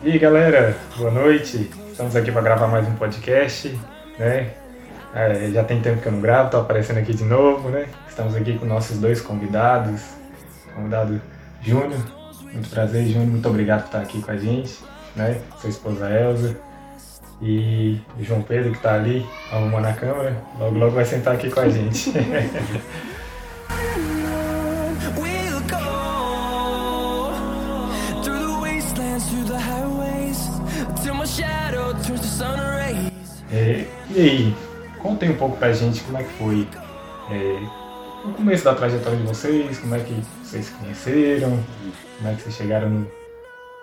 [0.00, 1.68] E aí galera, boa noite.
[1.90, 3.76] Estamos aqui para gravar mais um podcast,
[4.16, 4.52] né?
[5.12, 7.88] É, já tem tempo que eu não gravo, tô aparecendo aqui de novo, né?
[8.08, 10.00] Estamos aqui com nossos dois convidados.
[10.72, 11.20] Convidado
[11.62, 12.00] Júnior,
[12.52, 14.78] muito prazer, Júnior, muito obrigado por estar aqui com a gente,
[15.16, 15.40] né?
[15.60, 16.56] Sua esposa Elza.
[17.42, 21.58] E João Pedro que está ali arrumando a câmera, logo logo vai sentar aqui com
[21.58, 22.12] a gente.
[34.18, 34.56] e aí,
[34.98, 36.66] contem um pouco pra gente como é que foi
[37.30, 37.58] é,
[38.24, 41.58] o começo da trajetória de vocês, como é que vocês se conheceram,
[42.18, 43.10] como é que vocês chegaram no-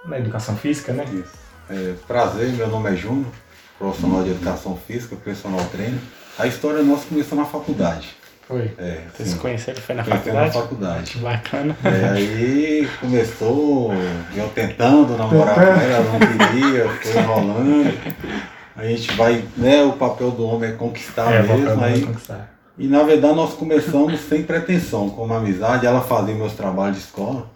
[0.05, 1.05] na educação física, né?
[1.12, 1.34] Isso.
[1.70, 3.31] É, prazer, meu nome é Júnior,
[3.79, 5.99] profissional de educação física, personal trainer.
[6.38, 8.15] A história nossa começou na faculdade.
[8.48, 8.71] Foi.
[8.77, 11.13] É, Vocês se conheceram, foi na conhecemos na faculdade?
[11.13, 11.17] faculdade.
[11.17, 11.76] Bacana.
[11.84, 13.91] É, aí começou
[14.35, 18.45] eu tentando namorar com ela não queria, foi enrolando.
[18.76, 21.76] A gente vai, né, o papel do homem é conquistar É, mesmo.
[21.76, 22.49] do Aí, conquistar.
[22.77, 27.49] e na verdade nós começamos sem pretensão, como amizade, ela fazia meus trabalhos de escola.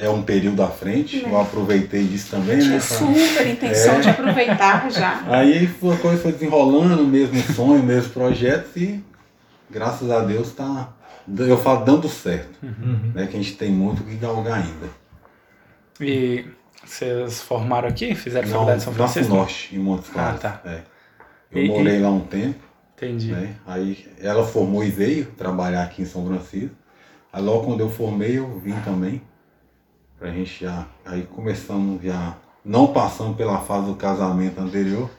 [0.00, 2.62] É, é um período à frente, eu aproveitei disso também, né?
[2.62, 5.22] Tinha pra- super intenção de aproveitar já.
[5.28, 9.02] Aí a coisa foi desenrolando, mesmo sonho, mesmo projeto e
[9.70, 10.88] graças a Deus tá,
[11.38, 12.58] eu falo, dando certo.
[12.60, 13.12] Uhum.
[13.14, 14.88] Né, que a gente tem muito que galgar ainda.
[16.00, 16.44] E
[16.92, 18.14] vocês formaram aqui?
[18.14, 19.34] Fizeram Não, faculdade de São Francisco?
[19.34, 20.44] Norte, em Montes Claros.
[20.44, 20.70] Ah, tá.
[20.70, 20.80] É.
[21.50, 22.58] Eu E- morei lá um tempo,
[22.96, 23.32] Entendi.
[23.32, 23.54] né?
[23.66, 26.74] Aí ela formou e veio trabalhar aqui em São Francisco.
[27.32, 29.22] Aí logo quando eu formei, eu vim também.
[30.18, 30.86] Pra gente já.
[31.04, 32.36] Aí começamos já.
[32.64, 35.10] Não passando pela fase do casamento anterior.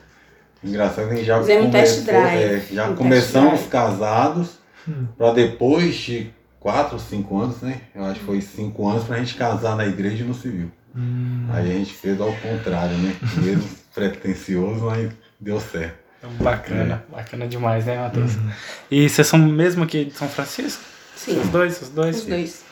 [0.62, 2.42] Engraçado que a gente já Fizemos um test drive.
[2.42, 3.68] é, já Um test começamos drive.
[3.68, 5.06] casados Hum.
[5.18, 7.82] para depois de quatro, cinco anos, né?
[7.94, 10.70] Eu acho que foi cinco anos pra gente casar na igreja e no civil.
[10.96, 11.48] Hum.
[11.50, 13.16] Aí a gente fez ao contrário, né?
[13.38, 15.10] Mesmo pretencioso, mas
[15.40, 15.98] deu certo.
[16.18, 17.04] Então, bacana.
[17.10, 17.16] É.
[17.16, 18.36] Bacana demais, né, Matheus?
[18.36, 18.50] Uhum.
[18.90, 20.82] E vocês são mesmo aqui de São Francisco?
[21.16, 22.16] Sim, Os dois, os dois?
[22.18, 22.64] os dois.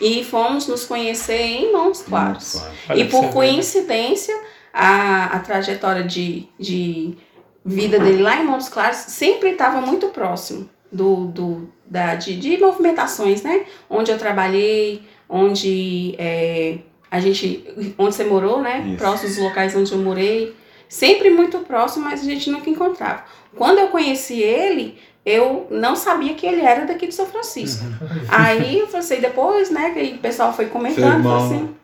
[0.00, 2.62] E fomos nos conhecer em Mãos Claros.
[2.94, 3.32] E por né?
[3.32, 4.34] coincidência,
[4.72, 7.16] a, a trajetória de, de
[7.64, 12.58] vida dele lá em Montes Claros sempre estava muito próximo do, do, da, de, de
[12.58, 13.64] movimentações, né?
[13.88, 16.78] Onde eu trabalhei, onde é,
[17.16, 17.64] a gente.
[17.98, 18.84] onde você morou, né?
[18.86, 18.96] Isso.
[18.96, 20.54] Próximos dos locais onde eu morei.
[20.88, 23.24] Sempre muito próximo, mas a gente nunca encontrava.
[23.54, 27.84] Quando eu conheci ele, eu não sabia que ele era daqui de São Francisco.
[28.28, 31.74] Aí eu falei assim, depois, né, que o pessoal foi comentando, irmão, assim.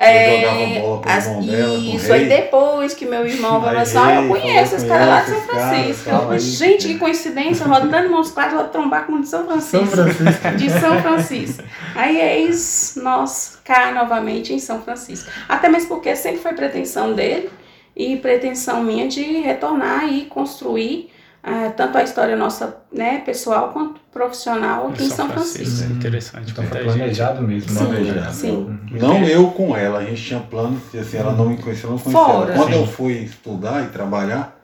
[0.00, 3.98] Eu jogava bola com o irmão dela, isso, aí depois que meu irmão falou assim,
[3.98, 6.10] ah, eu conheço esse cara lá de São cara, Francisco.
[6.30, 6.38] Aí.
[6.40, 9.76] gente, que coincidência, rodando mãos quatro, vou trombar com o de São Francisco.
[9.76, 10.50] São Francisco.
[10.56, 11.62] De São Francisco.
[11.94, 15.30] Aí eis nós cá novamente em São Francisco.
[15.46, 17.50] Até mesmo porque sempre foi pretensão dele
[17.94, 21.10] e pretensão minha de retornar e construir
[21.42, 25.90] ah, tanto a história nossa, né, pessoal quanto profissional aqui em São Francisco.
[25.92, 26.50] Interessante.
[26.52, 27.86] Então foi planejado mesmo, Sim, né?
[27.96, 28.32] planejado.
[28.34, 28.78] sim.
[28.92, 31.92] Não eu com ela, a gente tinha planos, e assim, ela não me conhecia, eu
[31.92, 32.52] não conhecia Fora.
[32.52, 32.62] ela.
[32.62, 32.80] Quando Sim.
[32.80, 34.56] eu fui estudar e trabalhar,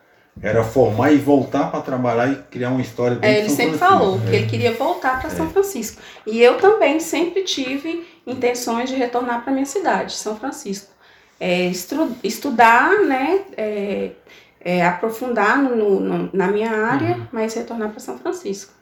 [0.43, 3.57] era formar e voltar para trabalhar e criar uma história dentro É, de ele São
[3.57, 3.99] sempre Francisco.
[4.03, 4.35] falou que É.
[4.37, 6.03] ele queria voltar para São Francisco.
[6.27, 10.91] E eu também sempre tive intenções de retornar para minha cidade, São Francisco.
[11.41, 13.41] É, estru- estudar, né,
[14.67, 17.27] é, é, aprofundar no, no- na minha área, Uhum.
[17.33, 18.73] mas retornar para São Francisco.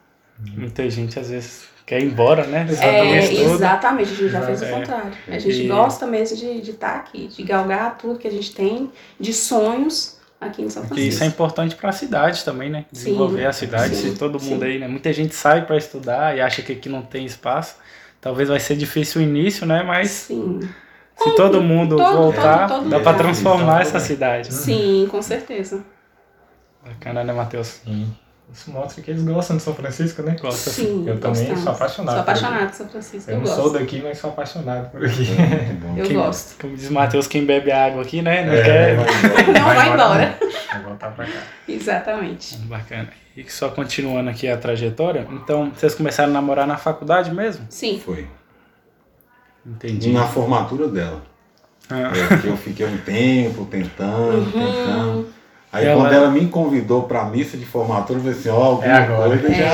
[0.57, 2.67] Muita gente às vezes quer ir embora, né?
[2.69, 3.55] É, Exatamente tudo.
[3.55, 4.71] exatamente, a gente já fez o É.
[4.71, 5.13] contrário.
[5.29, 8.91] A gente E- gosta mesmo de estar aqui, de galgar tudo que a gente tem
[9.21, 11.11] de sonhos aqui em São E Francisco.
[11.15, 12.85] isso é importante para a cidade também, né?
[12.93, 13.95] Sim, Desenvolver a cidade.
[13.95, 14.71] sim, Se todo mundo sim.
[14.71, 14.89] aí, né?
[14.89, 17.77] Muita gente sai para estudar e acha que aqui não tem espaço.
[18.21, 19.83] Talvez vai ser difícil o início, né?
[19.83, 20.61] Mas Sim,
[21.17, 24.53] se todo mundo todo- voltar, todo- todo dá para transformar essa cidade.
[24.53, 25.83] sim, com certeza.
[26.85, 27.81] Bacana, né, Matheus?
[27.85, 28.13] Sim.
[28.53, 30.37] Isso mostra que eles gostam de São Francisco, né?
[30.39, 30.69] Gosta.
[30.71, 31.61] Sim, Eu também gostamos.
[31.65, 33.31] sou apaixonado Sou por apaixonada por São Francisco.
[33.31, 33.63] Eu Eu, não gosto.
[33.63, 35.27] sou daqui, mas sou apaixonado por aqui.
[35.97, 36.61] Eu Quem- gosto.
[36.61, 38.45] Como diz Matheus, quem bebe água aqui, né?
[38.45, 38.97] Não É, quer.
[38.97, 40.39] Não vai embora.
[40.71, 41.39] Vai voltar pra cá.
[41.67, 42.57] Exatamente.
[42.59, 43.09] Bacana.
[43.35, 47.65] E só continuando aqui a trajetória, então vocês começaram a namorar na faculdade mesmo?
[47.71, 48.01] Sim.
[48.05, 48.29] Foi.
[49.67, 50.13] Entendi.
[50.13, 51.23] Na formatura dela.
[51.91, 54.51] Ah, É, que eu fiquei um tempo tentando, Uhum.
[54.53, 55.27] tentando.
[55.73, 58.87] Aí Ela- quando ela me convidou pra missa de formatura, eu falei assim, ó, alguma
[58.87, 59.39] É agora.
[59.39, 59.71] coisa já.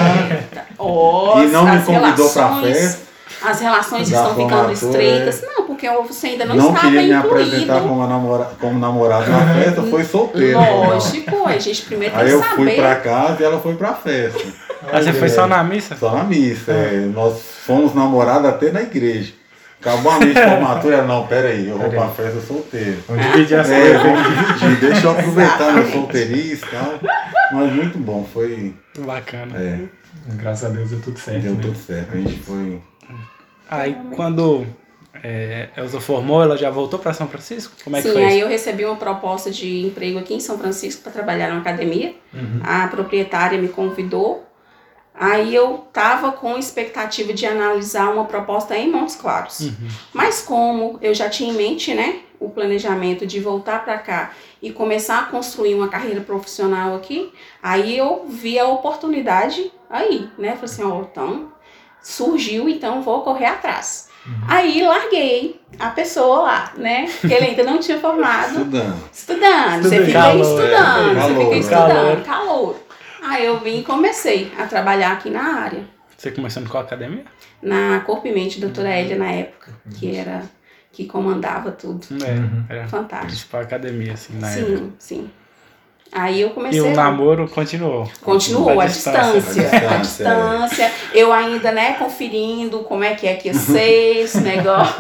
[0.79, 3.11] Ó, E não me convidou pra relações- festa.
[3.43, 5.43] As relações estão ficando formatura, estreitas.
[5.43, 7.29] Não, porque você ainda não, Não, estava queria me incluído.
[7.51, 10.59] apresentar como, namora, como namorado na festa, foi solteiro.
[10.59, 12.77] Lógico, a gente primeiro tem Aí que eu fui saber.
[12.77, 14.41] pra casa e ela foi pra festa.
[14.93, 15.97] Ah, você foi só na missa?
[15.97, 16.73] Só na missa.
[16.73, 17.07] é.
[17.15, 19.33] Nós fomos namorados até na igreja.
[19.81, 22.15] Acabou a minha formatura, não, pera aí, eu vou Pera pra aí.
[22.15, 23.03] festa solteiro.
[23.09, 27.01] Vamos dividir essa É, vamos dividir, deixa eu aproveitar meu solteirice e tal.
[27.53, 28.75] Mas muito bom, foi.
[28.99, 29.57] Bacana.
[29.57, 29.81] É,
[30.35, 31.43] Graças a Deus deu tudo certo.
[31.43, 31.63] deu né?
[31.63, 32.15] tudo certo.
[32.15, 32.81] A gente foi.
[33.71, 34.67] Aí quando
[35.23, 37.73] é, Elza formou, ela já voltou para São Francisco?
[37.83, 38.45] Como é que Sim, foi aí isso?
[38.45, 42.15] eu recebi uma proposta de emprego aqui em São Francisco para trabalhar numa academia.
[42.33, 42.61] Uhum.
[42.63, 44.47] A proprietária me convidou.
[45.21, 49.61] Aí eu tava com expectativa de analisar uma proposta em Montes Claros.
[49.61, 49.89] Uhum.
[50.15, 54.31] Mas como eu já tinha em mente, né, o planejamento de voltar para cá
[54.63, 57.31] e começar a construir uma carreira profissional aqui,
[57.63, 60.53] aí eu vi a oportunidade aí, né?
[60.53, 61.53] Falei assim, ó, então
[62.03, 64.09] surgiu, então vou correr atrás.
[64.49, 67.11] Aí larguei a pessoa lá, né?
[67.21, 68.61] Que ele ainda não tinha formado.
[69.11, 69.11] Estudando.
[69.13, 70.07] Estudando, você Estudando.
[70.07, 71.59] fica Calor, estudando, é, você calor, fica né?
[71.59, 72.77] estudando, calor.
[73.23, 75.85] Aí eu vim e comecei a trabalhar aqui na área,
[76.17, 77.25] Você começou com a academia?
[77.63, 80.43] na Corpo e Mente, doutora Elia na época, que era,
[80.93, 82.07] que comandava tudo.
[82.25, 82.65] É, Uhum.
[82.69, 83.27] era a Fantástico.
[83.27, 84.77] principal academia, assim, na época.
[84.77, 85.31] Sim, sim.
[86.13, 86.81] Aí eu E comecei.
[86.81, 88.11] o a- namoro continuou?
[88.21, 89.99] Continuou À a distância, distância, a é.
[89.99, 90.93] distância.
[91.15, 94.95] Eu ainda, né, conferindo como é que é que ia ser esse negócio.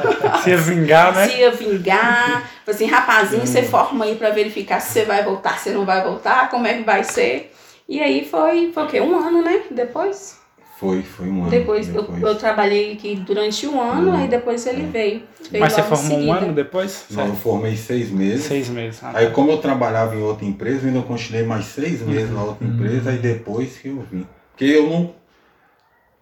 [0.44, 1.28] Se ia vingar, né?
[1.28, 2.48] Se ia vingar.
[2.64, 6.00] Falei assim, rapazinho, você forma aí pra verificar se você vai voltar, se não vai
[6.02, 7.52] voltar, como é que vai ser.
[7.90, 9.00] E aí foi, foi o quê?
[9.00, 9.64] Um ano, né?
[9.68, 10.38] Depois.
[10.78, 11.50] Foi, foi um ano.
[11.50, 15.22] Depois, eu, eu trabalhei aqui durante um ano, aí depois ele veio.
[15.50, 17.06] veio Mas você formou um ano depois?
[17.10, 18.44] Não, eu formei seis meses.
[18.44, 19.00] Seis meses.
[19.02, 22.44] Ah, Aí como eu trabalhava em outra empresa, eu ainda continuei mais seis meses na
[22.44, 24.24] outra empresa, aí depois que eu vim.
[24.52, 25.12] Porque eu não.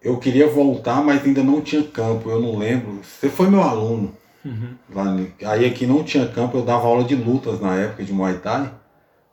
[0.01, 2.99] Eu queria voltar, mas ainda não tinha campo, eu não lembro.
[3.03, 4.17] Você foi meu aluno.
[4.43, 4.73] Uhum.
[4.91, 8.39] Lá, aí aqui não tinha campo, eu dava aula de lutas na época de Muay
[8.39, 8.71] Thai.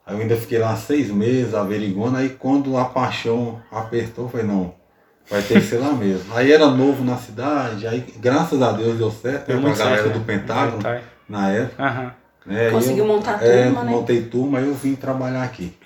[0.06, 4.47] Aí eu ainda fiquei lá seis meses averiguando, aí quando a paixão apertou, eu falei,
[4.47, 4.73] não,
[5.29, 6.32] vai ter que ser lá mesmo.
[6.35, 9.75] Aí era novo na cidade, aí graças a Deus deu certo, Deu eu com a
[9.75, 10.25] galera certo, do né?
[10.25, 11.00] Pentágono Tá.
[11.29, 11.82] na época.
[11.82, 12.12] Aham.
[12.47, 13.91] né, aí Conseguiu eu- montar a é, turma, né?
[13.91, 15.76] montei turma, aí eu vim trabalhar aqui.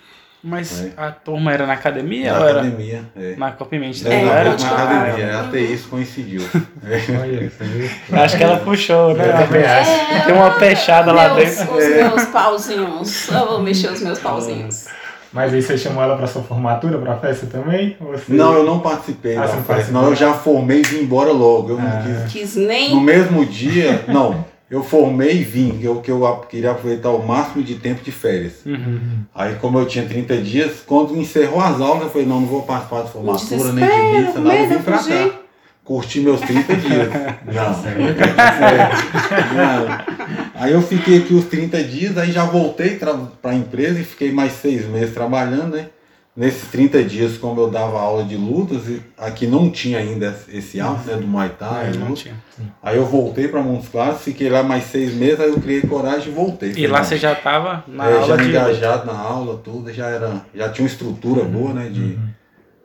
[0.43, 0.93] Mas É.
[0.97, 3.03] a turma era na academia Na era academia.
[3.15, 3.35] É.
[3.37, 4.09] na Copimente?
[4.09, 5.41] É, É, na, era na de academia, lá.
[5.43, 6.41] até isso coincidiu.
[6.89, 6.97] É.
[6.97, 7.91] Viu?
[8.19, 9.29] Acho que ela puxou, né?
[9.29, 9.91] Eu também acho.
[9.91, 11.75] É, Tem uma peixada lá dentro.
[11.75, 13.29] Os meus pauzinhos.
[13.29, 14.87] Eu vou mexer os meus pauzinhos.
[15.33, 17.97] Mas aí você chamou ela pra sua formatura, pra festa também?
[18.01, 18.33] Você...
[18.33, 20.03] Não, eu não participei Ah, da você não festa, participou?
[20.03, 21.71] não, eu já formei e vim embora logo.
[21.71, 22.03] Eu não Ah.
[22.27, 22.95] quis Quis nem.
[22.95, 27.61] No mesmo dia, não, eu formei e vim, eu, que eu queria aproveitar o máximo
[27.61, 28.65] de tempo de férias.
[28.65, 29.25] Uhum.
[29.35, 32.63] Aí como eu tinha 30 dias, quando encerrou as aulas, eu falei, não, não vou
[32.63, 35.33] participar de formatura, nem de missa, nada, eu vim pra fugir.
[35.33, 35.41] cá.
[35.83, 37.09] Curti meus 30 dias.
[37.47, 37.91] Não.
[37.91, 40.51] É, não.
[40.55, 44.31] Aí eu fiquei aqui os 30 dias, aí já voltei para a empresa e fiquei
[44.31, 45.87] mais seis meses trabalhando, né?
[46.37, 48.83] Nesses 30 dias, como eu dava aula de lutas,
[49.19, 52.23] aqui não tinha ainda esse hábito né, do Muay Thai, É, não luta.
[52.23, 52.35] tinha.
[52.83, 56.29] Aí eu voltei para Montes Claros, fiquei lá mais seis meses, aí eu criei coragem
[56.31, 56.73] e voltei.
[56.77, 58.49] E lá você já tava na é, aula já de.
[58.49, 62.17] engajado na aula, tudo, já era, já tinha uma estrutura boa, né, de,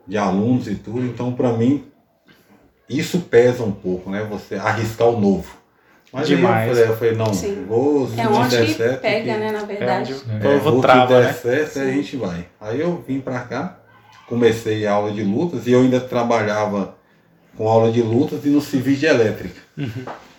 [0.08, 1.06] de alunos e tudo.
[1.06, 1.86] Então, para mim,
[2.90, 5.56] isso pesa um pouco, né, você arriscar o novo.
[6.16, 6.70] Mas Demais.
[6.70, 7.66] eu falei, eu falei, não, Sim.
[7.68, 10.14] vou, se É onde der certo, pega, que- né, na É verdade.
[10.14, 11.34] onde o é, povo vou trava, que der né?
[11.34, 12.46] certo, aí a gente vai.
[12.62, 13.78] Aí eu vim pra cá,
[14.26, 16.96] comecei a aula de lutas e eu ainda trabalhava
[17.58, 19.60] com aula de lutas e no civil de elétrica.
[19.78, 19.90] Uhum.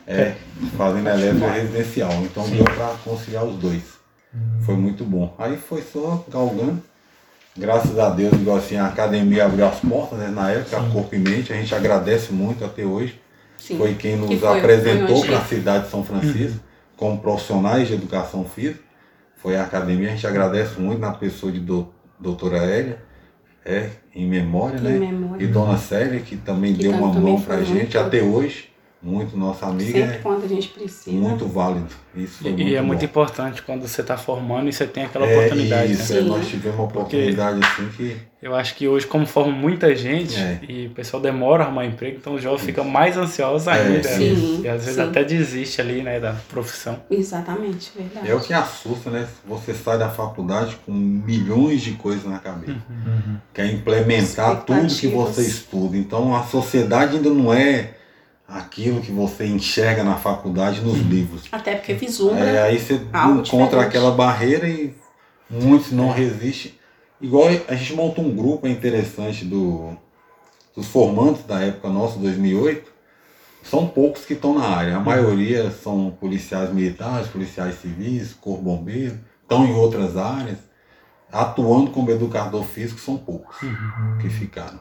[0.06, 0.32] É,
[0.78, 2.12] fazendo elétrica residencial.
[2.22, 3.82] Então deu pra conciliar os dois.
[4.64, 5.34] Foi muito bom.
[5.38, 6.82] Aí foi só galgando.
[7.54, 10.28] Graças a Deus, igual assim, a academia abriu as portas, né?
[10.28, 13.20] Na época, a Corpo e Mente, a gente agradece muito até hoje.
[13.58, 13.78] Sim.
[13.78, 16.60] Foi quem nos foi- apresentou para a cidade de São Francisco
[16.96, 18.80] como profissionais de educação física.
[19.36, 22.98] Foi a academia, a gente agradece muito na pessoa de do, doutora Hélia,
[23.64, 24.98] é, em memória, Em né?
[24.98, 25.42] memória.
[25.44, 28.70] E dona Célia, que também Que deu uma mão pra muito- gente até hoje.
[29.06, 31.16] Muito nossa amiga, Sempre é quando a gente precisa.
[31.16, 31.86] muito válido.
[32.16, 33.04] Isso E, muito e é muito bom.
[33.04, 36.18] importante quando você está formando e você tem aquela É, oportunidade, isso, né?
[36.18, 36.28] é, Sim.
[36.28, 38.16] nós tivemos uma oportunidade assim que.
[38.42, 40.60] Eu acho que hoje, como forma muita gente É.
[40.68, 44.08] e o pessoal demora a arrumar emprego, então o jovem fica mais ansioso É, ainda.
[44.08, 44.16] né?
[44.16, 45.08] sim, e às vezes sim.
[45.08, 46.98] até desiste ali, né, da profissão.
[47.08, 48.28] Exatamente, verdade.
[48.28, 49.26] É o que assusta, né?
[49.46, 52.72] Você sai da faculdade com milhões de coisas na cabeça.
[52.90, 53.36] Uhum.
[53.54, 55.96] Quer implementar tudo que você estuda.
[55.96, 57.92] Então a sociedade ainda não é
[58.48, 61.44] aquilo que você enxerga na faculdade nos livros.
[61.50, 62.44] Até porque vislumbra.
[62.44, 63.86] É, aí você Algo encontra diferente.
[63.86, 64.94] aquela barreira e
[65.50, 66.74] muitos não resistem.
[67.20, 69.96] Igual a gente montou um grupo é interessante do,
[70.74, 72.94] dos formandos da época nossa, 2008.
[73.64, 74.96] São poucos que estão na área.
[74.96, 80.58] A maioria são policiais militares, policiais civis, corpo bombeiro, estão em outras áreas.
[81.32, 83.56] Atuando como educador físico são poucos
[84.20, 84.78] que ficaram.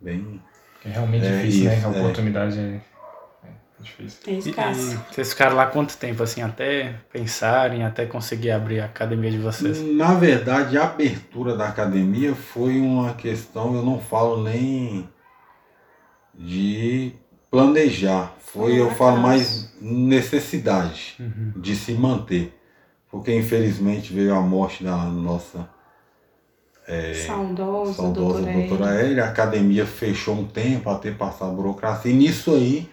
[0.00, 0.40] Bem,
[0.84, 1.76] É realmente É difícil, né?
[1.78, 2.00] isso, A é.
[2.00, 2.80] oportunidade é,
[3.44, 4.18] é Difícil.
[4.26, 4.92] É E, escasso.
[5.10, 9.38] e vocês ficaram lá quanto tempo, assim, até pensarem, até conseguir abrir a academia de
[9.38, 9.80] vocês?
[9.82, 15.08] Na verdade, a abertura da academia foi uma questão, eu não falo nem
[16.34, 17.12] de
[17.50, 18.32] planejar.
[18.40, 21.52] Foi, eu falo mais necessidade Uhum.
[21.56, 22.58] de se manter.
[23.10, 25.68] Porque infelizmente veio a morte da nossa
[27.14, 29.00] Saudosa, saudosa doutora doutora.
[29.00, 32.88] Hélia, a academia fechou um tempo até passar a burocracia, e nisso aí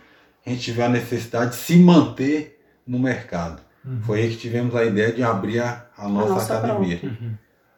[0.46, 3.62] a gente tiver a necessidade de se manter no mercado.
[4.02, 7.00] Foi aí que tivemos a ideia de abrir a, a nossa, nossa academia.
[7.02, 7.32] Uhum.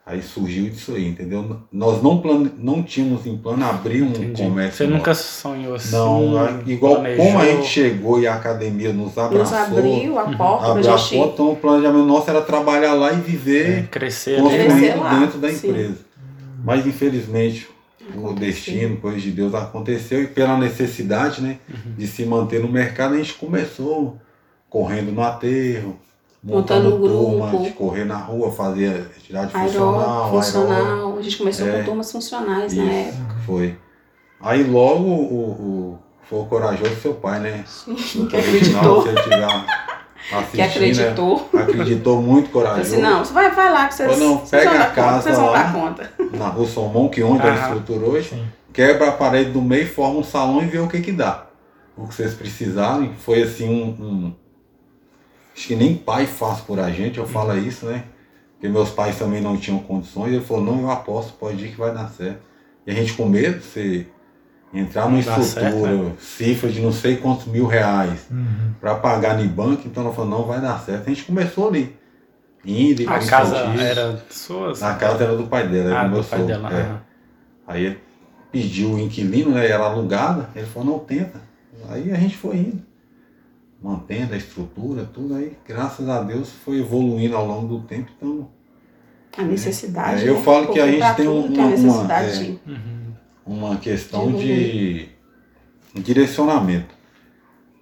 [0.04, 1.62] Aí surgiu disso aí, entendeu?
[1.72, 2.52] Nós não, plane...
[2.58, 4.42] não tínhamos em plano abrir um Entendi.
[4.44, 4.78] comércio.
[4.78, 5.24] Você nunca nosso.
[5.42, 5.92] sonhou assim?
[5.96, 7.26] Não, a- igual planejou?
[7.26, 11.16] como a gente chegou e a academia nos abraçou, Nos abriu a porta a gente
[11.16, 14.80] porta, então o planejamento nosso era trabalhar lá e É, viver crescer construindo né?
[14.80, 15.68] Crescer lá, dentro da sim.
[15.70, 15.98] empresa.
[16.64, 17.68] Mas infelizmente
[18.16, 21.94] o destino, coisa de Deus aconteceu e pela necessidade né, Uhum.
[21.98, 24.18] de se manter no mercado, a gente começou
[24.70, 25.98] correndo no aterro,
[26.44, 27.64] Montando montando turma, grupo.
[27.66, 31.18] de correr na rua, fazer atividade Aeró, funcional, funcional.
[31.18, 31.78] A gente começou É.
[31.80, 33.36] com turmas funcionais na Isso, época.
[33.46, 33.76] foi.
[34.42, 37.64] Aí logo o, o, foi o corajoso seu pai, né?
[37.86, 39.04] Que Doutor acreditou.
[40.32, 41.50] Assistindo, Que acreditou.
[41.54, 41.62] né?
[41.64, 42.94] acreditou muito Falei corajoso.
[42.94, 45.36] assim, não, você vai, vai lá que vocês, não, vocês pega vão a casa vocês
[45.36, 45.64] vão lá.
[45.64, 46.14] dar conta.
[46.32, 47.62] Na rua Somon, que onde ela Aham.
[47.76, 48.46] estruturou hoje, Sim.
[48.74, 51.48] quebra a parede do meio, forma um salão e vê o que que dá.
[51.98, 53.14] O que vocês precisarem.
[53.20, 54.34] Foi assim um, um-
[55.56, 58.06] Acho que nem pai faz por a gente, eu falo isso, né?
[58.54, 60.32] Porque meus pais também não tinham condições.
[60.34, 62.40] Ele falou, não, eu aposto, pode ir que vai dar certo.
[62.88, 64.08] E a gente com medo, você
[64.74, 66.12] entrar numa estrutura, certo, né?
[66.20, 68.74] cifra de não sei quantos mil reais Uhum.
[68.80, 71.08] para pagar no banco, então ela falou, não, vai dar certo.
[71.08, 71.96] A gente começou ali.
[72.64, 74.72] Indo e A casa era sua?
[74.74, 76.74] A casa era do pai dela, era ah, do meu do pai sogro, dela.
[76.74, 76.96] é.
[77.66, 78.00] Aí ele
[78.52, 79.68] pediu o inquilino, né?
[79.68, 80.50] Era alugada.
[80.56, 81.42] Ele falou, não, tenta.
[81.90, 82.82] Aí a gente foi indo.
[83.82, 85.34] Mantendo a estrutura, tudo.
[85.36, 88.12] Aí, graças a Deus, foi evoluindo ao longo do tempo.
[88.16, 88.48] Então,
[89.38, 90.24] A necessidade.
[90.24, 90.42] É, eu né?
[90.42, 92.44] falo que a gente tem tudo uma- uma- necessidade é.
[92.44, 93.14] de- Uhum.
[93.46, 95.10] uma questão de
[95.96, 96.94] direcionamento.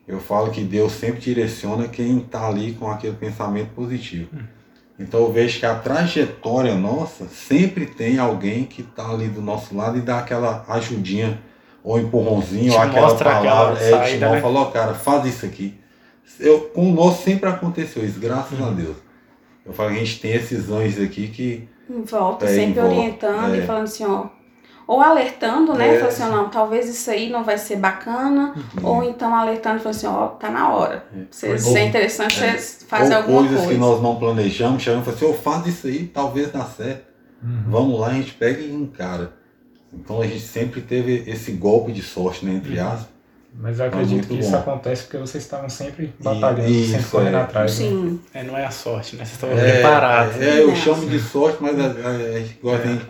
[0.07, 4.29] Eu falo que Deus sempre direciona quem está ali com aquele pensamento positivo.
[4.99, 9.75] Então eu vejo que a trajetória nossa sempre tem alguém que está ali do nosso
[9.75, 11.39] lado e dá aquela ajudinha,
[11.81, 14.41] ou empurrãozinho, ou aquela mostra aquela palavra, é, te né?
[14.41, 15.79] falou, cara, faz isso aqui.
[16.37, 18.97] Eu, com o nosso sempre aconteceu isso, graças a Deus.
[19.65, 22.81] Eu falo que a gente tem esses anjos aqui que Em volta, É, em sempre
[22.81, 23.57] volta, orientando é.
[23.59, 24.27] e falando assim, ó.
[24.91, 25.87] Ou alertando, né?
[25.89, 25.99] É.
[25.99, 28.55] Falando assim, não, talvez isso aí não vai ser bacana.
[28.81, 31.05] Ou então alertando e falando assim, ó, tá na hora.
[31.29, 33.71] Se, Ou- se é interessante, você faz ou alguma coisas coisa.
[33.73, 37.03] que nós não planejamos, chegamos e falamos assim, ô, faz isso aí, talvez dá certo.
[37.43, 37.63] Uhum.
[37.67, 39.31] Vamos lá, a gente pega e encara.
[39.93, 42.57] Então a gente sempre teve esse golpe de sorte, né, Uhum.
[42.57, 43.07] entre aspas.
[43.61, 44.57] Mas eu acredito que isso bom.
[44.57, 47.41] acontece porque vocês estavam sempre batalhando, isso, sempre correndo é.
[47.41, 47.79] atrás.
[47.79, 47.85] né?
[47.89, 48.19] Sim.
[48.33, 49.23] É, não é a sorte, né?
[49.25, 50.35] Vocês estão É, preparados.
[50.35, 50.61] É, né?
[50.63, 50.75] eu É.
[50.75, 53.05] chamo de sorte, mas é, é, é, igual a gente-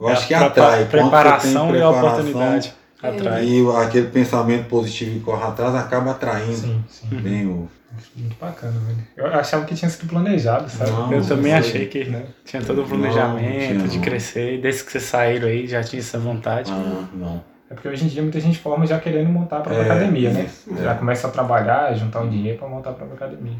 [0.00, 0.84] eu É acho a que atrai.
[0.86, 2.74] Preparação e a oportunidade.
[3.02, 3.44] Atrai.
[3.44, 7.06] E aquele pensamento positivo que corre atrás acaba atraindo Sim, sim.
[7.16, 7.68] bem o.
[8.16, 8.98] Muito bacana, velho.
[9.16, 10.90] Eu achava que tinha sido planejado, sabe?
[10.90, 11.60] Não, Eu também foi.
[11.60, 12.24] achei que Né?
[12.44, 14.04] tinha todo o Não, planejamento não tinha, de não.
[14.04, 14.60] crescer.
[14.60, 16.72] Desde que vocês saíram aí, já tinha essa vontade.
[16.72, 17.44] Ah, não.
[17.70, 20.30] É porque hoje em dia muita gente forma já querendo montar a própria É, academia,
[20.30, 20.46] né?
[20.46, 20.94] isso, Já é.
[20.94, 23.56] começa a trabalhar, juntar um dinheiro para montar a própria academia.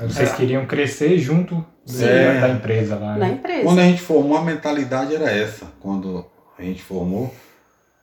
[0.00, 0.34] Mas vocês É.
[0.36, 1.64] queriam crescer junto
[2.00, 2.40] É.
[2.40, 3.32] da empresa lá, Na né?
[3.32, 3.64] empresa.
[3.64, 5.66] Quando a gente formou, a mentalidade era essa.
[5.80, 6.24] Quando
[6.58, 7.34] a gente formou,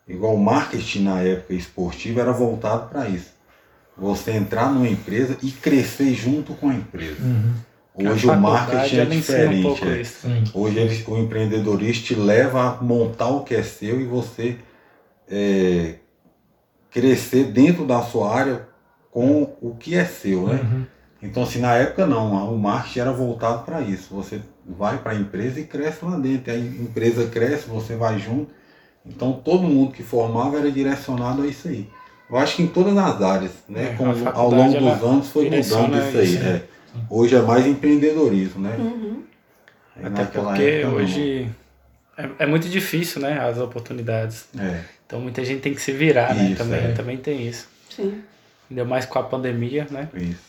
[0.08, 3.32] igual o marketing na época esportiva era voltado para isso.
[3.98, 7.22] Você entrar numa empresa e crescer junto com a empresa.
[7.24, 7.54] Uhum.
[8.12, 9.62] Hoje A o marketing é um diferente.
[9.64, 10.02] pouco é.
[10.02, 10.28] isso.
[10.28, 10.44] Sim.
[10.54, 14.56] Hoje ele- o empreendedorismo te leva a montar o que é seu e você
[15.30, 15.96] é,
[16.92, 18.68] crescer dentro da sua área
[19.12, 20.60] com o que é seu, né?
[20.64, 20.86] Uhum.
[21.22, 24.14] Então, assim, na época não, o marketing era voltado para isso.
[24.14, 26.52] Você vai para a empresa e cresce lá dentro.
[26.54, 28.52] A empresa cresce, você vai junto.
[29.06, 31.90] Então, todo mundo que formava era direcionado a isso aí.
[32.30, 33.92] Eu acho que em todas as áreas, né?
[33.94, 35.78] É, Com- a ao longo dos anos foi mudando isso
[36.18, 36.24] aí.
[36.26, 36.50] isso, né?
[36.50, 36.64] é.
[37.10, 38.76] Hoje é mais empreendedorismo, né?
[38.78, 39.24] Uhum.
[40.04, 41.50] Até porque época, hoje
[42.18, 43.40] é, é muito difícil, né?
[43.40, 44.46] As oportunidades.
[44.60, 46.50] É, Então muita gente tem que se virar, né?
[46.50, 46.92] Isso, Também, é.
[46.92, 47.68] também tem isso.
[47.90, 48.22] Sim.
[48.70, 50.10] Ainda mais com a pandemia, né?
[50.14, 50.48] isso.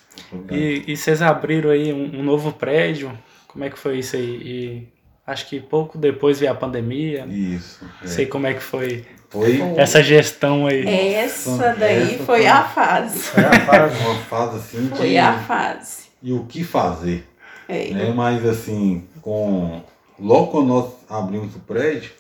[0.51, 3.17] E, e vocês abriram aí um, um novo prédio.
[3.47, 4.23] Como é que foi isso aí?
[4.23, 4.89] E
[5.27, 7.27] acho que pouco depois veio a pandemia.
[7.27, 7.85] Isso.
[7.85, 8.05] é.
[8.07, 10.87] Não sei como é que foi Foi essa gestão aí.
[11.15, 13.19] Essa daí Essa foi foi- a fase.
[13.19, 14.05] Foi a fase.
[14.05, 14.97] uma fase assim de.
[14.97, 16.03] Foi a fase.
[16.23, 17.27] E o que fazer?
[17.69, 17.91] É.
[17.91, 18.13] né?
[18.15, 19.83] Mas assim, com
[20.19, 22.11] logo quando nós abrimos o prédio,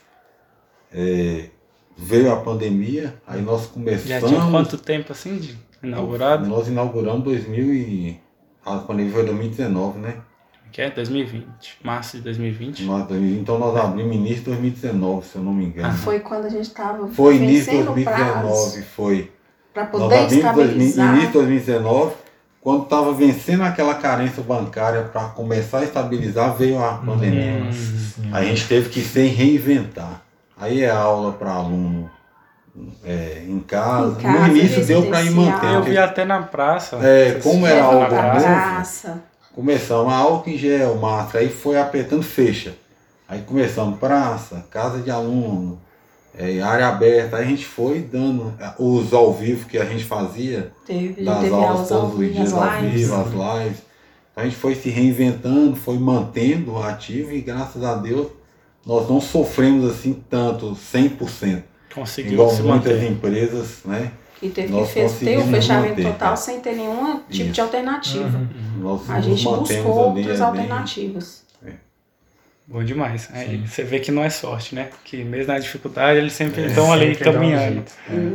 [0.92, 1.46] é,
[1.96, 4.28] veio a pandemia, aí nós Já começamos.
[4.30, 5.38] tinha quanto tempo assim?
[5.38, 5.58] De...
[5.82, 6.46] Inaugurado?
[6.48, 8.20] Nós inauguramos 2000 e...
[8.64, 10.16] A pandemia foi 2019, né?
[10.70, 11.78] Que é 2020.
[11.82, 12.82] Março de 2020.
[12.84, 15.94] Nós- Então nós abrimos início de 2019, se eu não me engano.
[15.94, 19.32] Foi quando a gente estava Foi início de vencendo o prazo 2019, foi.
[19.72, 21.08] para poder abrimos em 2000 estabilizar.
[21.14, 22.14] início de 2019,
[22.60, 27.64] quando estava vencendo aquela carência bancária para começar a estabilizar, veio a pandemia.
[27.64, 28.36] Nossa Senhora.
[28.36, 30.22] A gente teve que se reinventar.
[30.60, 32.10] Aí é aula para aluno
[33.04, 34.18] é, em casa.
[34.18, 35.74] Em casa, no início deu para ir mantendo.
[35.74, 36.96] Eu vi até na praça.
[36.96, 38.46] É, como era algo novo, praça.
[38.46, 39.22] praça.
[39.54, 42.74] Começamos a álcool em gel, máscara, aí foi apertando, fecha.
[43.28, 45.78] Aí começamos praça, casa de aluno,
[46.36, 50.72] é, área aberta, aí a gente foi dando os ao vivo que a gente fazia,
[50.86, 52.92] Teve, das teve aulas todos os vivo, dias as ao lives.
[53.00, 53.78] vivo, as lives.
[54.30, 58.28] Então a gente foi se reinventando, foi mantendo ativo e graças a Deus
[58.86, 61.62] nós não sofremos assim tanto, 100%.
[61.98, 63.10] Conseguiu Igual se muitas manter.
[63.10, 64.10] empresas, né?
[64.40, 66.36] E teve Nós que fez, ter o fechamento manter, total é.
[66.36, 67.62] sem ter nenhum tipo de Isso.
[67.62, 68.38] alternativa.
[68.38, 68.48] Uhum.
[68.80, 71.48] Nós A gente buscou outras é alternativas.
[72.70, 73.30] Bom demais.
[73.32, 73.66] Aí Sim.
[73.66, 74.90] você vê que não é sorte, né?
[75.02, 77.72] Que mesmo na dificuldade eles sempre É, estão ali um caminhando.
[77.72, 77.92] jeito.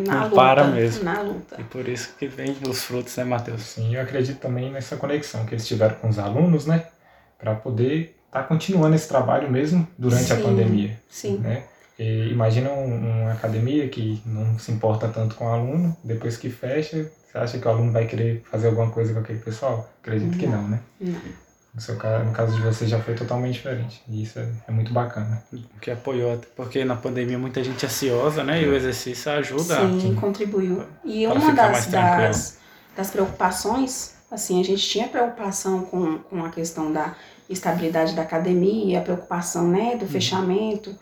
[0.08, 1.04] Na Não luta, para mesmo.
[1.04, 1.56] Na luta.
[1.60, 3.62] E por isso que vem os frutos, né, Matheus?
[3.62, 6.84] Sim, eu acredito também nessa conexão que eles tiveram com os alunos, né?
[7.38, 10.42] Para poder estar continuando esse trabalho mesmo durante a Sim.
[10.42, 11.38] pandemia, Sim.
[11.38, 11.64] né?
[11.98, 16.50] E imagina um- uma academia que não se importa tanto com o aluno, depois que
[16.50, 19.90] fecha, você acha que o aluno vai querer fazer alguma coisa com aquele pessoal?
[20.02, 20.80] Acredito que não, né?
[21.00, 21.16] Não.
[21.76, 24.04] No, seu caso, no caso de você já foi totalmente diferente.
[24.08, 25.44] E isso é, é muito bacana.
[25.82, 28.62] Que apoiou, até porque na pandemia muita gente ansiosa, né?
[28.62, 29.80] E o exercício ajuda.
[29.80, 30.84] Sim, contribuiu.
[31.04, 32.60] E uma das, das,
[32.96, 37.16] das preocupações, assim, a gente tinha preocupação com, com a questão da
[37.50, 40.96] estabilidade da academia, a preocupação né, do fechamento,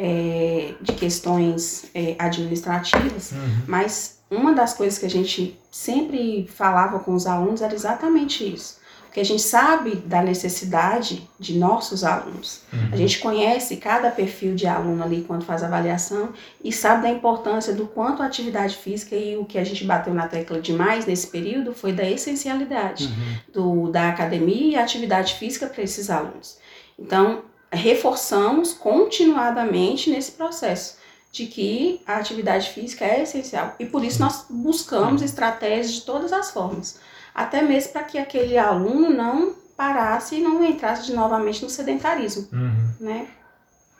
[0.00, 3.32] é, de questões é, administrativas,
[3.66, 8.78] mas uma das coisas que a gente sempre falava com os alunos era exatamente isso.
[9.06, 12.60] Porque a gente sabe da necessidade de nossos alunos.
[12.70, 12.90] Uhum.
[12.92, 16.28] A gente conhece cada perfil de aluno ali quando faz avaliação
[16.62, 20.12] e sabe da importância do quanto a atividade física e o que a gente bateu
[20.12, 23.38] na tecla demais nesse período foi da essencialidade Uhum.
[23.86, 26.58] do, da academia e a atividade física para esses alunos.
[26.98, 30.96] Então, reforçamos continuadamente nesse processo
[31.30, 33.74] de que a atividade física é essencial.
[33.78, 36.98] E por isso nós buscamos estratégias de todas as formas,
[37.34, 42.48] até mesmo para que aquele aluno não parasse e não entrasse de novamente no sedentarismo,
[42.52, 42.92] Uhum.
[42.98, 43.28] né?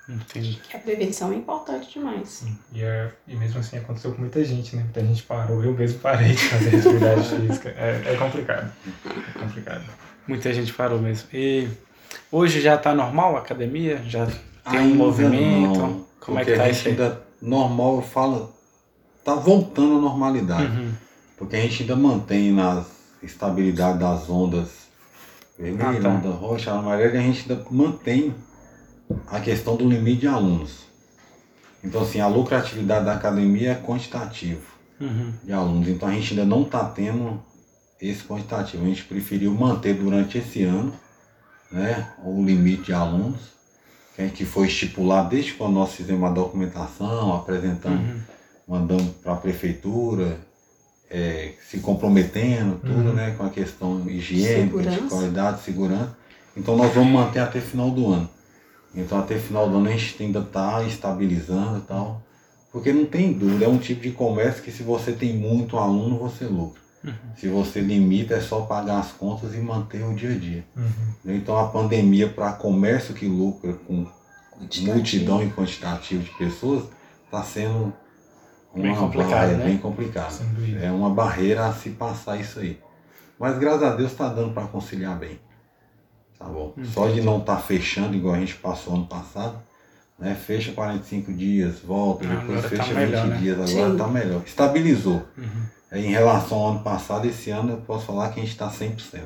[0.08, 0.58] Entendi.
[0.68, 2.42] Que a prevenção é importante demais.
[2.72, 4.82] E, é- e mesmo assim aconteceu com muita gente, né?
[4.82, 5.62] Muita gente parou.
[5.62, 7.68] Eu mesmo parei de fazer atividade física.
[7.76, 8.72] É, é complicado.
[9.36, 9.84] É complicado.
[10.26, 11.28] Muita gente parou mesmo.
[11.30, 11.68] E
[12.30, 14.02] hoje já tá normal a academia?
[14.06, 15.78] Já tem um Ainda movimento?
[15.78, 18.52] não, Como é que tá a isso ainda normal, eu falo,
[19.24, 20.76] tá voltando à normalidade.
[20.76, 20.92] Uhum.
[21.36, 22.84] Porque a gente ainda mantém na
[23.22, 24.68] estabilidade das ondas
[25.58, 26.08] vermelha, Ah, tá.
[26.08, 28.34] onda roxa, amarela, a gente ainda mantém
[29.28, 30.86] a questão do limite de alunos.
[31.82, 34.62] Então, assim, a lucratividade da academia é quantitativo
[35.00, 35.32] Uhum.
[35.44, 35.88] de alunos.
[35.88, 37.40] Então, a gente ainda não está tendo
[38.00, 38.84] esse quantitativo.
[38.84, 40.92] A gente preferiu manter durante esse ano
[41.70, 43.40] né, o limite de alunos,
[44.14, 48.20] que, a gente foi estipulado desde quando nós fizemos a documentação, apresentamos Uhum.
[48.66, 50.38] mandamos para a prefeitura,
[51.10, 53.12] é, se comprometendo, tudo, Uhum.
[53.14, 55.14] né, com a questão higiênica, de Segurança.
[55.14, 56.16] qualidade, segurança.
[56.56, 58.28] Então nós vamos manter até final do ano.
[58.94, 62.22] Então até final do ano a gente ainda está estabilizando e tal.
[62.72, 66.18] Porque não tem dúvida, é um tipo de comércio que se você tem muito aluno,
[66.18, 66.80] você lucra.
[67.04, 67.12] Uhum.
[67.36, 70.64] Se você limita, é só pagar as contas e manter o dia a dia.
[70.76, 71.34] Uhum.
[71.36, 74.06] Então a pandemia para comércio que lucra com
[74.80, 76.84] multidão e quantitativo de pessoas
[77.24, 77.92] está sendo
[78.74, 79.64] Bem uma complicado, barreira né?
[79.64, 80.40] bem complicado.
[80.82, 82.78] É uma barreira a se passar isso aí.
[83.38, 85.38] Mas graças a Deus está dando para conciliar bem.
[86.38, 86.74] Tá bom.
[86.92, 89.58] Só de não estar fechando igual a gente passou ano passado,
[90.18, 90.34] né?
[90.34, 93.38] Fecha 45 dias, volta, Ah, depois tá fecha melhor, 20 né?
[93.38, 94.42] dias, agora está melhor.
[94.44, 95.26] Estabilizou.
[95.36, 95.62] Uhum.
[95.90, 98.68] É, Em relação ao ano passado, esse ano eu posso falar que a gente está
[98.70, 99.22] 100%.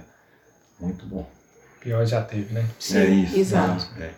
[0.81, 1.29] Muito bom.
[1.81, 2.65] Pior já teve, né?
[2.79, 3.37] Sim, é isso.
[3.39, 3.89] exato.
[3.97, 4.11] né?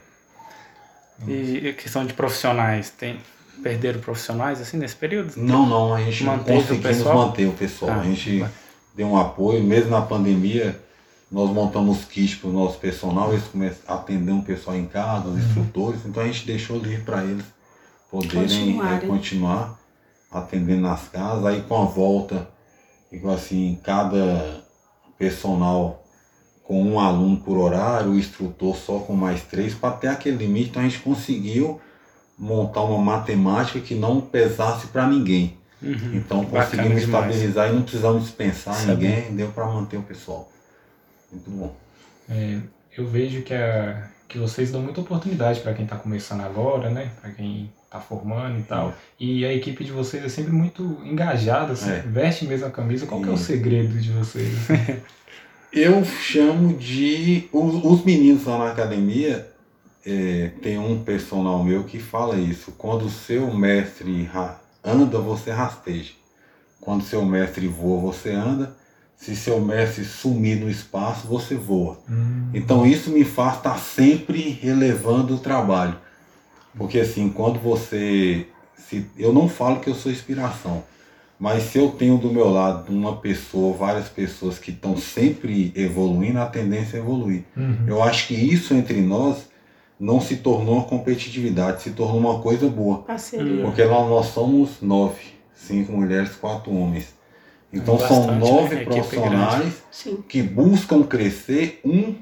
[1.26, 1.30] É.
[1.30, 3.18] E a questão de profissionais, tem
[3.62, 5.32] perderam profissionais assim nesse período?
[5.36, 7.16] Não, não, a gente Manteve o conseguimos pessoal?
[7.28, 7.92] manter o pessoal.
[7.92, 8.44] Ah, a gente
[8.94, 10.78] deu um apoio, mesmo na pandemia,
[11.30, 15.28] nós montamos kits para o nosso personal, eles começam a atender um pessoal em casa,
[15.28, 15.34] Uhum.
[15.36, 17.44] os instrutores, então a gente deixou livre para eles
[18.10, 18.96] poderem Continuarem.
[18.98, 19.80] eh, continuar
[20.34, 22.48] atendendo nas casas, aí com a volta,
[23.10, 24.62] igual assim, cada
[25.18, 26.04] personal
[26.64, 30.70] com um aluno por horário, o instrutor só com mais três, para ter aquele limite,
[30.70, 31.80] então a gente conseguiu
[32.38, 35.56] montar uma matemática que não pesasse para ninguém.
[35.82, 36.44] Então Uhum.
[36.46, 37.26] Bacana conseguimos demais.
[37.26, 40.50] estabilizar e não precisamos dispensar é ninguém, deu para manter o pessoal.
[41.30, 41.74] Muito bom.
[42.28, 42.58] É,
[42.96, 47.10] eu vejo que, a, que vocês dão muita oportunidade para quem está começando agora, né?
[47.20, 48.92] Para quem está formando e tal.
[49.18, 52.00] E a equipe de vocês é sempre muito engajada, assim, É.
[52.00, 53.06] veste mesmo a camisa.
[53.06, 54.52] Qual que é o segredo de vocês?
[55.72, 57.48] Eu chamo de.
[57.52, 59.48] Os, os meninos lá na academia,
[60.06, 62.72] é, tem um personal meu que fala isso.
[62.78, 64.28] Quando o seu mestre
[64.84, 66.12] anda, você rasteja.
[66.80, 68.76] Quando seu mestre voa, você anda.
[69.16, 71.98] Se seu mestre sumir no espaço, você voa.
[72.08, 75.96] Hum, Então isso me faz estar sempre elevando o trabalho.
[76.76, 78.46] Porque assim, quando você.
[78.76, 80.82] Se, eu não falo que eu sou inspiração,
[81.38, 86.38] mas se eu tenho do meu lado uma pessoa, várias pessoas que estão sempre evoluindo,
[86.38, 87.44] a tendência é evoluir.
[87.56, 87.84] uhum.
[87.86, 89.48] Eu acho que isso entre nós
[89.98, 92.98] não se tornou uma competitividade, se tornou uma coisa boa.
[92.98, 93.62] Parceria.
[93.62, 95.22] Porque lá nós somos nove,
[95.54, 97.14] cinco mulheres, quatro homens.
[97.72, 98.84] Então são Bastante, nove né?
[98.84, 99.82] Profissionais
[100.28, 102.14] que buscam crescer, um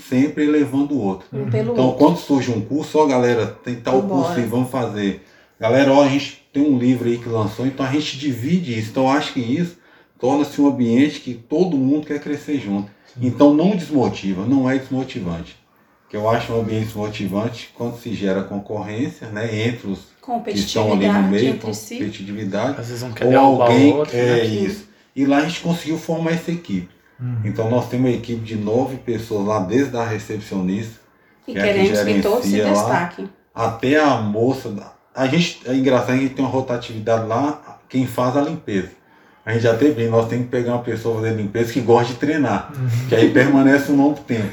[0.00, 1.26] sempre elevando o outro.
[1.32, 1.98] Um pelo Então, outro.
[2.04, 4.22] quando surge um curso, ó, galera, tem tal Vambora.
[4.24, 5.24] curso aí, vamos fazer.
[5.58, 8.90] Galera, ó, a gente tem um livro aí que lançou, então a gente divide isso.
[8.90, 9.76] Então, eu acho que isso
[10.18, 12.90] torna-se um ambiente que todo mundo quer crescer junto.
[13.20, 15.56] Então, não desmotiva, não é desmotivante.
[16.08, 20.00] Que eu acho um ambiente desmotivante quando se gera concorrência, né, entre os
[20.44, 21.94] que estão ali no Competitividade meio, entre si.
[21.96, 24.16] competitividade, Às vezes um quer ou alguém o outro.
[24.16, 24.44] é né?
[24.44, 24.88] isso.
[25.14, 26.88] E lá a gente conseguiu formar essa equipe.
[27.20, 27.36] Uhum.
[27.44, 31.00] Então nós temos uma equipe de nove pessoas lá, desde a recepcionista
[31.46, 33.30] E que é a que queremos que todos se destaquem.
[33.54, 34.72] até a moça.
[35.14, 38.90] A gente é engraçado, a gente tem uma rotatividade lá, quem faz a limpeza.
[39.44, 42.18] A gente já teve, nós temos que pegar uma pessoa fazer limpeza que gosta de
[42.18, 42.72] treinar,
[43.08, 44.48] que aí permanece um longo tempo.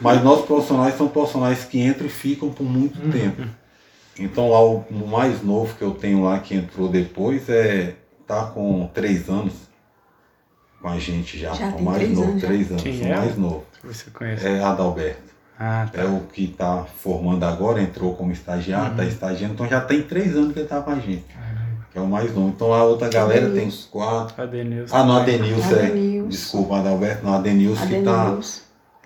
[0.00, 3.42] Mas nossos profissionais são profissionais que entram e ficam por muito tempo.
[4.18, 7.94] Então lá o o mais novo que eu tenho lá que entrou depois é
[8.26, 9.67] tá com três anos
[10.80, 13.06] com a gente já, Já o tem mais três novo, anos três anos, Quem o
[13.06, 13.16] é?
[13.16, 13.64] mais novo.
[13.84, 14.46] Você conhece.
[14.46, 15.28] É Adalberto.
[15.58, 16.02] Ah, tá.
[16.02, 19.08] É o que está formando agora, entrou como estagiário, está Uhum.
[19.08, 21.24] estagiando, então já tem três anos que ele está com a gente.
[21.90, 22.48] Que é o mais novo.
[22.48, 23.88] Então a outra galera tem Adenilson.
[23.90, 24.42] quatro.
[24.42, 24.94] Adenilson.
[24.96, 25.86] Ah, não, Adenilson, é.
[25.86, 26.28] Adenilson.
[26.28, 28.22] Desculpa, Adalberto, não, Adenilson que tá.
[28.22, 28.60] Adenilson.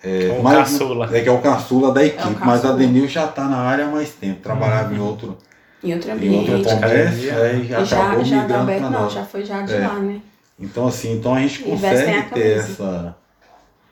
[0.04, 1.16] É, O mas- caçula.
[1.16, 2.74] É que é o caçula da equipe, mas caçula.
[2.74, 4.96] Adenilson já está na área há mais tempo, trabalhava Uhum.
[4.96, 5.38] em outro,
[5.82, 6.68] Em outro em outro ambiente.
[6.68, 7.36] academia.
[7.36, 9.12] aí já E já, acabou já migrando Alberto, para não, nós.
[9.12, 9.78] já foi já de É.
[9.86, 10.20] lá, né?
[10.62, 13.16] Então assim, então a gente consegue ter essa,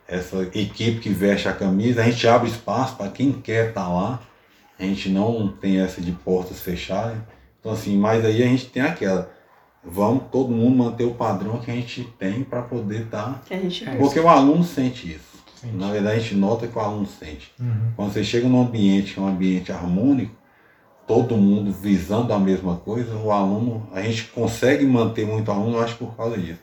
[0.07, 4.21] essa equipe que veste a camisa, a gente abre espaço para quem quer estar lá,
[4.79, 7.19] a gente não tem essa de portas fechadas.
[7.59, 9.31] Então assim, mas aí a gente tem aquela,
[9.85, 13.43] vamos todo mundo manter o padrão que a gente tem para poder estar.
[13.51, 13.97] Gente É.
[13.97, 15.31] Porque o aluno sente isso.
[15.57, 15.75] Sente.
[15.75, 17.53] Na verdade a gente nota que o aluno sente.
[17.59, 17.93] Uhum.
[17.97, 20.40] Quando você chega num ambiente que é um ambiente harmônico,
[21.11, 25.83] todo mundo visando a mesma coisa, o aluno, a gente consegue manter muito aluno, eu
[25.83, 26.61] acho por causa disso.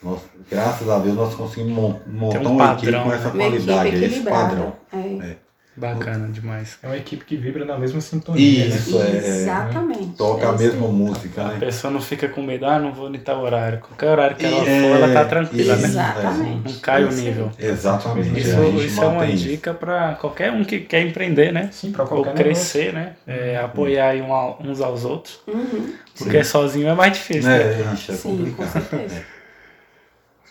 [0.00, 3.14] Nós, graças a Deus nós conseguimos mon- montar um uma equipe padrão, com né?
[3.16, 4.72] essa equipe qualidade, esse padrão.
[4.92, 5.36] É.
[5.78, 6.76] Bacana demais.
[6.82, 8.66] É uma equipe que vibra na mesma sintonia.
[8.66, 9.10] Isso, né?
[9.10, 10.16] é, é, Exatamente.
[10.16, 11.56] Toca É a mesma música, A né?
[11.60, 13.78] pessoa não fica com medo, ah, não vou em tal horário.
[13.78, 15.78] Qualquer horário que ela E, for, é, ela tá tranquila, né?
[15.78, 16.72] isso, Exatamente.
[16.72, 17.50] Não cai o nível.
[17.58, 18.40] Exatamente.
[18.40, 21.68] Isso, a isso é uma dica para qualquer um que quer empreender, né?
[21.70, 23.12] Sim, para Ou qualquer crescer, né?
[23.24, 25.40] É, apoiar um uns aos outros.
[25.46, 25.92] Uhum.
[26.18, 27.48] Porque sozinho é mais difícil.
[27.48, 27.62] né?
[27.62, 28.96] É, ixi, é Sim, com certeza.
[29.02, 29.38] negócio.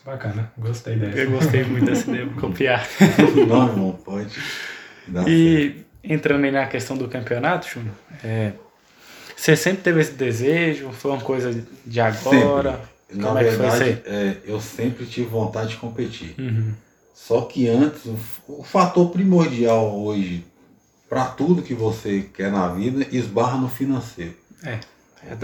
[0.05, 1.17] Bacana, gostei dessa.
[1.17, 2.87] Eu gostei muito dessa ideia, vou copiar.
[3.45, 4.29] Não, irmão, pode
[5.27, 7.93] E entrando aí na questão do campeonato, Júnior,
[8.23, 8.53] é,
[9.35, 10.91] você sempre teve esse desejo?
[10.91, 12.81] Foi uma coisa de agora?
[13.09, 16.35] Na Como é foi isso verdade, é, eu sempre tive vontade de competir.
[16.37, 16.73] Uhum.
[17.13, 18.17] Só que antes, o,
[18.47, 20.45] o fator primordial hoje
[21.09, 24.35] para tudo que você quer na vida esbarra no financeiro.
[24.63, 24.79] É.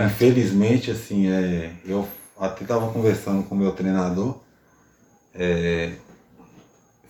[0.05, 4.39] Infelizmente, assim, é, eu até estava conversando com o meu treinador,
[5.33, 5.93] é,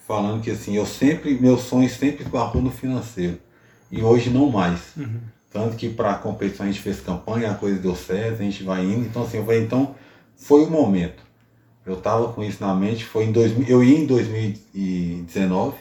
[0.07, 3.39] falando que assim, eu sempre, meu sonho sempre esbarrou no financeiro.
[3.91, 4.79] E hoje não mais.
[4.97, 5.19] Uhum.
[5.51, 8.63] Tanto que para a competição a gente fez campanha, a coisa deu certo, a gente
[8.63, 9.05] vai indo.
[9.05, 9.95] Então, assim, eu falei, então
[10.35, 11.21] foi o momento.
[11.85, 15.75] Eu tava com isso na mente, foi em 2000, eu ia em 2019,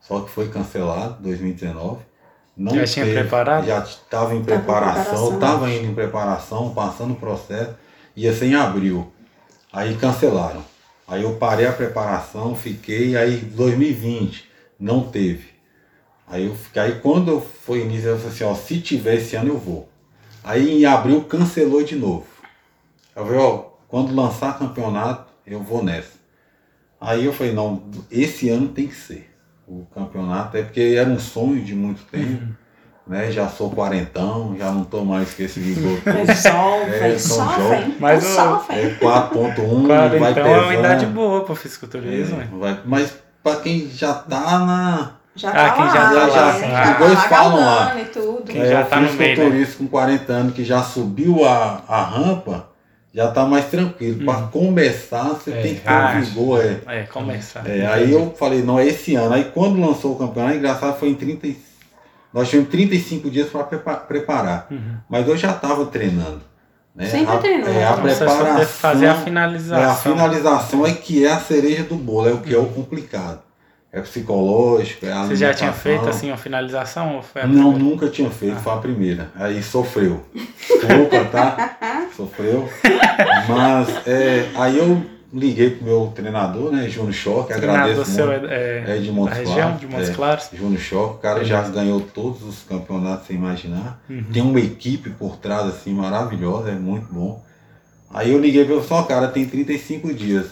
[0.00, 2.00] só que foi cancelado, 2019.
[2.56, 3.66] Não Já tinha preparado?
[3.66, 5.34] Já estava em Tava em preparação, preparação.
[5.34, 7.74] estava indo em preparação, passando o processo,
[8.16, 9.12] ia ser em abril.
[9.72, 10.64] Aí cancelaram.
[11.08, 14.44] Aí eu parei a preparação, fiquei, aí 2020
[14.78, 15.46] não teve.
[16.26, 19.48] Aí eu fiquei, aí quando fui início, eu falei assim, ó, se tiver esse ano
[19.48, 19.88] eu vou.
[20.44, 22.26] Aí em abril cancelou de novo.
[23.16, 23.56] Eu falei, ó,
[23.88, 26.18] quando lançar campeonato, eu vou nessa.
[27.00, 29.34] Aí eu falei, não, esse ano tem que ser.
[29.66, 32.54] O campeonato é porque era um sonho de muito tempo.
[33.08, 33.30] Né?
[33.32, 35.98] Já sou quarentão, já não tô mais com esse vigor.
[36.06, 37.94] É jovem, É, jovens.
[37.98, 38.72] Mas o-.
[38.72, 40.48] É 4.1, Claro, vai então pesando.
[40.48, 42.40] é uma idade boa pro fisiculturismo.
[42.40, 45.10] É, vai- mas pra quem já tá na.
[45.34, 46.60] Já Ah, tá quem lá, já tá lá, sim.
[46.70, 47.96] Já Igual eles tá falam lá.
[48.46, 49.26] Quem já tá no meio, né?
[49.28, 52.66] fisiculturista com 40 anos que já subiu a, a rampa,
[53.14, 54.24] já tá mais tranquilo.
[54.24, 56.64] Pra começar, você É, tem que ter ah, um vigor.
[56.64, 56.80] É.
[56.98, 57.62] É, começar.
[57.70, 59.32] É, aí eu falei, não, é esse ano.
[59.32, 61.48] Aí quando lançou o campeonato, engraçado, foi em 30.
[62.32, 63.64] Nós tivemos 35 dias para
[63.96, 64.66] preparar.
[64.70, 64.96] Uhum.
[65.08, 66.40] Mas eu já estava treinando.
[66.94, 67.06] Né?
[67.06, 67.68] Sempre a, treinou.
[67.68, 68.54] É, a Então, você só preparação.
[68.56, 70.12] deve fazer a É, a finalização.
[70.12, 73.40] finalização é que é a cereja do bolo, é o que é o complicado.
[73.90, 77.16] É psicológico, é a Você já tinha feito assim uma finalização?
[77.16, 79.30] Ou foi a Não, nunca tinha feito, foi a primeira.
[79.34, 80.22] Aí sofreu.
[80.34, 81.76] Desculpa, tá?
[82.14, 82.68] Sofreu.
[83.48, 85.00] Mas é, aí eu
[85.32, 88.46] liguei pro meu treinador, né, Júnior Choque, agradeço seu muito.
[88.46, 89.80] é, é É de Montes região, Claros.
[89.80, 90.12] de Montes é.
[90.14, 90.48] Claros?
[90.52, 94.00] Júnior Choque, o cara já ganhou todos os campeonatos sem imaginar.
[94.08, 94.24] Uhum.
[94.32, 97.42] Tem uma equipe por trás assim maravilhosa, é muito bom.
[98.12, 100.46] Aí eu liguei para só, cara, tem 35 dias.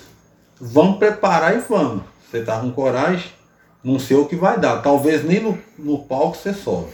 [0.61, 2.03] Vamos preparar e vamos.
[2.31, 3.31] Você tá com coragem?
[3.83, 4.83] Não sei o que vai dar.
[4.83, 6.89] Talvez nem no, no palco você sobe.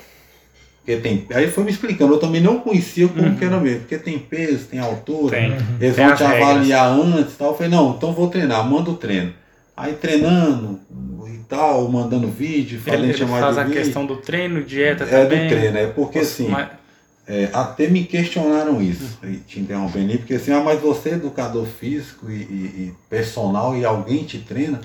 [0.84, 1.24] Porque tem.
[1.32, 3.80] Aí foi me explicando, eu também não conhecia como que era mesmo.
[3.80, 5.36] Porque tem peso, tem altura.
[5.36, 5.52] Tem.
[5.80, 6.42] Eles Tem vão te regras.
[6.48, 7.48] avaliar antes e tal.
[7.50, 9.32] Eu falei, não, então vou treinar, manda o treino.
[9.76, 10.80] Aí treinando
[11.28, 13.80] e tal, mandando vídeo, falando ele chamar faz a vídeo.
[13.80, 15.46] questão do treino, dieta É também.
[15.48, 16.68] do treino, é porque assim, Mas-
[17.26, 21.64] é, até me questionaram isso, e te interrompendo porque assim, ah, mas você é educador
[21.66, 22.36] físico e, e-
[22.88, 24.80] e personal e alguém te treina,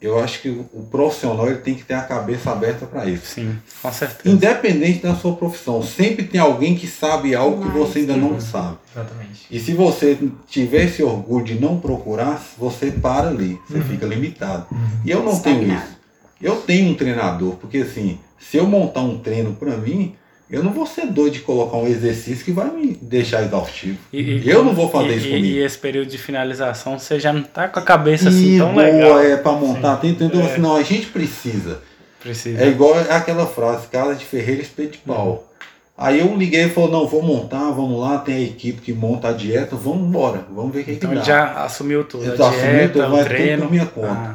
[0.00, 3.26] eu acho que o, profissional ele tem que ter a cabeça aberta para isso.
[3.26, 4.28] Sim, com certeza.
[4.34, 8.20] Independente da sua profissão, sempre tem alguém que sabe algo que Mais você ainda que
[8.20, 8.50] não você.
[8.50, 8.76] sabe.
[8.94, 9.46] Exatamente.
[9.50, 13.84] E se você tiver esse orgulho de não procurar, você para ali, você Uhum.
[13.84, 14.66] fica limitado.
[15.04, 15.86] E eu não tenho Estagnado.
[15.86, 15.96] isso.
[16.42, 20.14] Eu tenho um treinador, porque assim, se eu montar um treino para mim,
[20.50, 23.98] eu não vou ser doido de colocar um exercício que vai me deixar exaustivo.
[24.12, 25.46] E- eu não vou fazer e, isso e- comigo.
[25.46, 28.82] E esse período de finalização, você já não tá com a cabeça assim tão boa,
[28.84, 29.20] legal.
[29.20, 30.40] é para montar, tem entendeu?
[30.40, 30.44] É.
[30.46, 31.80] Assim, não, a gente precisa.
[32.20, 32.62] Precisa.
[32.62, 35.52] É igual aquela frase, casa de ferreiro espeto de pau.
[35.98, 39.28] Aí eu liguei e falei, não, vou montar, vamos lá, tem a equipe que monta
[39.28, 41.22] a dieta, vamos embora, vamos ver o que, então que dá.
[41.22, 42.24] já assumiu tudo.
[42.24, 43.62] Ele a já assumiu dieta, tudo, o vai tudo treino.
[43.62, 44.08] por minha conta.
[44.12, 44.34] Ah,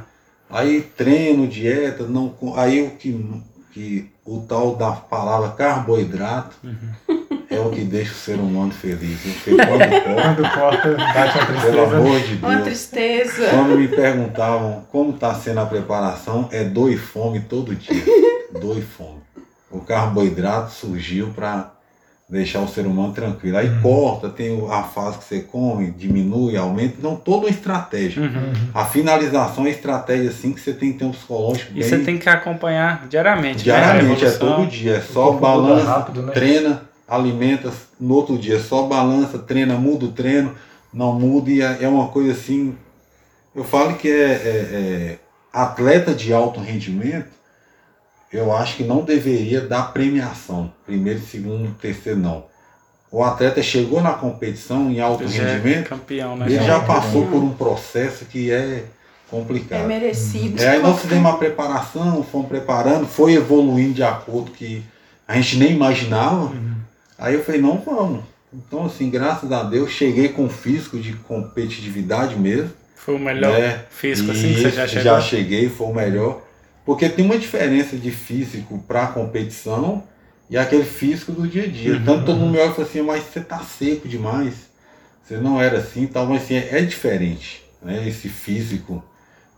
[0.50, 3.24] Aí treino, dieta, não, aí o que,
[3.74, 7.26] que o tal da palavra carboidrato Uhum.
[7.50, 9.20] é o que deixa o ser humano feliz.
[9.22, 11.98] Porque quando corta, bate uma pelo tristeza.
[11.98, 13.48] amor de Uma Deus, tristeza.
[13.50, 18.04] quando me perguntavam como está sendo a preparação, é dor e fome todo dia.
[18.60, 19.22] Dor e fome.
[19.72, 21.72] O carboidrato surgiu para
[22.32, 23.58] deixar o ser humano tranquilo.
[23.58, 23.82] Aí Uhum.
[23.82, 26.96] corta, tem a fase que você come, diminui, aumenta.
[27.02, 28.24] Não, toda uma estratégia.
[28.24, 28.54] uhum.
[28.74, 32.00] A finalização é estratégia assim que você tem que ter um psicológico E bem você
[32.00, 33.64] tem que acompanhar diariamente.
[33.64, 34.30] diariamente, né?
[34.30, 34.96] é todo dia.
[34.96, 36.32] É só balança, rápido, né?
[36.32, 40.56] treina, alimenta, no outro dia só balança, treina, muda o treino,
[40.94, 42.76] não muda e é é uma coisa assim.
[43.54, 45.18] Eu falo que é, é- é
[45.52, 47.28] atleta de alto rendimento,
[48.32, 50.72] eu acho que não deveria dar premiação.
[50.86, 52.46] Primeiro, segundo, terceiro, não.
[53.12, 56.46] O atleta chegou na competição em alto Já é rendimento, campeão, né?
[56.46, 58.86] ele Já é passou por um processo que é
[59.30, 59.82] complicado.
[59.82, 60.62] É merecido.
[60.62, 64.82] É, aí nós fizemos uma preparação, fomos preparando, foi evoluindo de acordo que
[65.28, 66.46] a gente nem imaginava.
[66.46, 66.76] Uhum.
[67.18, 68.24] Aí eu falei, não vamos.
[68.54, 72.72] Então, assim, graças a Deus, cheguei com físico de competitividade mesmo.
[72.96, 73.86] Foi o melhor né?
[73.90, 75.04] físico assim que você já chegou.
[75.04, 76.42] Já cheguei, foi o melhor.
[76.86, 80.04] Porque tem uma diferença de físico para competição
[80.50, 81.94] e aquele físico do dia a dia.
[81.98, 82.06] Uhum.
[82.06, 84.70] Tanto todo mundo me olha e fala assim, mas você tá seco demais.
[85.24, 87.64] Você não era assim, tal, mas assim, é, é diferente.
[87.82, 88.08] Né?
[88.08, 89.04] Esse físico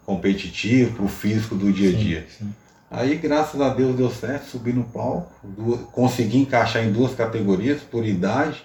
[0.05, 2.27] competitivo pro físico do dia a dia.
[2.29, 2.53] Sim, sim.
[2.91, 7.81] Aí, graças a Deus, deu certo, subi no palco, du- consegui encaixar em duas categorias,
[7.81, 8.63] por idade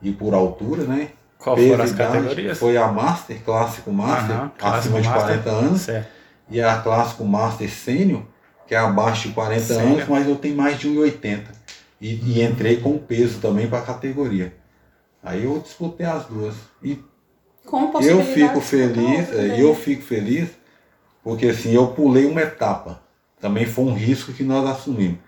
[0.00, 1.10] e por altura, né?
[1.38, 2.58] Qual Peso foram as idade, categorias?
[2.58, 5.42] Foi a Master, Clássico Master, clássico acima de master.
[5.42, 6.17] 40 anos, Certo.
[6.50, 8.22] E a Clássico Master Sênior,
[8.66, 9.86] que é abaixo de 40 Sênior.
[9.92, 11.40] anos, mas eu tenho mais de 1,80.
[12.00, 14.54] E, e entrei com peso também para a categoria.
[15.22, 16.54] Aí eu disputei as duas.
[16.82, 16.98] E
[17.66, 20.48] Com eu fico de feliz, é, eu fico feliz,
[21.24, 23.00] porque assim, eu pulei uma etapa.
[23.40, 25.18] Também foi um risco que nós assumimos.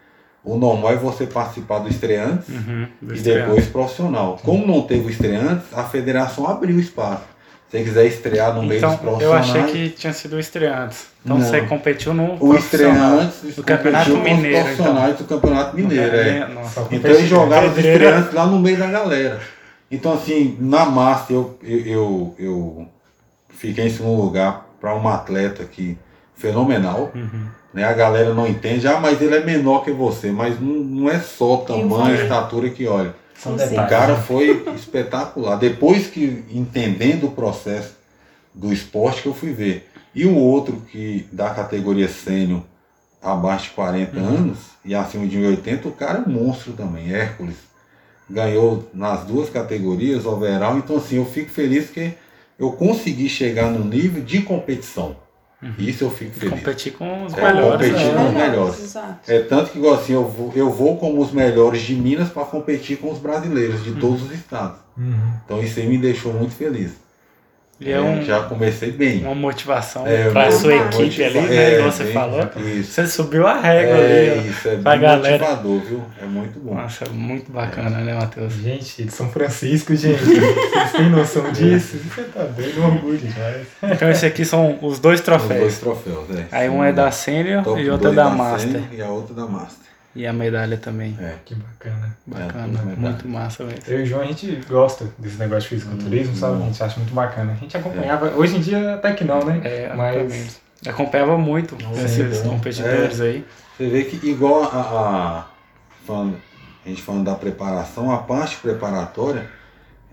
[0.42, 3.46] O normal é você participar do estreantes Uhum, do e estreante.
[3.48, 4.38] depois profissional.
[4.42, 7.24] Como não teve o estreantes, a federação abriu espaço.
[7.70, 10.40] Se você quiser estrear no meio dos Então, eu profissionais, achei que tinha sido o
[10.40, 11.06] estreantes.
[11.24, 11.46] Então Não.
[11.46, 13.20] você competiu no o profissional.
[13.20, 14.64] estreantes do Campeonato com os Mineiro, então.
[14.64, 16.16] profissionais do Campeonato Mineiro.
[16.16, 16.48] é.
[16.48, 16.86] Nossa.
[16.90, 19.40] Então eles jogaram os estreantes lá no meio da galera.
[19.90, 22.88] Então assim, na Master eu, eu, eu, eu
[23.50, 25.96] fiquei em segundo lugar para uma atleta que
[26.34, 27.12] fenomenal.
[27.14, 27.46] Uhum.
[27.72, 27.84] Né?
[27.84, 31.20] A galera não entende, ah, mas ele é menor que você, mas não, não é
[31.20, 32.22] só tamanho, vi.
[32.24, 33.14] estatura que olha.
[33.42, 33.90] São Sim, O detalhes.
[33.90, 34.22] cara né?
[34.26, 35.56] foi espetacular.
[35.56, 37.96] Depois que entendendo o processo
[38.54, 39.88] do esporte que eu fui ver.
[40.14, 42.62] E o outro que da categoria sênior
[43.22, 47.56] abaixo de 40 anos e acima de 1,80, o cara é monstro também, Hércules.
[48.28, 50.76] Ganhou nas duas categorias, overall.
[50.78, 52.12] Então assim, eu fico feliz que
[52.58, 55.16] eu consegui chegar no nível de competição.
[55.78, 56.58] Isso eu fico feliz.
[56.60, 57.88] Competir com os É, melhores.
[57.90, 58.14] competir né?
[58.14, 58.80] com os melhores.
[58.82, 59.30] Exato.
[59.30, 62.44] É tanto que igual assim, eu vou, eu vou como os melhores de Minas para
[62.44, 64.78] competir com os brasileiros de todos os estados.
[64.96, 65.12] Uhum.
[65.44, 66.92] Então isso aí me deixou muito feliz.
[67.80, 69.22] E é um, já comecei bem.
[69.24, 71.56] uma motivação É, para a sua equipe ali, né?
[71.56, 72.50] é, Igual você bem- falou.
[72.58, 72.92] Isso.
[72.92, 75.38] Você subiu a régua É, ali, isso, é pra bem galera.
[75.38, 76.02] motivador, viu?
[76.22, 76.74] É muito bom.
[76.74, 78.52] Nossa, muito bacana, né, Matheus?
[78.52, 80.22] Gente, de São Francisco, gente.
[80.22, 81.96] Vocês têm noção disso?
[82.14, 83.66] Você tá doido, um orgulho demais.
[83.82, 85.78] Então esses aqui são os dois Os dois troféus.
[85.78, 86.44] troféus, é.
[86.52, 88.82] Aí um é da Sênior e outro é dois da Master.
[88.92, 89.89] E a outra da Master.
[90.14, 91.16] E a medalha também.
[91.20, 91.36] É.
[91.44, 92.16] Que bacana.
[92.26, 92.96] Bacana, tudo medalha.
[93.10, 93.80] muito massa mesmo.
[93.86, 96.62] Eu e o João, a gente gosta desse negócio de fisiculturismo, sabe?
[96.62, 97.52] A gente acha muito bacana.
[97.52, 99.60] A gente acompanhava, hoje em dia até que não, né?
[99.62, 102.50] É, Mas acompanhava muito Sim, esses bom.
[102.50, 103.44] competidores aí.
[103.76, 105.46] Você vê que igual a, a,
[106.04, 106.36] falando-
[106.84, 109.48] a gente falando da preparação, a parte preparatória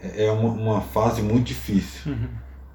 [0.04, 2.12] é é uma, uma fase muito difícil.
[2.12, 2.28] Uhum.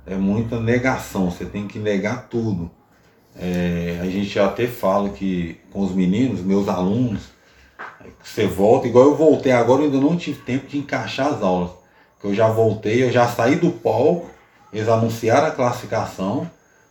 [0.04, 2.68] É muita negação, você tem que negar tudo.
[3.38, 7.22] É, a gente já até fala que com os meninos, meus alunos,
[8.22, 11.70] você volta, igual eu voltei agora, eu ainda não tive tempo de encaixar as aulas.
[12.20, 14.30] Que eu já voltei, eu já saí do palco,
[14.72, 16.48] eles anunciaram a classificação.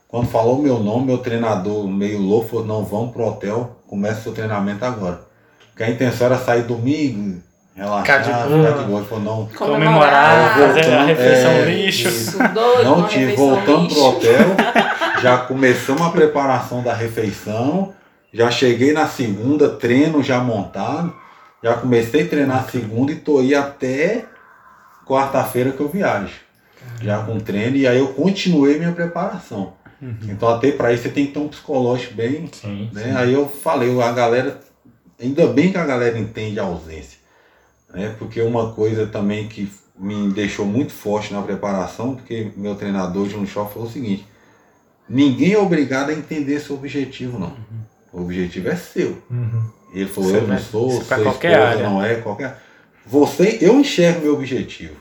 [0.07, 4.33] Quando falou meu nome, meu treinador meio louco falou, não, vamos pro hotel, começa seu
[4.33, 5.21] treinamento agora.
[5.69, 7.41] Porque a intenção era sair domingo,
[7.73, 8.99] relaxar, Ficar ficar de de boa.
[8.99, 12.37] Ele falou, não, Comemorar, É, fazer a voltando, refeição é, lixo.
[12.53, 13.95] Doido, Não tive, refeição voltando lixo.
[13.95, 14.55] pro hotel,
[15.21, 17.93] já começamos a preparação da refeição,
[18.33, 21.13] já cheguei na segunda, treino já montado,
[21.63, 24.25] já comecei a treinar segunda e tô aí até
[25.05, 26.33] quarta-feira que eu viajo.
[27.01, 29.73] Já com treino, e aí eu continuei minha preparação.
[30.23, 32.89] Então até para isso você tem que ter um psicológico bem Sim.
[32.91, 33.13] né?
[33.15, 34.59] Aí eu falei, a galera,
[35.21, 37.19] ainda bem que a galera entende a ausência,
[37.93, 38.15] né?
[38.17, 43.35] Porque uma coisa também que me deixou muito forte na preparação, porque meu treinador de
[43.35, 44.25] um show falou o seguinte,
[45.11, 47.53] ninguém é obrigado a entender seu objetivo, não.
[48.11, 49.17] O objetivo é seu.
[49.29, 49.63] Uhum.
[49.93, 51.89] Ele falou, Você eu não sou, sua qualquer esposa área.
[51.89, 52.57] não é, qualquer.
[53.05, 54.95] Você, eu enxergo meu objetivo.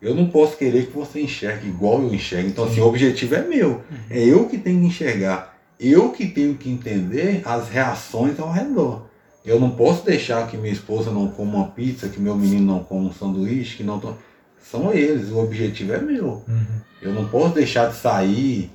[0.00, 2.48] Eu não posso querer que você enxergue igual eu enxergo.
[2.48, 3.82] Então, assim, o objetivo é meu.
[4.10, 5.56] É eu que tenho que enxergar.
[5.80, 9.06] Eu que tenho que entender as reações ao redor.
[9.44, 12.82] Eu não posso deixar que minha esposa não coma uma pizza, que meu menino não
[12.82, 14.16] coma um sanduíche, que não
[14.60, 16.42] São eles, o objetivo é meu.
[16.48, 16.66] Uhum.
[17.00, 18.70] Eu não posso deixar de sair,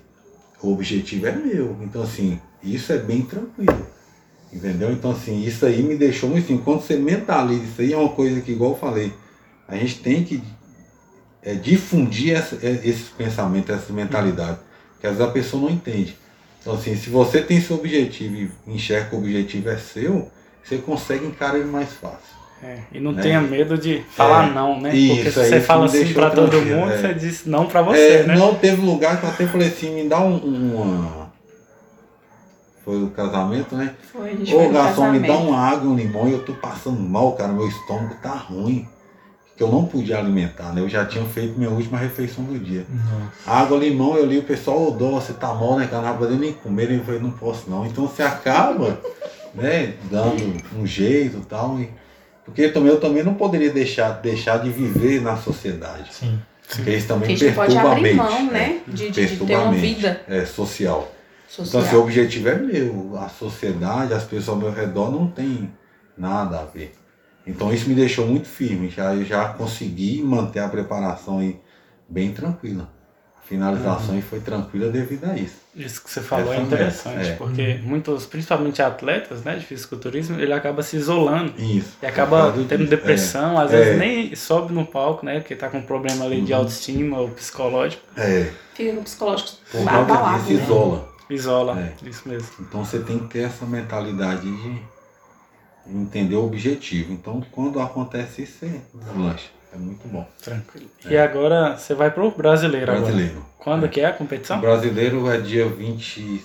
[0.62, 1.78] o objetivo é meu.
[1.82, 3.88] Então, assim, isso é bem tranquilo.
[4.52, 4.92] Entendeu?
[4.92, 6.58] Então, assim, isso aí me deixou muito assim.
[6.58, 9.14] Quando você mentaliza, isso aí é uma coisa que, igual eu falei,
[9.68, 10.44] a gente tem que
[11.42, 14.60] é, difundir essa, é, esses pensamentos, essa mentalidade.
[15.00, 16.18] Que às vezes a pessoa não entende.
[16.60, 20.30] Então, assim, se você tem seu objetivo e enxerga que o objetivo é seu,
[20.64, 22.41] você consegue encarar ele mais fácil.
[22.64, 23.22] É, e não Né?
[23.24, 24.96] tenha medo de falar É, não, né?
[24.96, 26.98] isso, Porque se você fala assim pra todo mundo, é.
[26.98, 28.36] você diz não pra você, É, né?
[28.36, 31.32] Não, teve lugar que eu até falei assim, me dá um, uma.
[32.86, 33.94] Foi o casamento, né?
[34.12, 36.54] Foi, a gente Ô garçom, me dá uma água e um limão e eu tô
[36.54, 37.54] passando mal, cara.
[37.54, 38.88] Meu estômago tá ruim.
[39.56, 40.82] Que eu não podia alimentar, né?
[40.82, 42.86] Eu já tinha feito minha última refeição do dia.
[42.90, 43.60] Nossa.
[43.60, 45.88] Água, limão, eu li o pessoal, ô Dó, você tá mal, né?
[45.92, 46.92] Eu não podendo nem comer.
[46.92, 47.86] Eu falei, não posso não.
[47.86, 49.00] Então você acaba,
[49.54, 51.80] né, dando um jeito e tal.
[51.80, 51.90] E...
[52.46, 56.14] Porque também, eu também não poderia deixar, deixar de viver na sociedade.
[56.14, 56.40] Sim.
[56.68, 58.16] Porque isso Porque também a pode perturba a abrir mente.
[58.16, 58.80] mão, é, né?
[58.88, 61.12] De, de- de ter a uma vida É, social.
[61.48, 61.68] social.
[61.68, 63.18] Então, assim, o objetivo é meu.
[63.18, 65.70] A sociedade, as pessoas ao meu redor não tem
[66.18, 66.94] nada a ver.
[67.46, 68.90] Então, isso me deixou muito firme.
[68.90, 71.60] Já, eu já consegui manter a preparação aí
[72.08, 72.90] bem tranquila.
[73.52, 75.56] Finalização aí foi tranquila devido a isso.
[75.76, 77.34] Isso que você falou é Essa interessante, é.
[77.36, 81.54] porque muitos, principalmente atletas né, de fisiculturismo, ele acaba se isolando.
[81.58, 81.98] Isso.
[82.02, 82.90] E acaba tendo disso.
[82.90, 83.78] depressão, às É.
[83.78, 85.42] vezes nem sobe no palco, né?
[85.42, 86.60] Porque tá com problema ali de Uhum.
[86.60, 88.02] autoestima ou psicológico.
[88.16, 90.64] É, é Fica com o psicológico por disso né?
[90.64, 91.10] isola.
[91.30, 91.80] Isola.
[92.04, 92.10] É.
[92.10, 92.48] Isso mesmo.
[92.62, 94.82] Então você tem que ter essa mentalidade de
[95.88, 97.12] entender o objetivo.
[97.12, 99.50] Então quando acontece isso, você deslancha.
[99.74, 100.28] É muito bom.
[100.44, 100.90] Tranquilo.
[101.06, 103.06] E agora você vai pro brasileiro, agora.
[103.06, 103.46] Brasileiro.
[103.58, 103.90] Quando É.
[103.90, 104.60] que é a O competição?
[104.60, 106.44] brasileiro é dia 26,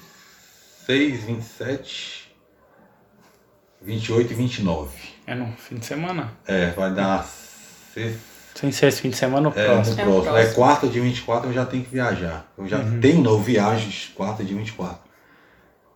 [1.25, 2.33] 27,
[3.83, 4.91] 28 e 29.
[5.27, 6.33] É no fim de semana.
[6.47, 7.25] É, vai dar
[7.93, 8.37] sexta.
[8.55, 9.97] Sem ser esse fim de semana, o É, próximo.
[9.97, 10.29] no É o próximo.
[10.29, 10.55] É próximo.
[10.55, 12.47] quarta de 24 eu já tenho que viajar.
[12.57, 13.01] Eu já Uhum.
[13.01, 15.05] tenho, eu viajo quarta de 24.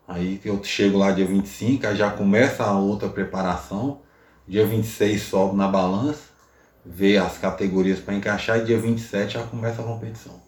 [0.07, 4.01] Aí eu chego lá dia 25, aí já começa a outra preparação.
[4.47, 6.24] Dia 26 sobe na balança,
[6.85, 10.41] vê as categorias para encaixar e dia 27 já começa a competição.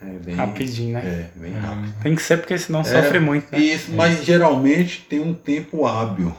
[0.00, 1.30] É bem, Rapidinho, né?
[1.34, 1.94] É, bem rápido.
[2.02, 3.58] Tem que ser porque senão É, sofre muito, né?
[3.58, 6.34] Isso, mas geralmente tem um tempo hábil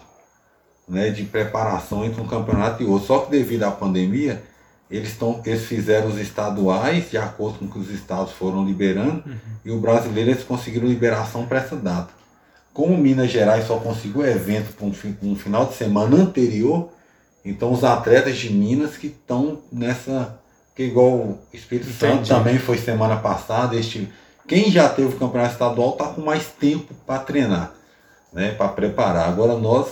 [0.87, 3.07] né, de preparação entre um campeonato e outro.
[3.07, 4.43] Só que devido à pandemia,
[4.89, 9.23] eles, tão, eles fizeram os estaduais de acordo com o que os estados foram liberando
[9.65, 12.09] e o brasileiro eles conseguiram liberação para essa data.
[12.73, 14.93] Como Minas Gerais só conseguiu evento para um,
[15.31, 16.91] um final de semana anterior,
[17.49, 20.37] então os atletas de Minas que estão nessa.
[20.75, 22.29] Que igual o Espírito Santo Entendi.
[22.29, 23.75] também foi semana passada.
[23.75, 24.07] Este,
[24.47, 27.71] quem já teve o campeonato estadual está com mais tempo para treinar,
[28.31, 29.27] né, para preparar.
[29.27, 29.87] Agora nós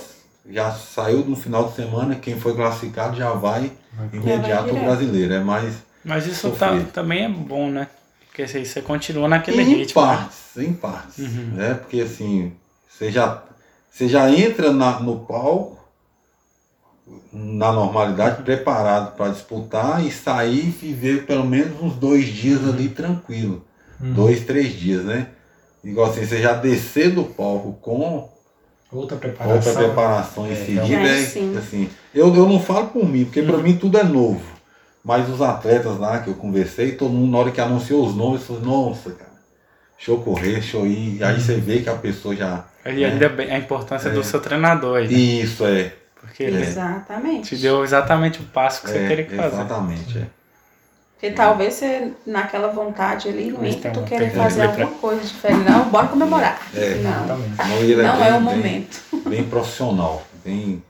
[0.48, 3.72] já saiu no final de semana, quem foi classificado já vai
[4.12, 4.84] imediato o direto.
[4.84, 5.34] brasileiro.
[5.34, 7.88] É mais Mas isso tá, também é bom, né?
[8.28, 10.02] Porque assim, você continua naquele em ritmo.
[10.02, 10.08] né?
[10.08, 11.18] partes, em partes.
[11.18, 11.50] Uhum.
[11.54, 11.74] Né?
[11.74, 12.52] Porque assim,
[12.88, 13.42] você já,
[13.90, 15.75] você já entra na- no palco
[17.32, 22.88] na normalidade, preparado para disputar e sair e viver pelo menos uns dois dias ali
[22.88, 23.64] tranquilo.
[24.00, 24.12] Uhum.
[24.12, 25.28] Dois, três dias, né?
[25.84, 28.28] Igual assim, você já descer do palco com
[28.92, 29.56] Outra preparação.
[29.56, 31.56] outra preparação em É, seguida, é, Sim.
[31.56, 34.42] assim, eu, eu não falo por mim, porque para mim tudo é novo.
[35.04, 38.42] Mas os atletas lá que eu conversei, todo mundo, na hora que anunciou os nomes,
[38.42, 39.30] falou, nossa, cara,
[39.96, 41.22] deixa eu correr, deixa eu ir.
[41.22, 42.64] Aí você vê que a pessoa já.
[42.84, 44.12] E ainda bem a importância É.
[44.12, 45.12] do seu treinador aí, né?
[45.14, 45.92] Isso é.
[46.36, 47.48] Porque ele Exatamente.
[47.56, 49.56] te deu exatamente o passo que você é, teria que fazer.
[49.56, 50.18] Exatamente.
[50.18, 50.26] É.
[51.14, 55.64] Porque talvez você, naquela vontade ali, no ímpeto, um- querer fazer alguma coisa diferente.
[55.70, 56.60] Não, bora comemorar.
[56.74, 57.56] É, Não, Exatamente.
[57.56, 59.02] Não, não bem- é o bem- momento.
[59.26, 60.82] Bem profissional, bem.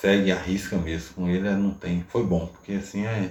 [0.00, 1.14] Segue a risca mesmo.
[1.16, 2.04] Com ele é, não tem.
[2.08, 3.30] Foi bom, porque assim é.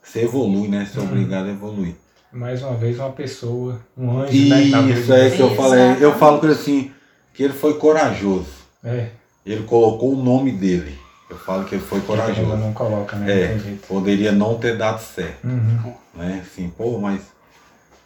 [0.00, 0.86] Você evolui, né?
[0.88, 1.94] Você é obrigado a evoluir.
[2.30, 4.62] Mais uma vez, uma pessoa, um anjo, né?
[4.62, 5.14] que tá Isso, vindo.
[5.14, 5.96] é que eu falei.
[6.00, 6.92] Eu falo ele assim,
[7.34, 8.46] que ele foi corajoso.
[8.84, 9.08] É,
[9.50, 10.98] Ele colocou o nome dele.
[11.30, 12.56] Eu falo que ele foi corajoso.
[12.56, 13.42] não coloca, né?
[13.42, 13.54] É.
[13.54, 13.76] Não.
[13.78, 15.92] Poderia não ter dado certo, Uhum.
[16.14, 16.42] né?
[16.44, 17.20] Assim, pô, mas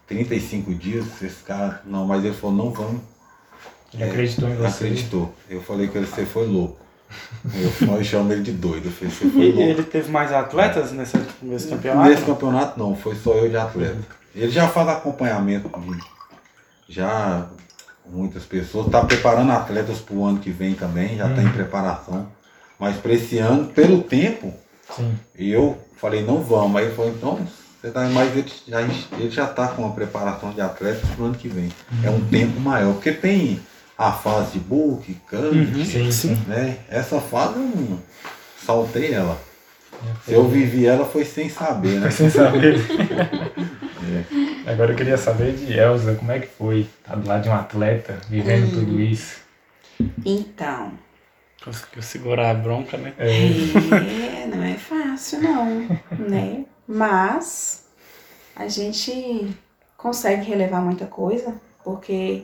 [0.06, 1.80] 35 dias, esse cara.
[1.84, 3.00] Não, mas ele falou, não vamos.
[3.94, 4.84] Ele acreditou em Ele você.
[4.84, 5.34] acreditou.
[5.48, 6.78] Eu falei que ele, você foi louco.
[7.54, 8.86] Eu, eu chamo ele de doido.
[8.86, 9.60] Eu falei, você foi E louco.
[9.70, 12.08] ele teve mais atletas nesse, nesse campeonato?
[12.08, 13.98] Nesse campeonato não, foi só eu de atleta.
[14.34, 17.46] Ele já faz acompanhamento de já
[18.06, 22.26] muitas pessoas, está preparando atletas para o ano que vem também, já está em preparação.
[22.78, 24.52] Mas para esse ano, pelo tempo,
[24.96, 25.14] Sim.
[25.36, 26.76] eu falei, não vamos.
[26.76, 27.38] Aí ele falou, então,
[27.80, 31.26] você tá, mas ele já, ele já está com a preparação de atletas para o
[31.26, 31.70] ano que vem.
[32.02, 33.60] É um tempo maior, porque tem
[33.96, 35.16] a fase de book,
[35.84, 36.38] Sim, sim.
[36.46, 36.78] né?
[36.88, 37.98] Essa fase eu não
[38.64, 39.38] saltei ela.
[40.24, 42.10] Se eu vivi ela foi sem saber, né?
[42.10, 42.80] Foi sem saber.
[44.66, 47.54] Agora eu queria saber de Elza, como é que foi estar do lado de um
[47.54, 49.40] atleta, vivendo tudo isso.
[50.24, 50.92] Então,
[51.64, 53.14] Conseguiu segurar a bronca, né?
[53.18, 55.88] é, não é fácil não,
[56.18, 56.64] né?
[56.88, 57.84] Mas
[58.56, 59.56] a gente
[59.96, 61.54] consegue relevar muita coisa,
[61.84, 62.42] porque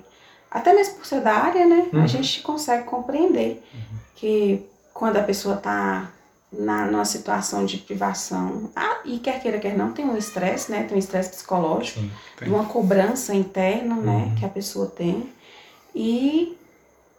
[0.51, 1.89] até mesmo por ser da área, né?
[1.93, 2.09] A Uhum.
[2.09, 3.63] gente consegue compreender
[4.15, 4.65] que
[4.95, 6.11] quando a pessoa tá
[6.53, 10.85] na, numa situação de privação, ah, e quer queira, quer não, tem um estresse, né?
[10.85, 12.01] Tem um estresse psicológico.
[12.01, 12.11] Sim.
[12.47, 15.29] Uma cobrança interna, né, que a pessoa tem.
[15.95, 16.57] E,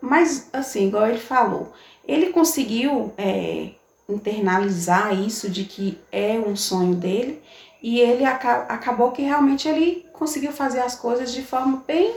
[0.02, 1.72] mas, assim, igual ele falou,
[2.08, 3.70] ele conseguiu é,
[4.08, 7.42] internalizar isso de que é um sonho dele
[7.82, 12.14] e ele aca- acabou que realmente ele conseguiu fazer as coisas de forma bem,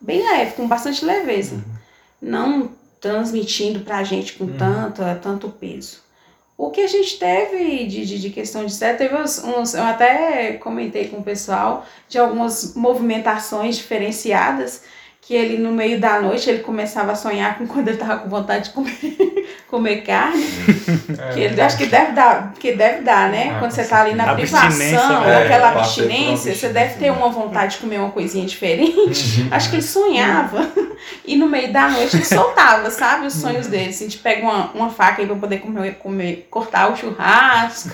[0.00, 1.62] bem leve, com bastante leveza.
[2.20, 2.70] Não
[3.00, 4.56] transmitindo pra gente com Uhum.
[4.56, 6.00] tanto, tanto peso.
[6.56, 9.82] O que a gente teve de, de, de questão de estresse, teve uns, uns- eu
[9.82, 14.84] até comentei com o pessoal, de algumas movimentações diferenciadas
[15.24, 18.28] que ele no meio da noite ele começava a sonhar com quando ele tava com
[18.28, 20.44] vontade de comer, comer carne.
[21.16, 23.52] É, Que ele acho que deve dar, que deve dar, né?
[23.54, 27.28] Ah, quando você tá ali na privação, aquela É, uma abstinência, você deve ter uma
[27.28, 29.46] vontade de comer uma coisinha diferente.
[29.50, 30.68] Acho que ele sonhava
[31.24, 33.26] e no meio da noite ele soltava, sabe?
[33.26, 33.90] Os sonhos dele.
[33.90, 37.90] Assim, a gente pega uma, uma faca aí pra poder comer, comer, cortar o churrasco.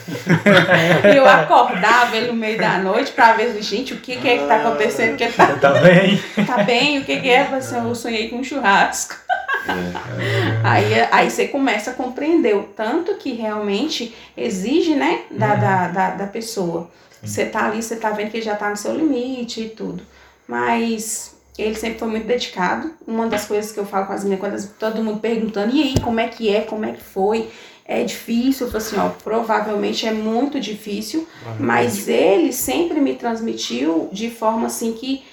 [1.13, 4.39] e eu acordava ele no meio da noite pra ver, gente, o que, que é
[4.39, 5.17] que tá acontecendo?
[5.17, 6.23] Que ele tá, Tá bem?
[6.47, 6.99] tá bem?
[6.99, 7.45] O que, é?
[7.45, 9.17] Falei assim, eu sonhei com um churrasco.
[9.69, 15.61] É, Aí, aí você começa a compreender o tanto que realmente exige, né, da, Uhum.
[15.61, 16.89] da, da, da pessoa.
[17.23, 20.03] Você tá ali, você tá vendo que já tá no seu limite e tudo.
[20.47, 22.93] Mas ele sempre foi muito dedicado.
[23.07, 26.01] Uma das coisas que eu falo com as meninas, quando todo mundo perguntando, e aí,
[26.01, 27.51] como é que é, como é que foi?
[27.85, 31.27] É difícil, eu falo assim, ó, provavelmente é muito difícil,
[31.59, 35.25] mas ele sempre me transmitiu de forma assim que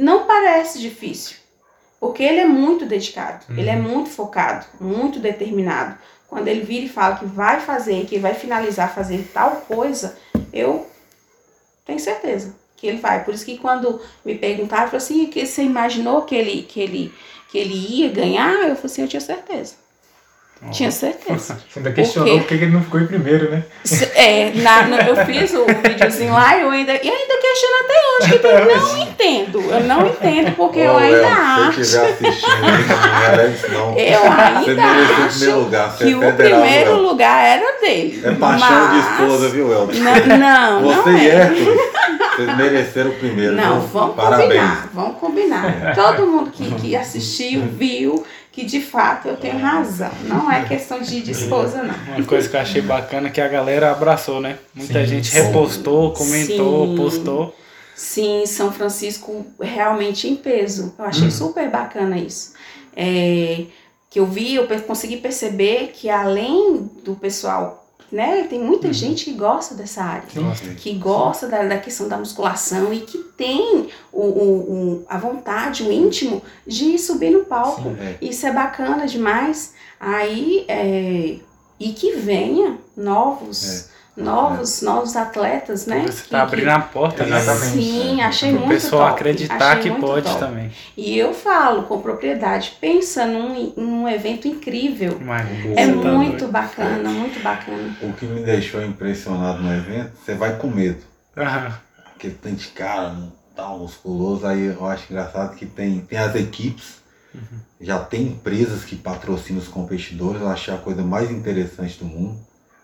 [0.00, 1.36] não parece difícil,
[2.00, 5.98] porque ele é muito dedicado, ele é muito focado, muito determinado.
[6.26, 10.16] Quando ele vira e fala que vai fazer, que vai finalizar fazer tal coisa,
[10.52, 10.86] eu
[11.84, 13.24] tenho certeza que ele vai.
[13.24, 16.80] Por isso que quando me perguntaram, eu falei assim, que você imaginou que ele, que
[16.80, 17.14] ele,
[17.50, 18.54] que ele ia ganhar?
[18.54, 19.74] Eu falei assim, eu tinha certeza.
[20.70, 21.58] Tinha certeza.
[21.68, 22.38] Você ainda questionou quê?
[22.40, 23.62] por que ele não ficou em primeiro, né?
[23.82, 27.74] Se- É, na, no- eu fiz o videozinho lá e eu ainda, e ainda questiono
[27.82, 27.94] até
[28.34, 29.60] hoje, que eu não entendo.
[29.70, 31.72] Eu não entendo, porque eu Ô, ainda Léo, Se acho.
[31.72, 33.98] você estiver assistindo não isso não.
[33.98, 37.02] Eu Você ainda mereceu o acho primeiro lugar, você que é o federal, primeiro Léo.
[37.02, 38.22] lugar era dele.
[38.24, 39.92] É paixão de Mas- esposa, viu, Elton?
[39.94, 41.34] Não, não, Você não e é.
[41.36, 41.80] Hércules,
[42.36, 43.52] vocês mereceram o primeiro.
[43.54, 43.88] Não, viu?
[43.88, 44.48] vamos Parabéns.
[44.48, 45.94] combinar, vamos combinar.
[45.94, 48.24] Todo mundo que, que assistiu, viu
[48.60, 50.10] que de fato eu tenho razão.
[50.24, 52.16] Não é questão de, esposa, não.
[52.16, 54.58] Uma coisa que eu achei bacana é que a galera abraçou, né?
[54.74, 55.40] Muita Sim, gente sim.
[55.40, 56.96] repostou, comentou, Sim.
[56.96, 57.56] postou.
[57.96, 60.94] Sim, São Francisco realmente em peso.
[60.98, 62.52] Eu achei super bacana isso.
[62.94, 63.64] É,
[64.10, 67.79] que eu vi, eu consegui perceber que além do pessoal,
[68.10, 70.24] né, tem muita gente que gosta dessa área.
[70.30, 70.74] Sim.
[70.74, 74.22] que gosta da, da questão da musculação e que tem o, o,
[75.02, 77.88] o- a vontade, o íntimo de subir no palco.
[78.00, 78.16] É.
[78.20, 79.74] Isso é bacana demais.
[79.98, 81.36] Aí, é,
[81.78, 86.04] e que venha novos, novos, novos atletas, né?
[86.06, 87.38] Você Que- tá abrindo a porta, né?
[87.38, 87.82] Exatamente.
[87.82, 89.20] Sim, achei Pro muito pessoal top.
[89.20, 90.38] acreditar achei que pode top.
[90.40, 90.72] também.
[90.96, 95.18] E eu falo com propriedade, pensa num, num evento incrível.
[95.20, 95.46] Mas
[95.76, 96.48] É tá muito doido.
[96.48, 97.96] bacana, muito bacana.
[98.02, 101.02] O que me deixou impressionado no evento, você vai com medo.
[101.36, 101.72] Aham.
[102.14, 104.46] Aquele tanto de cara, um tal, musculoso.
[104.46, 107.00] Aí eu acho engraçado que tem, tem as equipes,
[107.80, 110.40] já tem empresas que patrocinam os competidores.
[110.42, 112.36] Eu achei a coisa mais interessante do mundo.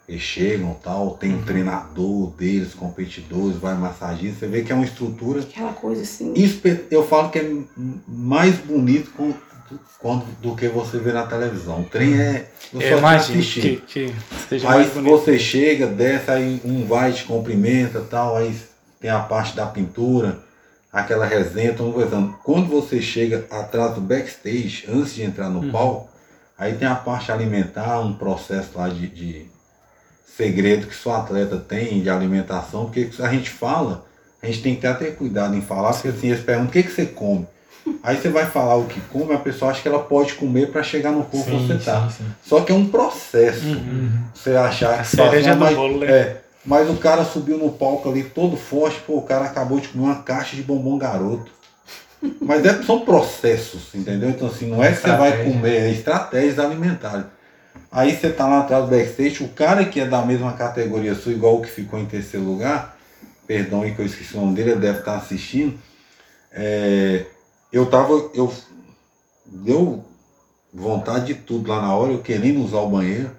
[0.08, 4.40] Eles chegam tal, tem um treinador deles, competidores, vai massagista.
[4.40, 6.32] Você vê que é uma estrutura Aquela coisa assim.
[6.90, 7.52] Eu falo que é
[8.06, 9.34] mais bonito com-
[9.98, 11.80] quando, do que você vê na televisão.
[11.80, 12.48] O trem é.
[12.72, 13.60] Eu só Eu imagino assisti.
[13.60, 13.76] que,
[14.08, 14.14] que
[14.48, 15.10] seja Aí mais bonito.
[15.10, 18.56] você chega, desce, aí um vai te cumprimenta tal, aí
[19.00, 20.38] tem a parte da pintura,
[20.92, 22.36] aquela resenha, tô conversando.
[22.44, 26.08] Quando você chega atrás do backstage, antes de entrar no palco,
[26.56, 29.46] aí tem a parte alimentar, um processo lá de, de
[30.36, 34.04] segredo que só atleta tem de alimentação, porque a gente fala,
[34.42, 36.82] a gente tem que até ter cuidado em falar, porque assim, eles perguntam o que,
[36.82, 37.46] que você come.
[38.02, 40.82] Aí você vai falar o que come, a pessoa acha que ela pode comer para
[40.82, 42.08] chegar no corpo que você tá.
[42.10, 42.30] sim, sim.
[42.42, 43.64] Só que é um processo.
[43.64, 44.10] Uhum.
[44.34, 46.06] Você achar A que cereja do mas, bolo, né?
[46.10, 49.88] É, mas o cara subiu no palco ali todo forte, pô, o cara acabou de
[49.88, 51.52] comer uma caixa de bombom garoto.
[52.40, 54.30] Mas é, são processos, entendeu?
[54.30, 57.26] Então assim, não é que você vai comer, é estratégias alimentares.
[57.96, 61.32] Aí você tá lá atrás do backstage, o cara que é da mesma categoria sua,
[61.32, 62.94] igual o que ficou em terceiro lugar,
[63.46, 65.78] perdão aí que eu esqueci o nome dele, ele deve estar assistindo.
[66.52, 67.24] é,
[67.72, 68.52] eu tava, eu
[69.46, 70.04] deu
[70.74, 73.30] vontade de tudo lá na hora, eu querendo usar o banheiro,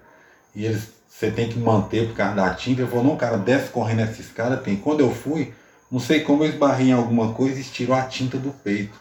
[0.56, 2.82] e eles, você tem que manter por causa da tinta.
[2.82, 4.76] Eu falei, não, cara, desce correndo essa escada, tem.
[4.76, 5.54] Quando eu fui,
[5.92, 9.00] não sei como eu esbarrei em alguma coisa e tirou a tinta do peito.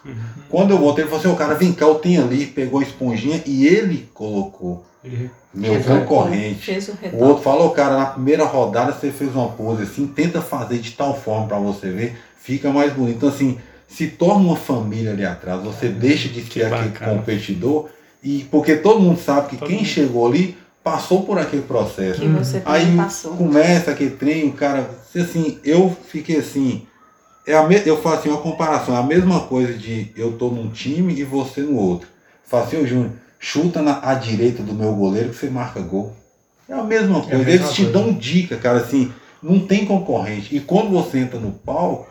[0.49, 2.83] Quando eu voltei, ele falou assim, o cara, vem cá, eu tenho ali, pegou a
[2.83, 4.85] esponjinha e ele colocou.
[5.07, 6.71] Ele- Meu concorrente.
[7.13, 10.77] O O outro falou, cara, na primeira rodada você fez uma pose assim, tenta fazer
[10.79, 13.17] de tal forma pra você ver, fica mais bonito.
[13.17, 17.15] Então assim, se torna uma família ali atrás, você deixa de ser aquele bacana.
[17.17, 17.89] competidor
[18.23, 19.87] e porque todo mundo sabe que Todo quem mundo.
[19.87, 22.19] chegou ali passou por aquele processo.
[22.21, 23.35] Que você Aí passou.
[23.35, 26.85] começa aquele trem, o cara, assim, eu fiquei assim,
[27.45, 30.49] é a me, eu faço assim, uma comparação, é a mesma coisa de eu tô
[30.49, 32.07] num time e você no outro.
[32.45, 36.15] Falo assim, ô Júnior, chuta na à direita do meu goleiro que você marca gol.
[36.67, 37.37] É a mesma coisa.
[37.37, 37.91] mesma Eles te coisa.
[37.91, 39.11] dão dica, cara, assim,
[39.41, 40.55] não tem concorrente.
[40.55, 42.07] E quando você entra no palco,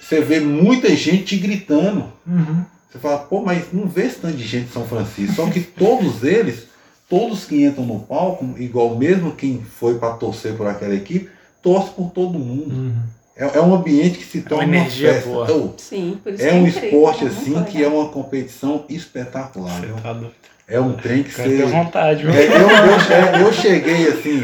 [0.00, 2.12] você vê muita gente te gritando.
[2.26, 2.64] Uhum.
[2.90, 5.34] Você fala, pô, mas não vê esse tanto de gente em São Francisco.
[5.34, 6.66] Só que todos eles,
[7.08, 11.28] todos que entram no palco, igual mesmo quem foi para torcer por aquela equipe,
[11.60, 12.74] torce por todo mundo.
[12.74, 13.02] Uhum.
[13.36, 15.28] É, é um ambiente que se torna uma energia festa.
[15.28, 15.44] boa.
[15.44, 18.84] Então, Sim, por isso é um incrível, esporte é muito assim que é uma competição
[18.88, 19.80] espetacular.
[19.80, 20.34] Você tá doido.
[20.66, 21.42] É um trem que você.
[21.42, 22.32] ter vontade, viu?
[22.32, 24.42] É, eu, eu, é, eu cheguei assim,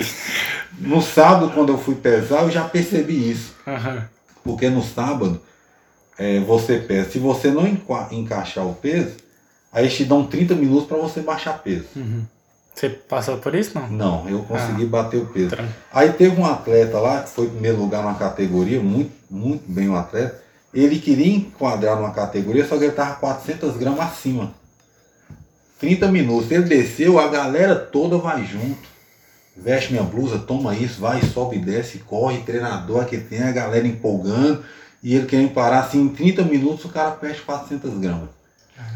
[0.79, 3.55] no sábado, quando eu fui pesar, eu já percebi isso.
[3.67, 4.05] Aham.
[4.45, 5.41] Porque no sábado,
[6.19, 7.11] é, você pesa.
[7.11, 9.13] Se você não enca- encaixar o peso,
[9.73, 11.87] aí eles te dão 30 minutos para você baixar peso.
[11.97, 12.23] Uhum.
[12.81, 13.89] Você passou por isso, não?
[13.91, 15.51] Não, eu consegui bater o peso.
[15.51, 19.91] Tran- Aí teve um atleta lá, que foi primeiro lugar numa categoria, muito, muito bem
[19.91, 20.41] o atleta.
[20.73, 24.53] Ele queria enquadrar numa categoria, só que ele estava 400 gramas acima.
[25.79, 26.51] 30 minutos.
[26.51, 28.79] Ele desceu, a galera toda vai junto.
[29.55, 34.65] Veste minha blusa, toma isso, vai, sobe, desce, corre, treinador, aqui tem a galera empolgando.
[35.03, 38.29] E ele querendo parar, assim, em 30 minutos o cara perde 400 gramas.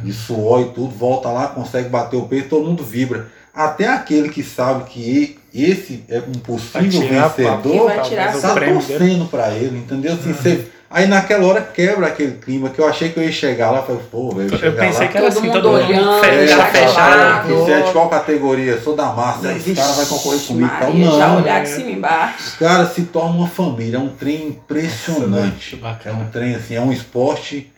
[0.02, 3.28] De suor e tudo, volta lá, consegue bater o peso, todo mundo vibra.
[3.54, 8.72] Até aquele que sabe que esse é um possível vencedor, tá dele.
[8.74, 10.14] torcendo pra ele, entendeu?
[10.14, 13.70] Assim, você- aí naquela hora quebra aquele clima que eu achei que eu ia chegar
[13.70, 15.84] lá, falei, pô, velho, Eu chegar pensei lá, que era Todo assim, mundo todo mundo
[15.88, 16.88] olhando, já já fechado.
[16.88, 17.46] fechado.
[17.46, 18.72] que você é de qual categoria?
[18.72, 20.70] Eu sou da massa, esse cara vai concorrer comigo.
[20.76, 22.58] Então, Maria, já não, olhar de cima embaixo.
[22.58, 25.80] cara, se torna uma família, é um trem impressionante.
[26.04, 27.70] É um trem assim, é um esporte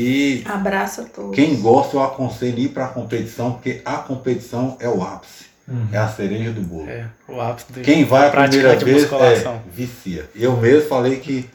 [0.00, 1.34] que Abraça todos.
[1.34, 5.86] quem gosta eu aconselho ir para a competição, porque a competição é o ápice, Uhum.
[5.90, 6.88] é a cereja do bolo.
[6.88, 9.54] É, o ápice do Quem vai a primeira vez musculação.
[9.54, 10.28] é, vicia.
[10.34, 11.48] Eu mesmo falei que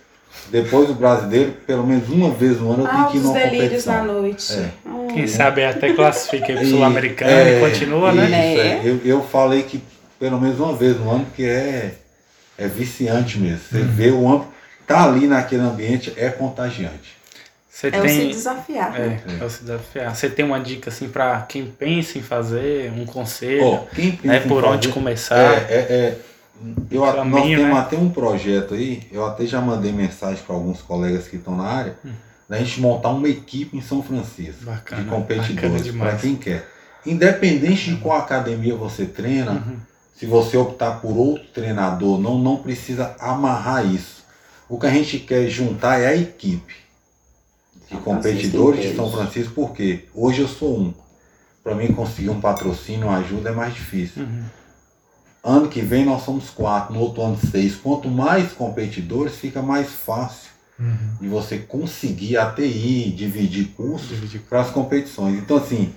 [0.50, 3.86] depois do brasileiro, pelo menos uma vez no ano eu tenho que ir numa delírios
[3.86, 4.22] na competição.
[4.22, 4.54] noite.
[4.54, 4.90] É.
[4.90, 5.08] Hum.
[5.14, 8.24] Quem sabe até classifica pro E- Sul-Americano é, e continua, né?
[8.24, 8.68] isso, Né?
[8.68, 8.82] é.
[8.84, 9.82] Eu, eu falei que
[10.20, 11.94] pelo menos uma vez no ano, porque é,
[12.58, 13.60] é viciante mesmo.
[13.72, 13.88] Você Uhum.
[13.88, 14.48] vê o ambiente,
[14.88, 17.21] tá ali naquele ambiente é contagiante.
[17.74, 18.28] Você É o se tem.
[18.32, 18.92] desafiar.
[18.92, 19.22] né?
[19.40, 20.14] É, é o se desafiar.
[20.16, 24.28] Você tem uma dica assim pra quem pensa em fazer, um conselho, Ó, quem pensa
[24.40, 24.46] né?
[24.46, 25.40] em Por onde fazer- começar.
[25.40, 26.18] É, é, é,
[26.92, 27.80] eu, nós Caminho, temos né?
[27.80, 31.64] até um projeto aí, eu até já mandei mensagem para alguns colegas que estão na
[31.64, 32.12] área, Hum.
[32.50, 36.68] da gente montar uma equipe em São Francisco Bacana, de competidores, para quem quer.
[37.06, 39.78] Independente de qual academia você treina, Uhum.
[40.16, 44.24] se você optar por outro treinador, não, não precisa amarrar isso.
[44.70, 46.76] O que a gente quer juntar é a equipe
[47.92, 50.94] São competidores de São Francisco, porque hoje eu sou um.
[51.64, 54.24] Para mim conseguir um patrocínio, uma ajuda é mais difícil.
[54.24, 54.44] Uhum.
[55.44, 57.76] Ano que vem nós somos quatro, no outro ano seis.
[57.76, 61.18] Quanto mais competidores, fica mais fácil Uhum.
[61.22, 64.42] de você conseguir até ir, dividir custos Dividir.
[64.50, 65.38] para as competições.
[65.38, 65.94] Então, assim,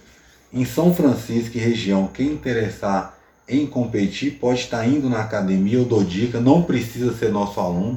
[0.53, 3.16] em São Francisco e região, quem interessar
[3.49, 7.97] em competir pode estar indo na academia, eu dou dica, não precisa ser nosso aluno,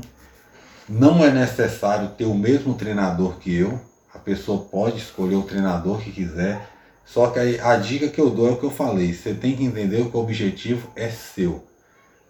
[0.88, 3.80] não é necessário ter o mesmo treinador que eu,
[4.14, 6.70] a pessoa pode escolher o treinador que quiser,
[7.06, 9.56] só que aí a dica que eu dou é o que eu falei, você tem
[9.56, 11.64] que entender que o objetivo é seu.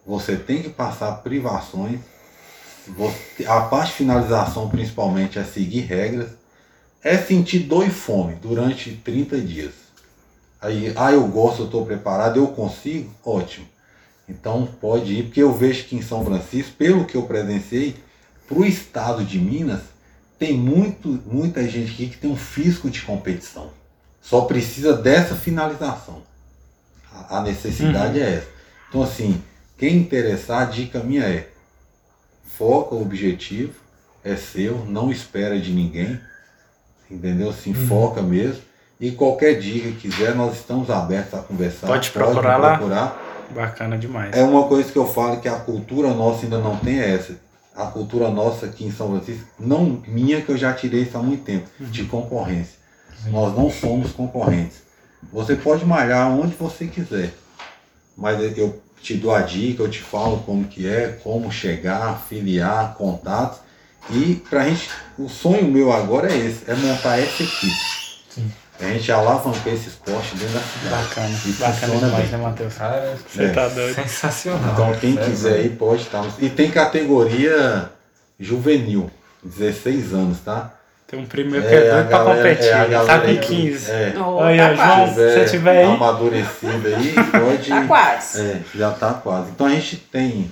[0.06, 2.00] Você tem que passar privações,
[2.88, 6.30] você- a parte de finalização principalmente é seguir regras,
[7.04, 9.74] é sentir dor e fome durante 30 dias.
[10.62, 13.68] Aí, ah, eu gosto, eu estou preparado, eu consigo, ótimo.
[14.28, 17.96] Então pode ir, porque eu vejo que em São Francisco, pelo que eu presenciei,
[18.48, 19.82] para o estado de Minas,
[20.40, 23.72] tem muito, muita gente aqui que tem um físico de competição.
[24.22, 26.22] Só precisa dessa finalização.
[27.12, 28.48] A, a necessidade é essa.
[28.90, 29.42] Então, assim,
[29.78, 31.50] quem interessar, a dica minha é
[32.58, 33.74] foca o objetivo,
[34.24, 36.20] é seu, não espera de ninguém.
[37.10, 37.50] Entendeu?
[37.50, 38.62] Assim, foca mesmo.
[39.00, 41.88] E qualquer dica que quiser, nós estamos abertos a conversar.
[41.88, 42.78] Pode procurar lá.
[42.78, 43.24] procurar.
[43.54, 44.36] Bacana demais.
[44.36, 47.36] É uma coisa que eu falo que a cultura nossa ainda não tem essa.
[47.78, 51.22] A cultura nossa aqui em São Francisco, não minha que eu já tirei isso há
[51.22, 52.76] muito tempo, de concorrência.
[53.28, 54.82] Nós não somos concorrentes.
[55.32, 57.34] Você pode malhar onde você quiser,
[58.16, 62.96] mas eu te dou a dica, eu te falo como que é, como chegar, filiar,
[62.96, 63.60] contatos.
[64.10, 67.76] E pra gente, o sonho meu agora é esse, é montar essa equipe.
[68.30, 68.52] Sim.
[68.80, 71.04] A gente alavancar esse esporte dentro da cidade.
[71.08, 71.30] Bacana.
[71.46, 72.40] E Bacana funciona demais, bem.
[72.40, 72.74] né, Matheus?
[72.76, 73.50] Cara, Você É.
[73.50, 73.96] tá doido.
[73.96, 74.72] sensacional.
[74.74, 75.30] Então quem Sério.
[75.30, 76.26] quiser ir pode estar.
[76.40, 77.90] E tem categoria
[78.40, 79.10] juvenil,
[79.44, 80.74] 16 anos, tá?
[81.08, 82.66] Tem um primeiro que é a doido pra galera- competir.
[82.66, 83.92] é ele tá galera com que- 15.
[83.92, 85.14] É, Oh, Olha, tá João, quase.
[85.16, 85.84] se você tiver aí.
[85.86, 87.70] amadurecido aí, pode.
[87.70, 88.42] Tá quase.
[88.42, 89.50] É, já tá quase.
[89.52, 90.52] Então a gente tem.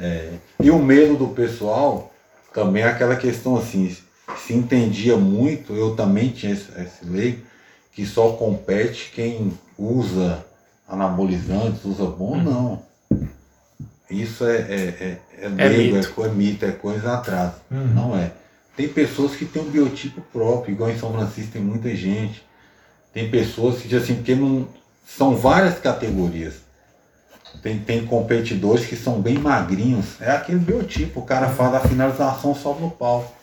[0.00, 0.28] é,
[0.62, 2.14] e o medo do pessoal
[2.54, 3.94] também é aquela questão assim,
[4.46, 7.40] se entendia muito, eu também tinha esse, esse leigo,
[7.98, 10.44] que só compete quem usa
[10.88, 12.42] anabolizantes, usa bom, Uhum.
[12.44, 12.82] não.
[14.08, 14.60] Isso é, é,
[15.00, 16.24] é, é É leigo, é, mito.
[16.24, 17.54] é mito, é coisa atrás.
[17.68, 17.86] Uhum.
[17.88, 18.30] Não é.
[18.76, 22.40] Tem pessoas que têm um biotipo próprio, igual em São Francisco tem muita gente.
[23.12, 24.68] Tem pessoas que, assim, porque não.
[25.04, 26.54] São várias categorias.
[27.64, 30.20] Tem, tem competidores que são bem magrinhos.
[30.20, 33.34] É aquele biotipo, o cara faz a finalização só no pau.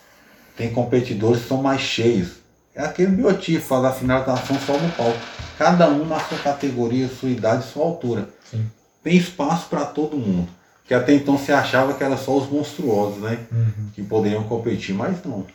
[0.56, 2.45] Tem competidores que são mais cheios.
[2.76, 5.13] É aquele biotipo, faz a finalização só no pau.
[5.57, 8.28] Cada um na sua categoria, sua idade, sua altura.
[8.51, 8.65] Sim.
[9.03, 10.49] Tem espaço para todo mundo.
[10.88, 13.39] Que até então se achava que era só os monstruosos, né?
[13.51, 13.89] Uhum.
[13.95, 15.45] que poderiam competir, mas não.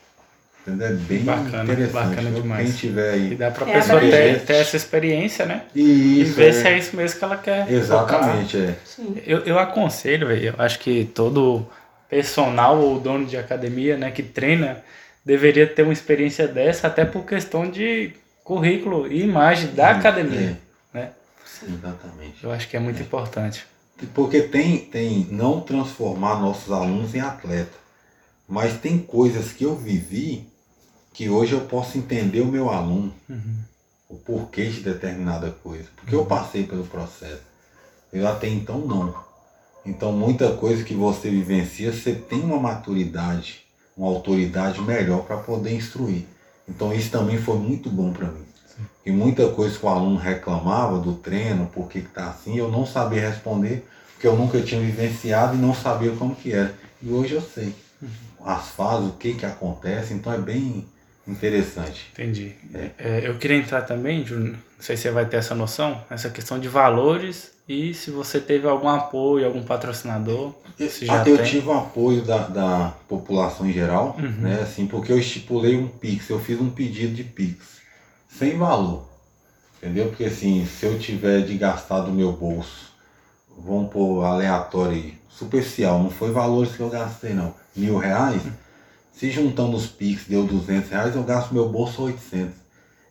[0.66, 0.88] Entendeu?
[0.88, 1.92] É bem Bacana, interessante.
[2.16, 2.66] bacana demais.
[2.68, 3.34] Quem tiver E aí.
[3.34, 4.46] dá pra É pessoa ter, abrangente.
[4.46, 5.62] ter essa experiência, né?
[5.74, 7.60] E E isso, ver é- se é isso mesmo que ela quer.
[7.64, 7.72] focar.
[7.74, 8.74] Exatamente, é.
[8.84, 9.14] Sim.
[9.26, 11.66] Eu, eu aconselho, velho, eu acho que todo
[12.08, 14.78] personal ou dono de academia, né, que treina,
[15.24, 18.12] deveria ter uma experiência dessa, até por questão de
[18.44, 20.60] currículo e imagem da É, academia,
[20.94, 20.98] é.
[20.98, 21.12] né?
[21.62, 22.42] Exatamente.
[22.44, 23.66] Eu acho que é muito importante.
[24.14, 27.78] Porque tem, tem não transformar nossos alunos em atleta,
[28.48, 30.48] Mas tem coisas que eu vivi
[31.12, 33.14] que hoje eu posso entender o meu aluno,
[34.08, 35.88] o porquê de determinada coisa.
[35.96, 37.42] Porque eu passei pelo processo.
[38.12, 39.14] Eu até então não.
[39.86, 43.64] Então muita coisa que você vivencia, você tem uma maturidade,
[44.00, 46.24] uma autoridade melhor para poder instruir.
[46.66, 48.46] Então isso também foi muito bom para mim.
[49.04, 52.86] E muita coisa que o aluno reclamava do treino, por que está assim, eu não
[52.86, 56.74] sabia responder, porque eu nunca tinha vivenciado e não sabia como que era.
[57.02, 57.74] E hoje eu sei
[58.42, 60.86] as fases, o que que acontece, então é bem
[61.30, 62.06] interessante.
[62.12, 62.52] Entendi.
[62.98, 66.30] É, eu queria entrar também, Júnior, não sei se você vai ter essa noção, essa
[66.30, 70.54] questão de valores e se você teve algum apoio, algum patrocinador.
[70.78, 74.30] Se já Ah, eu tive o apoio da, da população em geral, Uhum.
[74.40, 74.60] né?
[74.62, 77.64] Assim, porque eu estipulei um Pix, eu fiz um pedido de Pix,
[78.28, 79.06] sem valor.
[79.82, 80.06] Entendeu?
[80.08, 82.90] Porque assim, se eu tiver de gastar do meu bolso,
[83.58, 88.42] vamos pôr aleatório aí, superficial, não foi valores que eu gastei não, mil reais,
[89.20, 92.54] se juntando os Pix deu 200 reais, eu gasto meu bolso 800.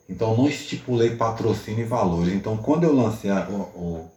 [0.09, 2.33] Então não estipulei patrocínio e valores.
[2.33, 4.11] Então quando eu lancei a, o- o-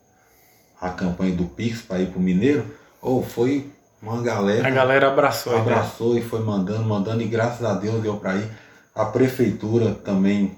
[0.81, 2.65] a campanha do Pix para ir pro Mineiro,
[3.03, 3.71] ou foi
[4.01, 5.55] uma galera, A galera abraçou.
[5.55, 8.49] a abraçou e foi mandando, mandando, e graças a Deus deu para ir.
[8.95, 10.57] A prefeitura também,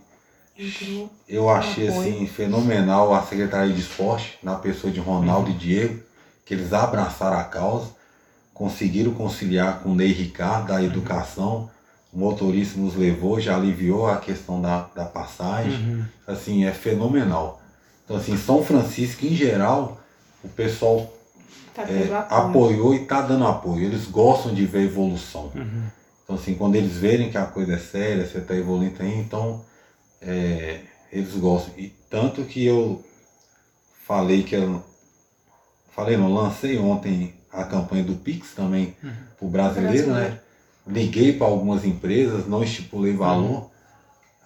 [1.28, 2.00] eu achei Apoio.
[2.00, 6.00] assim fenomenal a Secretaria de Esporte, na pessoa de Ronaldo e Diego,
[6.46, 7.88] que eles abraçaram a causa,
[8.54, 11.68] conseguiram conciliar com o Ney Ricardo da educação,
[12.12, 16.04] o motorista nos levou, já aliviou a questão da, da passagem, Uhum.
[16.26, 17.60] assim, é fenomenal.
[18.04, 20.00] Então assim, São Francisco em geral,
[20.42, 21.12] o pessoal
[21.74, 23.84] Tá é, apoiou e está dando apoio.
[23.86, 25.50] Eles gostam de ver evolução.
[25.56, 25.82] Uhum.
[26.22, 29.60] Então, assim, quando eles verem que a coisa é séria, você está evoluindo aí, então
[30.22, 31.74] é, eles gostam.
[31.76, 33.04] E tanto que eu
[34.06, 34.84] falei que eu.
[35.94, 39.12] Falei, não, lancei ontem a campanha do Pix também Uhum.
[39.38, 40.38] para o brasileiro, né?
[40.86, 43.70] Liguei para algumas empresas, não estipulei valor.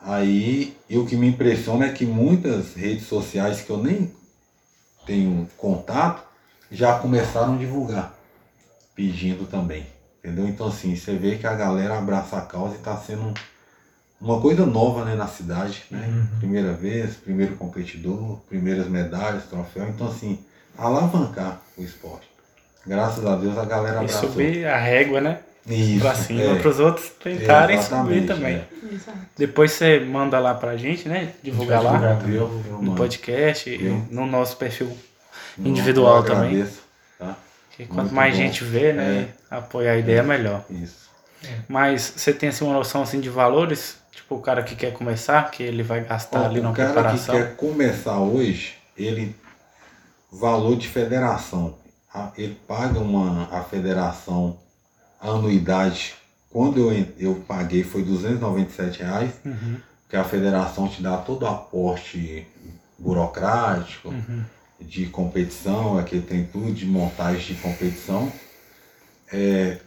[0.00, 4.12] Aí, e o que me impressiona é que muitas redes sociais que eu nem
[5.04, 6.22] tenho contato
[6.70, 8.14] já começaram a divulgar,
[8.94, 9.86] pedindo também.
[10.22, 10.46] Entendeu?
[10.46, 13.32] Então assim, você vê que a galera abraça a causa e está sendo
[14.20, 16.28] uma coisa nova né, na cidade, né?
[16.38, 19.88] Primeira vez, primeiro competidor, primeiras medalhas, troféu.
[19.88, 20.38] Então assim,
[20.76, 22.27] alavancar o esporte.
[22.88, 24.30] Graças a Deus a galera E abraçou.
[24.30, 25.38] subir a régua, né?
[25.66, 26.58] Isso, pra cima, é.
[26.58, 28.54] para os outros tentarem Exatamente, subir também.
[28.56, 28.64] é.
[28.94, 29.18] Exato.
[29.36, 31.32] Depois você manda lá pra gente, né?
[31.42, 32.30] Divulgar lá divulgar.
[32.30, 34.06] Eu, eu no podcast, e Eu.
[34.10, 34.96] no nosso perfil.
[35.58, 36.50] Individual também.
[36.52, 36.80] agradeço,
[37.18, 37.36] Tá?
[37.76, 38.40] Que quanto Muito mais bom.
[38.40, 39.28] gente vê, né?
[39.50, 40.64] Apoiar a ideia, melhor.
[40.70, 41.08] Isso.
[41.68, 43.98] Mas você tem assim uma noção assim de valores?
[44.12, 46.92] Tipo, o cara que quer começar, que ele vai gastar Ó, ali na o cara
[46.92, 47.34] preparação.
[47.34, 49.36] que quer começar hoje, ele
[50.32, 51.74] valor de federação,
[52.36, 54.58] ele paga uma a federação
[55.20, 56.14] a anuidade.
[56.50, 59.76] Quando eu, eu paguei foi 297 reais, Uhum,
[60.08, 62.46] que a federação te dá todo o aporte
[62.98, 64.44] burocrático, uhum,
[64.80, 68.32] de competição, aquele tem tudo de montagem de competição.
[69.30, 69.78] É,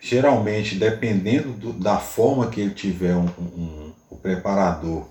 [0.00, 5.08] geralmente, dependendo do- da forma que ele tiver um, um- o preparador,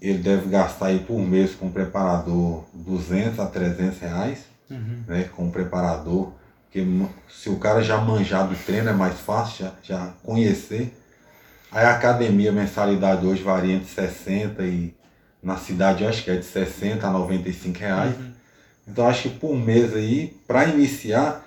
[0.00, 4.38] ele deve gastar aí por mês com o preparador 200 a 300 reais,
[4.70, 5.04] uhum.
[5.06, 6.32] né, com o preparador,
[6.64, 6.86] porque
[7.28, 10.96] se o cara já manjar do treino é mais fácil já, já conhecer.
[11.72, 14.94] Aí a academia, a mensalidade hoje varia entre 60 e
[15.42, 18.14] na cidade eu acho que é de 60 a 95 reais.
[18.86, 21.44] Então acho que por mês aí, para iniciar,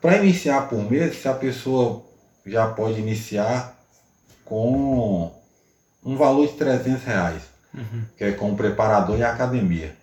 [0.00, 2.04] para iniciar por mês, se a pessoa
[2.46, 3.76] já pode iniciar
[4.44, 5.32] com
[6.04, 7.42] um valor de 300 reais,
[7.74, 8.02] Uhum.
[8.16, 9.94] que é com o preparador e a academia.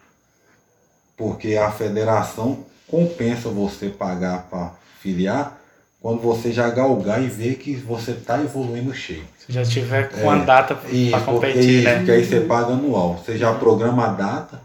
[1.18, 5.58] Porque a federação compensa você pagar para filiar
[6.02, 9.24] quando você já galgar e ver que você está evoluindo cheio.
[9.40, 11.96] Se já tiver com É, a data porque competir, isso, né?
[11.98, 13.18] porque aí você paga anual.
[13.24, 14.62] Você já programa a data,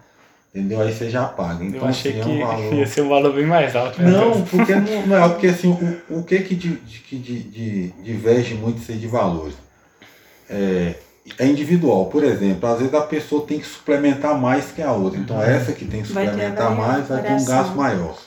[0.55, 0.81] entendeu?
[0.83, 1.65] Aí você já paga.
[1.65, 2.75] Então, Eu achei assim, é que um valor...
[2.75, 4.03] ia ser um valor bem mais alto.
[4.03, 4.11] né?
[4.11, 5.69] Não, porque não, não é, porque assim,
[6.11, 9.55] o, o que que, de, que di- de- diverge muito de valores?
[10.49, 10.95] É,
[11.39, 15.19] é individual, por exemplo, às vezes a pessoa tem que suplementar mais que a outra.
[15.19, 18.19] Então essa que tem que Vai suplementar mais vai ter um gasto maior.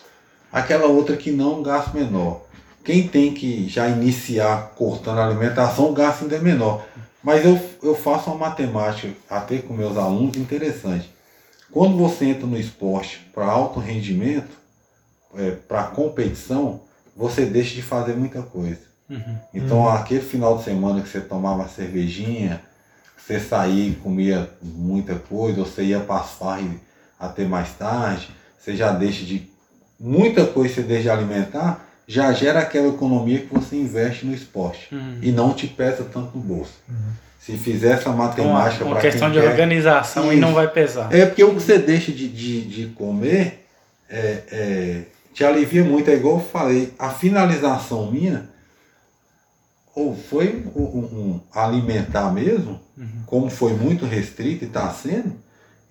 [0.52, 2.42] Aquela outra que não, um gasto menor.
[2.84, 6.86] Quem tem que já iniciar cortando a alimentação, o gasto ainda é menor.
[7.24, 11.10] Mas eu, eu faço uma matemática, até com meus alunos, interessante.
[11.72, 14.52] Quando você entra no esporte para alto rendimento,
[15.68, 16.82] para competição,
[17.16, 18.82] você deixa de fazer muita coisa.
[19.10, 19.38] Uhum.
[19.54, 22.62] Então, aquele final de semana que você tomava cervejinha,
[23.26, 26.66] você saía e comia muita coisa, ou você ia para as farras
[27.20, 29.48] até mais tarde, você já deixa de.
[30.00, 34.94] Muita coisa você deixa de alimentar, já gera aquela economia que você investe no esporte
[34.94, 35.20] Uhum.
[35.22, 36.74] e não te pesa tanto no bolso.
[37.40, 40.42] Se fizer essa Uma, matemática uma para questão quem de quer, organização e Isso.
[40.42, 41.14] não vai pesar.
[41.14, 43.66] é porque o que você deixa de, de, de comer
[44.10, 45.02] é, é,
[45.34, 46.10] te alivia muito.
[46.10, 48.50] É igual eu falei, a finalização minha
[49.96, 52.80] ou foi um, um- um alimentar mesmo,
[53.26, 55.34] como foi muito restrito e está sendo,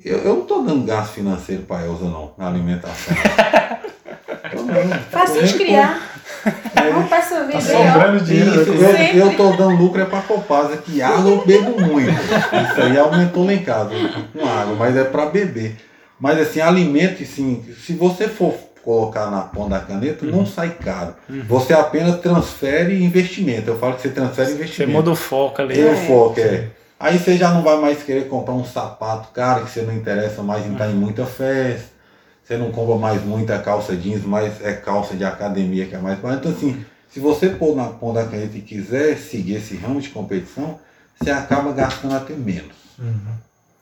[0.04, 3.14] eu, eu não estou dando gasto financeiro para a Elza não, na alimentação.
[4.52, 6.00] De nem criar.
[6.92, 8.62] Vamos para essa vida Tá sobrando dinheiro.
[8.62, 8.76] isso, né?
[8.90, 9.18] eu, Sempre.
[9.18, 12.10] eu tô dando lucro é pra Copasa, que água eu bebo muito.
[12.10, 13.90] Isso aí aumentou lá em casa
[14.32, 15.76] com água, mas é pra beber.
[16.18, 21.14] Mas assim, alimento, assim, se você for colocar na ponta da caneta, não sai caro.
[21.48, 23.68] Você apenas transfere investimento.
[23.70, 24.92] Eu falo que você transfere Você investimento.
[24.92, 25.74] muda o foco ali.
[25.74, 26.06] Tem o É.
[26.06, 26.68] foco, é.
[26.98, 30.42] Aí você já não vai mais querer comprar um sapato caro, que você não interessa
[30.42, 31.90] mais em estar em muita festa.
[32.44, 36.18] Você não compra mais muita calça jeans, mas é calça de academia que é mais
[36.18, 36.48] barata.
[36.48, 40.08] Então assim, se você pôr na ponta da caneta e quiser seguir esse ramo de
[40.10, 40.78] competição,
[41.20, 42.72] você acaba gastando até menos.
[42.98, 43.14] Uhum.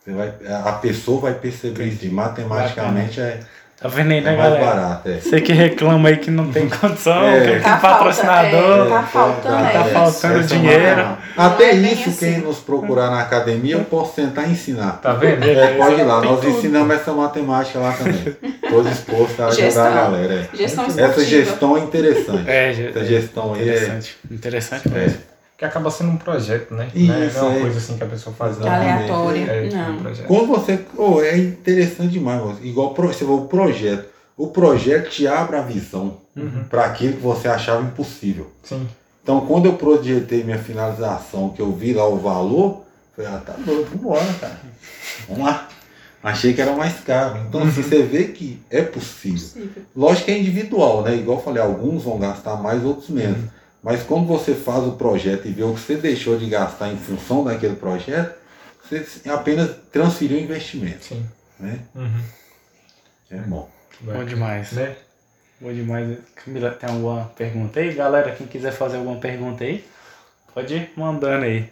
[0.03, 0.33] Você vai,
[0.65, 2.07] a pessoa vai perceber isso.
[2.13, 3.41] Matematicamente é,
[3.81, 4.67] Tá vendo aí, é né, mais galera?
[4.67, 5.09] barato.
[5.09, 5.19] É.
[5.21, 7.41] Você que reclama aí que não tem condição, É.
[7.41, 8.89] que tem Tá patrocinador.
[8.89, 9.71] falta, Tá faltando é.
[9.73, 11.09] Tá faltando é dinheiro.
[11.37, 12.33] Até Não é isso, assim.
[12.35, 15.01] quem nos procurar na academia, eu posso tentar ensinar.
[15.01, 15.43] Tá vendo?
[15.49, 16.59] É, pode ir lá, Tem nós tudo.
[16.59, 18.37] ensinamos essa matemática lá também.
[18.63, 19.87] Estou disposto a ajudar Gestão.
[19.87, 20.49] a galera.
[20.53, 20.57] é.
[20.57, 22.45] Gestão Essa gestão é interessante.
[22.51, 23.65] É, gente, Essa gestão aí é.
[23.73, 24.17] interessante.
[24.31, 24.91] Interessante é.
[24.99, 25.19] mesmo.
[25.61, 26.89] Que acaba sendo um projeto, né?
[26.95, 27.61] Isso, não é não é uma é.
[27.61, 28.59] coisa assim que a pessoa faz.
[28.59, 28.67] não.
[28.67, 28.93] Exatamente.
[29.13, 29.45] Aleatória.
[29.45, 30.15] É tipo um Não.
[30.27, 30.81] Quando você.
[30.97, 32.43] oh, é interessante demais.
[32.63, 34.09] Igual você o projeto.
[34.39, 36.65] O projeto te abre a visão Uhum.
[36.71, 38.51] para aquilo que você achava impossível.
[38.63, 38.89] Sim.
[39.23, 42.85] Então, quando eu projetei minha finalização, que eu vi lá o valor,
[43.15, 44.59] falei, ah, tá doido, vambora, cara.
[45.29, 45.69] Vamos lá.
[46.23, 47.39] Achei que era mais caro.
[47.47, 49.39] Então, assim, você vê que é possível.
[49.39, 49.83] Possível.
[49.95, 51.17] Lógico que é individual, né?
[51.17, 53.41] Igual eu falei, alguns vão gastar mais, outros menos.
[53.83, 56.99] Mas quando você faz o projeto e vê o que você deixou de gastar em
[56.99, 58.39] função daquele projeto,
[58.83, 61.05] você apenas transferiu o investimento.
[61.05, 61.27] Sim.
[61.59, 61.81] Né?
[61.95, 62.23] Uhum.
[63.31, 63.71] É bom.
[64.01, 64.73] Bom demais.
[64.73, 64.97] Né?
[65.61, 66.19] Bom demais.
[66.35, 67.95] Camila, tem alguma pergunta aí?
[67.95, 69.85] Galera, quem quiser fazer alguma pergunta aí,
[70.53, 71.71] pode ir mandando aí.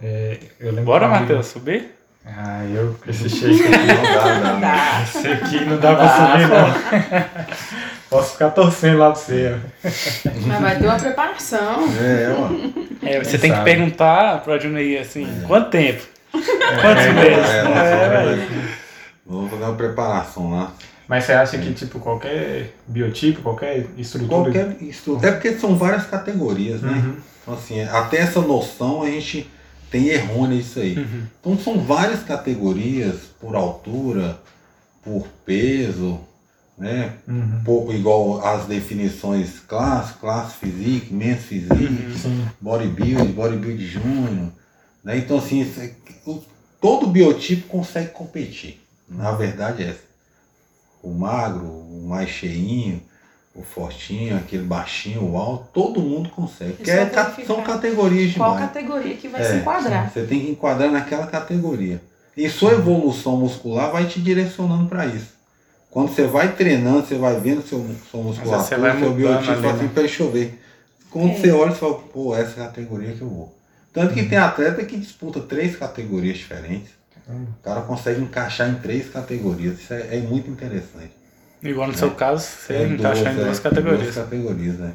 [0.00, 0.38] É,
[0.84, 1.97] Bora, Matheus, subir?
[2.26, 3.86] Ah, eu com esse shake aqui.
[3.86, 4.60] Não dá, não.
[4.60, 5.02] Dá.
[5.02, 7.24] Esse aqui não dá pra subir, não.
[8.10, 9.56] Posso ficar torcendo lá pra você.
[10.46, 11.84] Mas vai ter uma preparação.
[12.00, 13.06] É, ó.
[13.06, 13.64] É, você Quem tem que sabe?
[13.70, 16.02] perguntar pra Junaí assim, quanto tempo?
[16.32, 17.48] Quantos É, meses?
[17.50, 18.48] É, É,
[19.26, 20.72] vamos- fazer uma preparação lá.
[21.06, 24.28] Mas você acha que, tipo, qualquer biotipo, qualquer estrutura...
[24.52, 25.26] Qualquer estudo.
[25.26, 26.92] É porque são várias categorias, né?
[26.92, 27.16] Uhum.
[27.42, 29.50] Então, assim, até essa noção a gente
[29.90, 30.96] tem errônea isso aí.
[30.98, 31.22] Uhum.
[31.40, 34.38] Então são várias categorias por altura,
[35.02, 36.20] por peso,
[36.76, 37.14] né?
[37.26, 37.62] Uhum.
[37.64, 42.46] Por, igual as definições classe, classe physique, men's physique, Sim.
[42.60, 44.52] bodybuild, bodybuild júnior.
[45.02, 45.18] Né?
[45.18, 45.92] Então assim, é-
[46.26, 46.42] o-
[46.80, 48.80] todo biotipo consegue competir.
[49.08, 50.08] Na verdade é essa.
[51.02, 53.00] O magro, o mais cheinho,
[53.58, 56.74] o fortinho, aquele baixinho, o alto, todo mundo consegue.
[56.74, 57.10] Porque é
[57.46, 58.70] são categorias Qual demais.
[58.72, 60.10] categoria que vai É, se enquadrar?
[60.12, 62.00] Você tem que enquadrar naquela categoria.
[62.36, 65.36] E sua evolução muscular vai te direcionando para isso.
[65.90, 69.60] Quando você vai treinando, você vai vendo seu, sua musculatura, você vai seu biotipo, ali,
[69.62, 69.90] fala assim, né?
[69.92, 70.62] "Peraí, deixa eu ver.
[71.10, 71.34] Quando É.
[71.34, 73.58] você olha, você fala, pô, essa é a categoria que eu vou.
[73.92, 76.90] Tanto que tem atleta que disputa três categorias diferentes.
[77.28, 79.80] O cara consegue encaixar em três categorias.
[79.80, 81.10] Isso é, é muito interessante.
[81.62, 84.02] Igual no seu caso, você É encaixa em duas, é, categorias.
[84.02, 84.92] Duas categorias, né?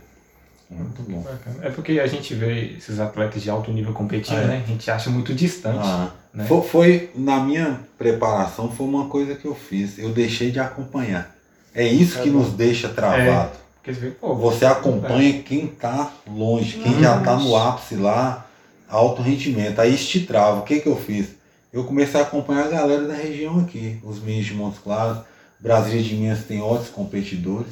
[0.70, 1.26] Muito bom.
[1.62, 4.46] É porque a gente vê esses atletas de alto nível competindo, É.
[4.48, 4.64] né?
[4.66, 5.78] A gente acha muito distante.
[5.84, 6.46] Ah, né?
[6.48, 10.00] foi, foi- na minha preparação foi uma coisa que eu fiz.
[10.00, 11.36] Eu deixei de acompanhar.
[11.76, 12.40] É isso que bom.
[12.40, 13.52] nos deixa travado.
[13.76, 18.48] Porque você vê, pô, Você acompanha quem está longe, quem já está no ápice lá,
[18.90, 19.80] alto rendimento.
[19.80, 20.60] Aí isso te trava.
[20.60, 21.30] O que, que eu fiz?
[21.72, 25.20] Eu comecei a acompanhar a galera da região aqui, os meninos de Montes Claros.
[25.64, 27.72] Brasília de Minas tem ótimos competidores.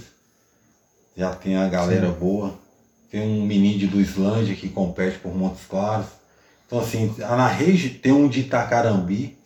[1.17, 2.55] Já tem a galera boa.
[3.11, 6.07] Tem um menino do Islândia que compete por Montes Claros.
[6.65, 9.37] Então assim, na regi tem um de Itacarambi.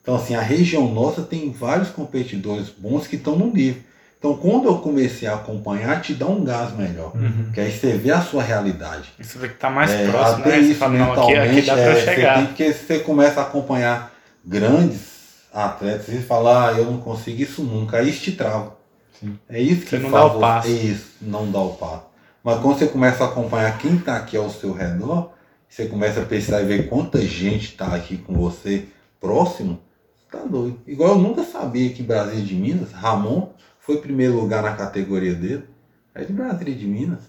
[0.00, 3.82] Então assim, a região nossa tem vários competidores bons que estão no nível.
[4.16, 7.10] Então quando eu comecei a acompanhar, te dá um gás melhor.
[7.16, 7.50] Uhum.
[7.52, 9.12] Que aí você vê a sua realidade.
[9.18, 10.56] Isso vê que tá mais É, próximo, até né?
[10.62, 12.34] Você isso fala, aqui, mentalmente, aqui pra é, eu você chegar.
[12.36, 14.12] tem- porque você começa a acompanhar
[14.44, 15.11] grandes
[15.52, 17.98] atletas e fala, ah, eu não consigo isso nunca.
[17.98, 18.76] Aí isso te trava.
[19.20, 19.38] Sim.
[19.48, 20.68] É isso que Você não dá o passo.
[20.68, 22.06] É isso, não dá o passo.
[22.42, 25.32] Mas quando você começa a acompanhar quem está aqui ao seu redor,
[25.68, 28.86] você começa a pensar e ver quanta gente está aqui com você
[29.20, 29.78] próximo,
[30.18, 30.80] você tá doido.
[30.86, 35.64] Igual eu nunca sabia que Brasília de Minas, Ramon foi primeiro lugar na categoria dele.
[36.14, 37.20] É de Brasília de Minas.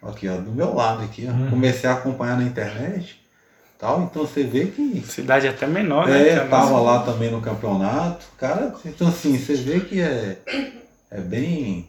[0.00, 1.32] Aqui, ó, do meu lado aqui, ó.
[1.32, 1.50] Uhum.
[1.50, 3.23] Comecei a acompanhar na internet.
[3.84, 6.28] Tal, então você vê que Cidade até menor, né?
[6.30, 6.80] é, a tava nossa.
[6.82, 8.24] lá também no campeonato.
[8.38, 10.38] Cara, então assim, você vê que é,
[11.10, 11.86] é bem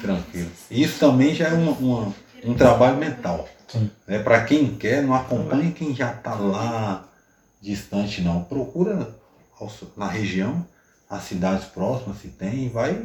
[0.00, 0.48] tranquilo.
[0.70, 3.46] Isso também já é uma, uma- um trabalho mental.
[3.68, 3.90] Sim.
[4.08, 4.18] Né?
[4.20, 7.04] Para quem quer, não acompanha quem já está lá
[7.60, 8.42] distante não.
[8.42, 9.10] Procura
[9.94, 10.66] na região,
[11.10, 12.98] as cidades próximas se tem, e vai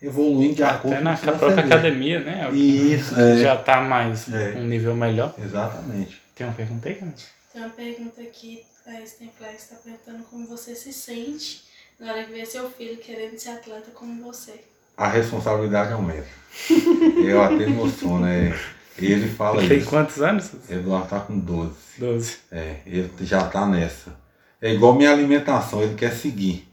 [0.00, 1.74] evoluindo de acordo Até na com o que você própria vê.
[1.74, 2.48] academia, né?
[2.52, 3.38] Isso, é.
[3.38, 4.54] Já tá mais É.
[4.56, 5.34] um nível melhor.
[5.36, 6.22] Exatamente.
[6.36, 7.12] Tem uma pergunta aí, cara?
[7.52, 11.64] Tem uma pergunta aqui, a Stenflex está perguntando como você se sente
[12.00, 14.64] na hora que vê seu filho querendo ser atleta como você.
[14.96, 16.26] A responsabilidade aumenta.
[17.22, 18.58] Eu até emociono, é.
[18.98, 19.88] Ele fala tem isso.
[19.88, 20.50] quantos anos?
[20.68, 21.74] Eduardo tá com 12.
[21.98, 22.36] 12.
[22.50, 24.14] É, ele já tá nessa.
[24.60, 26.68] É igual minha alimentação, ele quer seguir.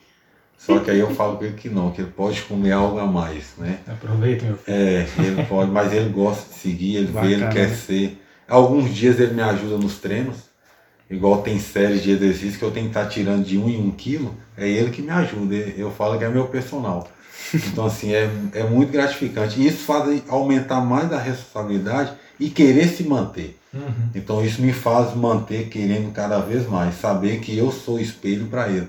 [0.58, 3.06] Só que aí eu falo com ele que não, que ele pode comer algo a
[3.06, 3.80] mais, né?
[3.88, 4.78] Aproveita, meu filho.
[4.78, 7.54] É, ele pode, mas ele gosta de seguir, ele vê, ele Bacana.
[7.54, 8.22] quer ser.
[8.48, 10.49] Alguns dias ele me ajuda nos treinos,
[11.10, 13.92] igual tem séries de exercícios que eu tenho que estar tirando de um em um
[13.92, 17.10] quilo, é ele que me ajuda, eu falo que é meu personal.
[17.52, 19.60] Então assim, é, é muito gratificante.
[19.60, 23.58] E isso faz aumentar mais a responsabilidade e querer se manter.
[23.74, 24.10] Uhum.
[24.14, 28.70] Então isso me faz manter querendo cada vez mais, saber que eu sou espelho para
[28.70, 28.88] ele.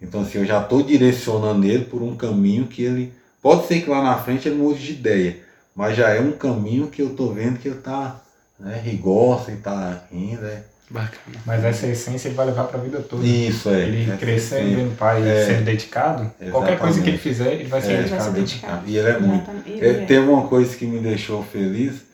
[0.00, 3.90] Então assim, eu já estou direcionando ele por um caminho que ele pode ser que
[3.90, 5.38] lá na frente ele mude de ideia,
[5.74, 8.20] mas já é um caminho que eu estou vendo que ele está,
[8.58, 10.64] né, e gosta e está indo, é.
[10.90, 11.36] Bacana.
[11.46, 13.24] Mas essa essência ele vai levar pra vida toda.
[13.24, 13.82] Isso é.
[13.82, 15.46] Ele é crescendo, vendo o pai É.
[15.46, 17.18] sendo dedicado, qualquer coisa que ele Exatamente.
[17.18, 17.98] fizer, ele vai ser É.
[18.00, 18.82] Ele vai dedicado.
[18.86, 19.50] E ele é muito.
[19.50, 19.84] Exatamente.
[19.84, 22.10] Ele teve uma coisa que me deixou feliz.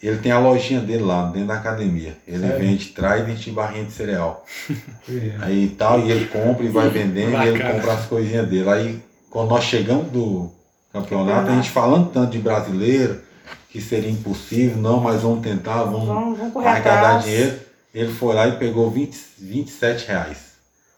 [0.00, 2.16] Ele tem a lojinha dele lá, dentro da academia.
[2.26, 2.58] Ele Sério?
[2.58, 4.44] vende Trident e barrinha de cereal.
[5.08, 5.32] É.
[5.40, 8.68] Aí tal, e ele compra e vai vendendo e ele compra as coisinhas dele.
[8.70, 10.48] Aí quando nós chegamos do
[10.92, 13.20] campeonato, a gente falando tanto de brasileiro,
[13.68, 17.24] que seria impossível, não, mas vamos tentar, vamos Vamos, vamos arrecadar atrás.
[17.24, 17.71] dinheiro.
[17.94, 20.52] Ele foi lá e pegou 20, 27 reais.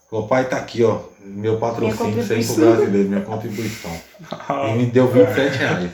[0.08, 4.00] Falou, pai, tá aqui, ó, meu patrocínio, aí pro brasileiro, minha contribuição.
[4.68, 5.90] E me deu 27 reais.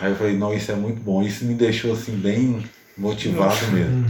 [0.00, 1.22] Aí eu falei, não, isso é muito bom.
[1.22, 2.62] Isso me deixou assim bem
[2.96, 4.04] motivado mesmo.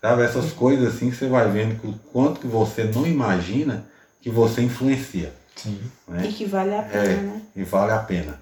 [0.00, 3.86] Sabe, essas coisas assim que você vai vendo que o quanto que você não imagina
[4.20, 5.32] que você influencia.
[5.56, 5.80] Sim.
[6.06, 6.26] Né?
[6.26, 7.42] E que vale a pena, É, né?
[7.56, 8.38] e vale a pena.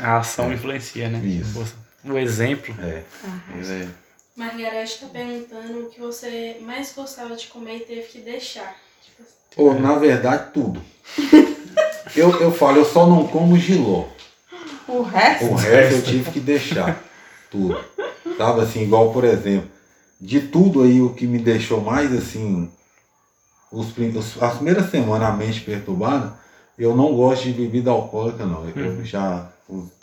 [0.00, 1.24] A ação influencia, né?
[1.24, 1.64] Isso.
[2.04, 2.74] O exemplo.
[2.82, 3.02] É.
[3.24, 3.88] Ah, é-
[4.36, 8.76] Margarete está perguntando o que você mais gostava de comer e teve que deixar.
[9.02, 9.22] Tipo,
[9.56, 10.80] Pô, na verdade, tudo.
[12.14, 14.04] Eu, eu falo, eu só não como giló.
[14.88, 15.44] O resto?
[15.46, 17.02] O resto eu tive que deixar.
[17.50, 17.78] Tudo.
[18.38, 19.68] Sabe assim, igual por exemplo,
[20.18, 22.70] de tudo aí o que me deixou mais assim,
[23.70, 26.32] os, os- as primeiras semanas a mente perturbada,
[26.78, 28.66] eu não gosto de bebida alcoólica não.
[28.68, 29.50] Eu já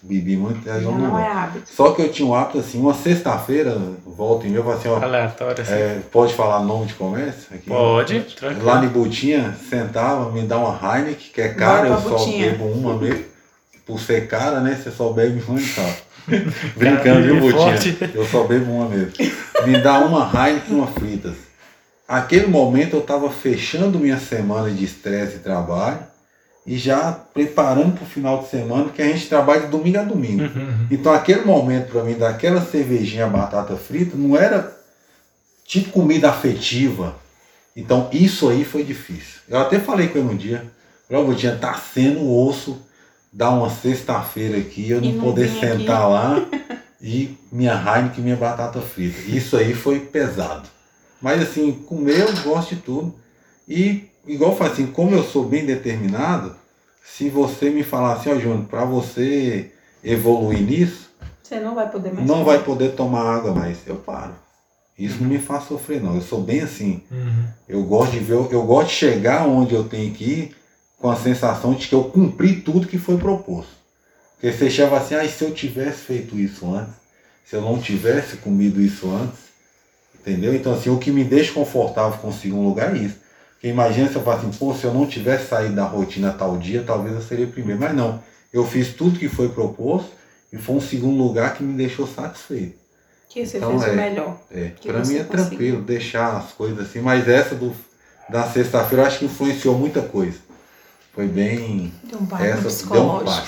[0.01, 1.69] bebi muito, aí eu não, não é hábito.
[1.73, 4.89] Só que eu tinha um hábito assim, uma sexta-feira, volta e meia, eu falo assim,
[4.89, 5.73] ó, Aleatório, assim.
[5.73, 7.47] é, pode falar nome de comércio?
[7.53, 7.67] Aqui?
[7.67, 8.65] Pode, tranquilo.
[8.65, 12.51] Lá em Butinha, sentava, me dá uma Heineken, que é cara, eu só Butinha.
[12.51, 13.23] bebo uma mesmo.
[13.85, 14.79] Por ser cara, né?
[14.81, 15.91] Você só bebe uma e tal.
[16.75, 17.77] Brincando, viu, Butinha?
[17.77, 17.97] forte.
[18.13, 19.11] Eu só bebo uma mesmo.
[19.65, 21.35] Me dá uma Heineken e uma fritas.
[22.05, 25.99] Aquele momento eu estava fechando minha semana de estresse e trabalho
[26.65, 30.03] e já preparando para o final de semana, que a gente trabalha de domingo a
[30.03, 30.43] domingo.
[30.43, 30.87] Uhum.
[30.89, 34.75] Então aquele momento para mim, daquela cervejinha batata frita, não era
[35.65, 37.15] tipo comida afetiva.
[37.75, 39.41] Então isso aí foi difícil.
[39.49, 40.65] Eu até falei com ele um dia,
[41.07, 42.81] falei, "Ó, dia tá sendo osso
[43.31, 46.45] dar uma sexta-feira aqui, eu não não poder sentar lá
[47.01, 49.19] e minha Heineken e minha batata frita.
[49.27, 50.69] Isso aí foi pesado.
[51.19, 53.15] Mas assim, comer eu gosto de tudo.
[53.67, 56.55] E igual eu falo assim, como eu sou bem determinado,
[57.05, 59.71] se você me falar assim, ó Júnior, para você
[60.03, 61.09] evoluir nisso,
[61.41, 62.25] Você não vai poder mais.
[62.27, 62.45] não comer.
[62.45, 63.79] vai poder tomar água mais.
[63.85, 64.33] Eu paro.
[64.97, 66.15] Isso não me faz sofrer não.
[66.15, 67.01] Eu sou bem assim.
[67.11, 67.45] Uhum.
[67.67, 70.55] Eu gosto de ver, eu gosto de chegar onde eu tenho que ir
[70.99, 73.71] com a sensação de que eu cumpri tudo que foi proposto.
[74.39, 76.93] Porque você chega assim, ah, e se eu tivesse feito isso antes?
[77.45, 79.39] Se eu não tivesse comido isso antes?
[80.19, 80.53] Entendeu?
[80.55, 83.17] Então assim, o que me deixa confortável conseguir um lugar é isso.
[83.63, 86.57] Porque imagina se eu falo assim, pô, se eu não tivesse saído da rotina tal
[86.57, 87.79] dia, talvez eu seria primeiro.
[87.79, 90.11] Mas não, eu fiz tudo que foi proposto
[90.51, 92.75] e foi um segundo lugar que me deixou satisfeito.
[93.29, 93.91] Que você Então, fez é.
[93.93, 94.37] o melhor.
[94.51, 95.27] É, pra mim é conseguiu.
[95.29, 97.73] tranquilo deixar as coisas assim, mas essa do,
[98.27, 100.39] da sexta-feira eu acho que influenciou muita coisa.
[101.13, 101.93] Foi bem.
[102.03, 103.47] Deu um essa deu um psicológico.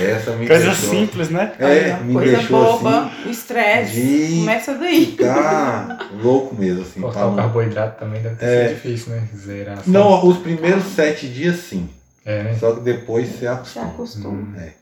[0.00, 1.52] Essa me Coisa deixou simples, né?
[1.58, 3.92] É, me coisa deixou boba, assim, o estresse.
[4.00, 5.06] de- Começa daí.
[5.06, 7.00] ficar louco mesmo, assim.
[7.00, 8.68] Cortar o não- carboidrato também deve ter É.
[8.68, 9.28] sido difícil, né?
[9.36, 9.78] Zerar.
[9.80, 9.90] assim.
[9.90, 11.88] Não, os primeiros sete dias sim.
[12.24, 12.56] É, né?
[12.58, 13.86] Só que depois você acostuma.
[13.86, 14.56] acostuma.
[14.62, 14.72] É.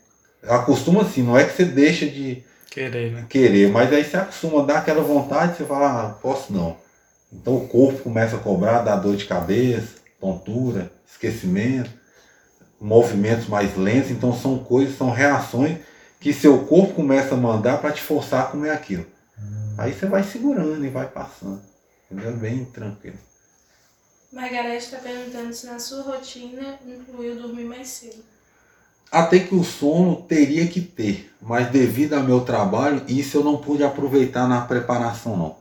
[0.46, 3.24] acostuma assim, não é que você deixa de Querer, né?
[3.30, 6.76] querer, mas aí você acostuma dar aquela vontade, você fala, ah, posso não.
[7.32, 9.88] Então o corpo começa a cobrar, dá dor de cabeça,
[10.20, 11.90] tontura, esquecimento,
[12.80, 15.78] movimentos mais lentos, então são coisas, são reações
[16.20, 19.06] que seu corpo começa a mandar para te forçar a comer aquilo.
[19.76, 21.60] Aí você vai segurando e vai passando.
[22.10, 22.36] Entendeu?
[22.36, 23.18] Bem tranquilo.
[24.32, 28.22] Margarete está perguntando se na sua rotina incluiu dormir mais cedo.
[29.10, 33.58] Até que o sono teria que ter, mas devido ao meu trabalho, isso eu não
[33.58, 35.56] pude aproveitar na preparação não.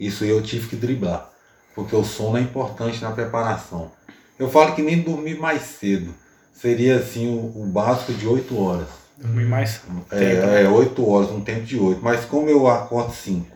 [0.00, 1.30] Isso eu tive que driblar,
[1.74, 3.92] porque o sono é importante na preparação.
[4.38, 6.14] Eu falo que nem dormir mais cedo,
[6.52, 8.88] seria assim o, o básico de 8 horas.
[9.16, 9.80] Dormir mais
[10.10, 12.00] É, é 8 horas, um tempo de 8.
[12.02, 13.46] Mas como eu acordo 5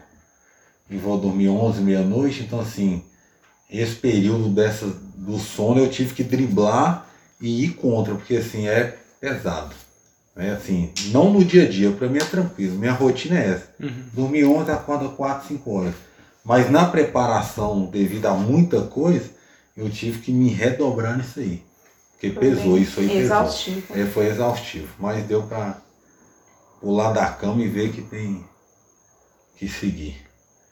[0.90, 3.02] e vou dormir 11, meia-noite, então assim,
[3.70, 7.06] esse período dessa, do sono eu tive que driblar
[7.40, 9.74] e ir contra, porque assim, é pesado.
[10.34, 12.78] É assim, não no dia a dia, para mim é tranquilo.
[12.78, 13.68] Minha rotina é essa.
[13.78, 14.04] Uhum.
[14.12, 15.94] Dormir 11, acorda 4, 5 horas.
[16.44, 19.30] Mas na preparação, devido a muita coisa,
[19.76, 21.62] eu tive que me redobrar nisso aí.
[22.12, 23.22] Porque pesou, isso aí pesou.
[23.22, 23.98] Exaustivo.
[23.98, 25.82] É, foi exaustivo, mas deu para
[26.80, 28.44] pular da cama e ver que tem
[29.56, 30.16] que seguir.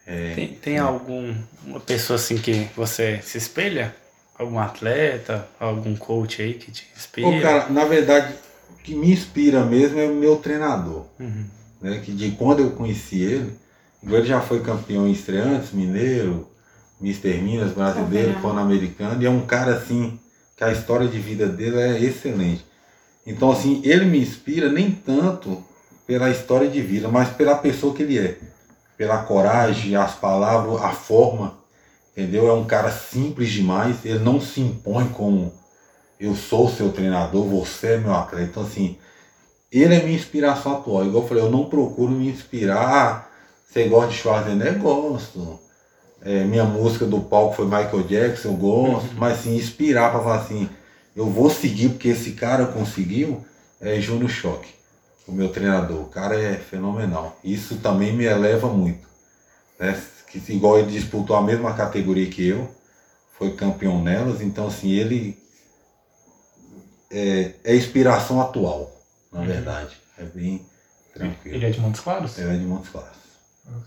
[0.06, 1.34] É, Tem, tem algum
[1.64, 3.94] uma pessoa assim que você se espelha?
[4.36, 7.28] Algum atleta, algum coach aí que te inspira?
[7.28, 8.34] Ô, cara, na verdade,
[8.70, 11.04] o que me inspira mesmo é o meu treinador.
[11.18, 11.44] Uhum.
[11.80, 12.00] Né?
[12.04, 13.52] Que de quando eu conheci ele,
[14.02, 16.49] ele já foi campeão em estreantes, mineiro,
[17.00, 20.18] Mister Minas, brasileiro, pan-americano, e é um cara assim,
[20.56, 22.64] que a história de vida dele é excelente.
[23.26, 25.64] Então, assim, ele me inspira nem tanto
[26.06, 28.38] pela história de vida, mas pela pessoa que ele é.
[28.96, 31.58] Pela coragem, as palavras, a forma,
[32.12, 32.48] entendeu?
[32.48, 35.52] É um cara simples demais, ele não se impõe como
[36.18, 38.50] eu sou seu treinador, você é meu atleta.
[38.50, 38.98] Então, assim,
[39.72, 41.06] ele é minha inspiração atual.
[41.06, 42.76] Igual eu falei, eu não procuro me inspirar.
[42.76, 43.26] Ah,
[43.66, 44.78] você gosta de Schwarzenegger?
[44.78, 45.58] Gosto.
[46.22, 49.14] É, minha música do palco foi Michael Jackson, eu gosto.
[49.16, 50.68] Mas, assim, inspirar para falar assim,
[51.16, 53.44] eu vou seguir porque esse cara conseguiu,
[53.80, 54.68] é Júnior Choque,
[55.26, 56.00] o meu treinador.
[56.00, 57.38] O cara é fenomenal.
[57.42, 59.08] Isso também me eleva muito.
[59.78, 59.98] Né?
[60.30, 62.70] Que, igual ele disputou a mesma categoria que eu,
[63.38, 65.36] foi campeão nelas, então assim, ele
[67.10, 68.92] é, é inspiração atual,
[69.32, 69.96] na verdade.
[70.18, 70.64] É bem
[71.14, 71.56] tranquilo.
[71.56, 72.38] Ele é de Montes Claros?
[72.38, 73.19] Ele é de Montes Claros.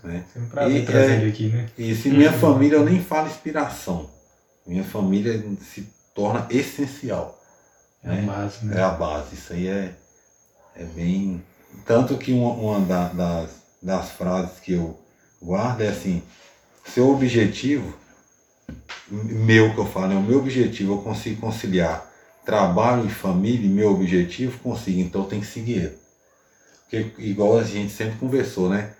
[0.02, 0.24] Né?
[0.32, 1.68] Sempre um prazer E, trazer é, ele aqui, né?
[1.78, 4.10] E se minha família, eu nem falo inspiração.
[4.66, 7.40] Minha família se torna essencial.
[8.02, 8.82] É o básico, É né?
[8.82, 9.34] a base.
[9.34, 9.94] Isso aí é,
[10.76, 11.42] é bem.
[11.86, 13.50] Tanto que uma, uma da- das,
[13.82, 14.98] das frases que eu
[15.42, 16.22] guardo é assim:
[16.86, 17.94] seu objetivo,
[19.10, 22.10] meu que eu falo, é o meu objetivo, eu consigo conciliar
[22.44, 25.92] trabalho e família, e meu objetivo, consigo, então eu tenho que seguir.
[26.82, 28.92] Porque, igual a gente sempre conversou, né?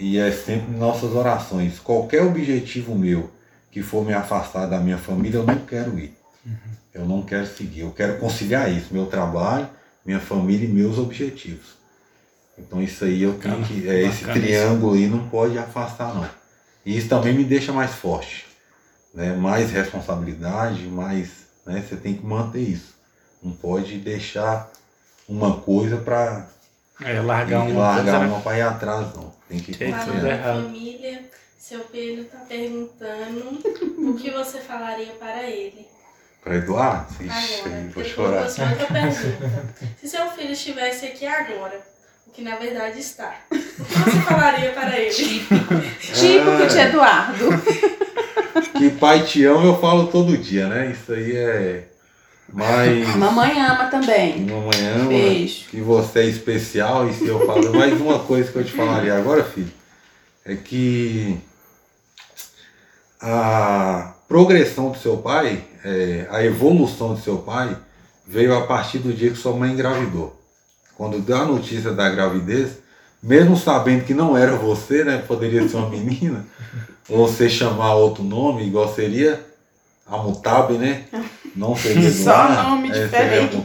[0.00, 1.78] E é sempre nossas orações.
[1.78, 3.30] Qualquer objetivo meu
[3.70, 6.16] que for me afastar da minha família, eu não quero ir.
[6.94, 7.80] Eu não quero seguir.
[7.80, 9.68] Eu quero conciliar isso, meu trabalho,
[10.04, 11.78] minha família e meus objetivos.
[12.58, 13.86] Então isso aí eu tenho que.
[13.86, 16.26] É, esse triângulo aí não pode afastar não.
[16.84, 18.46] E isso também me deixa mais forte.
[19.14, 19.34] Né?
[19.34, 21.28] Mais responsabilidade, mais.
[21.66, 21.84] Né?
[21.86, 22.94] Você tem que manter isso.
[23.42, 24.70] Não pode deixar
[25.28, 26.48] uma coisa para
[27.04, 28.40] É, largar uma largar coisa, né?
[28.44, 29.32] para ir atrás, não.
[29.48, 30.62] Tem que Tem tudo em errado.
[30.64, 31.22] família,
[31.58, 33.58] seu Pedro tá perguntando
[33.98, 35.86] o que você falaria para ele.
[36.42, 37.06] Para Eduardo?
[37.20, 38.48] Ixi, Agora, vou chorar.
[38.48, 41.80] Se seu filho estivesse aqui agora,
[42.26, 43.54] o que na verdade está, o
[43.84, 45.10] que você falaria para ele?
[45.10, 47.48] Típico de Eduardo.
[48.78, 50.90] Que pai te ama, eu falo todo dia, né?
[50.90, 51.84] Isso aí é.
[52.52, 53.16] Mas.
[53.16, 54.40] Mamãe ama também.
[54.40, 55.08] Mamãe ama.
[55.08, 55.68] Beijo.
[55.70, 57.72] Que você é especial, e se eu falo.
[57.74, 59.72] Mas uma coisa que eu te falaria agora, filho,
[60.44, 61.38] é que
[63.20, 67.76] a progressão do seu pai, é, a evolução do seu pai,
[68.26, 70.40] veio a partir do dia que sua mãe engravidou.
[70.96, 72.78] Quando deu a notícia da gravidez,
[73.22, 75.18] mesmo sabendo que não era você, né?
[75.26, 76.46] Poderia ser uma menina,
[77.08, 79.49] ou você chamar outro nome, igual seria
[80.10, 81.04] a Mutabe, né?
[81.54, 83.56] Não seria Só nome é, diferente.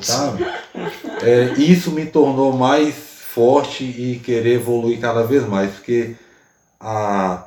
[1.21, 6.15] É, isso me tornou mais forte e querer evoluir cada vez mais, porque
[6.79, 7.45] a,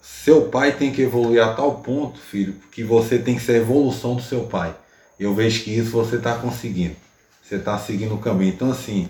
[0.00, 3.58] seu pai tem que evoluir a tal ponto, filho, que você tem que ser a
[3.58, 4.74] evolução do seu pai.
[5.18, 6.96] Eu vejo que isso você está conseguindo.
[7.42, 8.52] Você está seguindo o caminho.
[8.52, 9.08] Então, assim,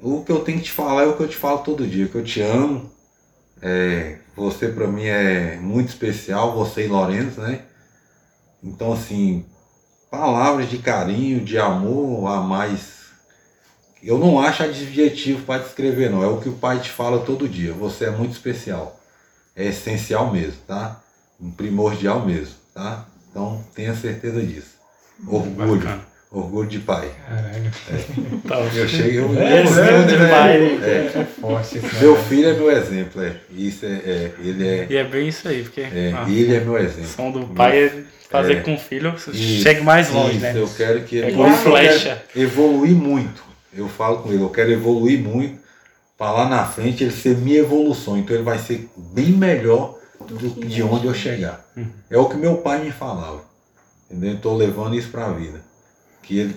[0.00, 2.08] o que eu tenho que te falar é o que eu te falo todo dia,
[2.08, 2.90] que eu te amo.
[3.60, 7.60] É, você para mim é muito especial, você e Lourenço, né?
[8.62, 9.44] Então, assim,
[10.10, 13.02] palavras de carinho, de amor a mais
[14.02, 16.24] eu não acho adjetivo para descrever, não.
[16.24, 17.72] É o que o pai te fala todo dia.
[17.72, 18.98] Você é muito especial.
[19.54, 21.00] É essencial mesmo, tá?
[21.40, 23.06] Um primordial mesmo, tá?
[23.30, 24.74] Então tenha certeza disso.
[25.26, 25.78] Orgulho.
[25.78, 26.11] Bacana.
[26.32, 27.10] Orgulho de pai.
[27.28, 27.70] Caralho.
[28.48, 30.28] Tá, Eu cheguei, eu, É, né?
[30.30, 30.56] Pai.
[30.82, 33.36] é, É forte meu filho é meu exemplo, é.
[33.50, 36.60] Isso é, é, ele é, E é bem isso aí, porque é, a ele é
[36.60, 37.04] meu exemplo.
[37.04, 38.60] função do pai é fazer É.
[38.60, 40.52] com o filho Isso, chegue mais longe, isso, né?
[40.56, 42.22] Eu quero que É ele igual quero flecha.
[42.34, 43.42] evoluir muito.
[43.76, 45.60] Eu falo com ele, eu quero evoluir muito
[46.16, 48.16] para lá na frente ele ser minha evolução.
[48.16, 51.62] Então ele vai ser bem melhor do que de onde eu chegar.
[51.76, 51.86] Uhum.
[52.10, 53.42] É o que meu pai me falava.
[54.10, 54.34] Entendeu?
[54.34, 55.60] Estou levando isso para a vida.
[56.32, 56.56] Que ele,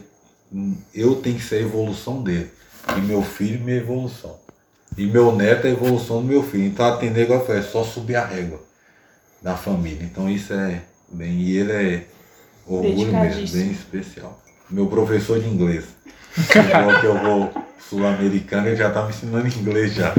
[0.93, 2.49] eu tenho que ser a evolução dele.
[2.97, 4.37] E meu filho, minha evolução.
[4.97, 6.65] E meu neto é a evolução do meu filho.
[6.65, 8.61] Então atender igual eu falei, é só subir a régua
[9.41, 10.03] da família.
[10.03, 11.41] Então isso é bem.
[11.41, 12.05] E ele é
[12.65, 14.41] orgulho mesmo, bem especial.
[14.69, 15.85] Meu professor de inglês.
[16.55, 20.13] Igual que eu vou sul-americano, ele já tá me ensinando inglês já.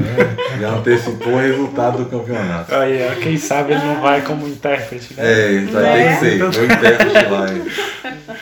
[0.59, 2.73] Já antecipou o resultado do campeonato.
[2.73, 5.23] Aí, ó, quem sabe ele não vai como intérprete, né?
[5.25, 6.03] É, isso vai Né?
[6.07, 6.39] ter que ser.
[6.41, 7.47] Eu intérprete lá.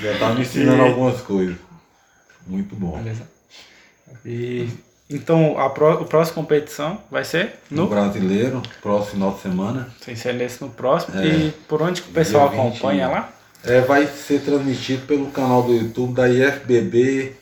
[0.01, 1.55] Já tá me ensinando E- algumas coisas.
[2.47, 2.97] Muito bom.
[2.97, 3.23] Beleza.
[4.25, 4.67] E
[5.09, 9.89] então a, pró- a próxima competição vai ser No no brasileiro, próximo final de semana,
[10.03, 11.19] sem ser nesse no próximo.
[11.19, 11.25] É.
[11.27, 12.67] E por onde que o pessoal Dia 20.
[12.69, 13.29] acompanha lá?
[13.63, 17.33] é, vai ser transmitido pelo canal do YouTube da IFBB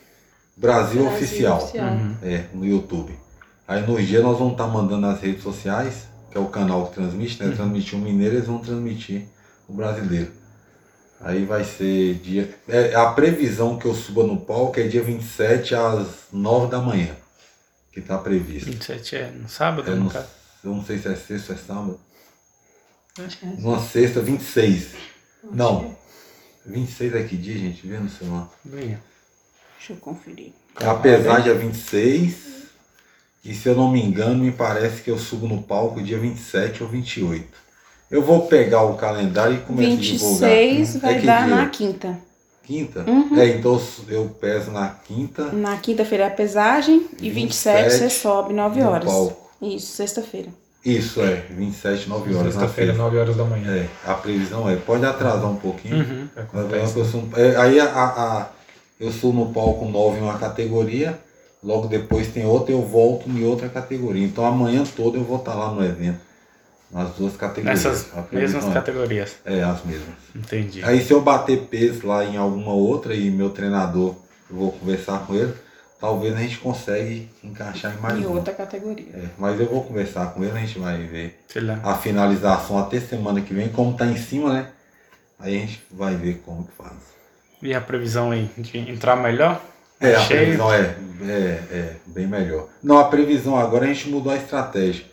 [0.56, 1.70] Brasil, Oficial.
[1.74, 2.16] Uhum.
[2.22, 3.18] É, no YouTube.
[3.66, 6.94] Aí nos dias nós vamos estar mandando nas redes sociais, que é o canal que
[6.94, 7.54] transmite, né?
[7.54, 9.26] Transmitir o mineiro, eles vão transmitir
[9.68, 10.30] o brasileiro.
[11.20, 12.54] Aí vai ser dia.
[12.68, 17.16] É, a previsão que eu suba no palco é dia 27 às 9 da manhã.
[17.92, 18.66] Que tá previsto.
[18.70, 20.26] 27 é no sábado, Eu no caso?
[20.62, 22.00] eu não sei se é sexta ou é sábado.
[23.24, 24.88] Acho que é Numa sexta, 26.
[25.52, 25.96] Não.
[26.66, 27.86] 26 é que dia, gente?
[27.86, 28.50] Vê no celular.
[28.64, 28.98] Bem,
[29.86, 30.52] Deixa eu conferir.
[30.76, 32.34] Apesar dia 26,
[33.44, 36.82] e se eu não me engano, me parece que eu subo no palco dia 27
[36.82, 37.46] ou 28.
[38.10, 40.50] Eu vou pegar o calendário e começar a divulgar.
[40.50, 41.54] 26 É vai que dar dia?
[41.56, 42.18] na quinta.
[42.62, 43.04] Quinta?
[43.06, 43.38] Uhum.
[43.38, 43.78] É, então
[44.08, 45.52] eu eu peso na quinta.
[45.52, 49.04] Na quinta-feira é a pesagem e 27 você 27 sobe 9 no horas.
[49.04, 49.50] palco.
[49.60, 50.48] Isso, sexta-feira.
[50.82, 52.54] Isso, é, 27, 9 horas.
[52.54, 53.02] Sexta-feira, sexta.
[53.04, 53.70] 9 horas da manhã.
[53.74, 55.96] É, a previsão é, pode atrasar um pouquinho.
[55.98, 56.28] Uhum.
[56.34, 56.98] Mas Acontece.
[56.98, 58.48] eu subo- é, aí a, a- a-
[59.00, 61.18] eu subo no palco 9 em uma categoria,
[61.62, 64.24] logo depois tem outra, eu volto em outra categoria.
[64.24, 66.20] Então amanhã todo eu vou estar lá no evento.
[66.90, 67.82] Nas duas categorias.
[67.84, 69.36] Nessas mesmas é- categorias.
[69.44, 70.14] É, as mesmas.
[70.34, 70.84] Entendi.
[70.84, 74.14] Aí se eu bater peso lá em alguma outra e meu treinador,
[74.48, 75.52] eu vou conversar com ele,
[76.00, 78.36] talvez a gente consegue encaixar em mais Em uma.
[78.36, 79.06] outra categoria.
[79.12, 81.80] É, mas eu vou conversar com ele, a gente vai ver Sei lá.
[81.82, 84.68] a finalização até semana que vem, como tá em cima, né?
[85.40, 86.92] Aí a gente vai ver como que faz.
[87.64, 89.60] E a previsão aí de entrar melhor?
[89.98, 91.32] É, a previsão é, é,
[91.72, 92.68] é bem melhor.
[92.82, 95.06] Não, a previsão agora a gente mudou a estratégia.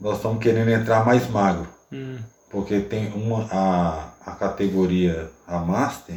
[0.00, 1.68] Nós estamos querendo entrar mais magro.
[1.92, 2.16] Hum,
[2.48, 6.16] Porque tem uma a, a categoria, a Master,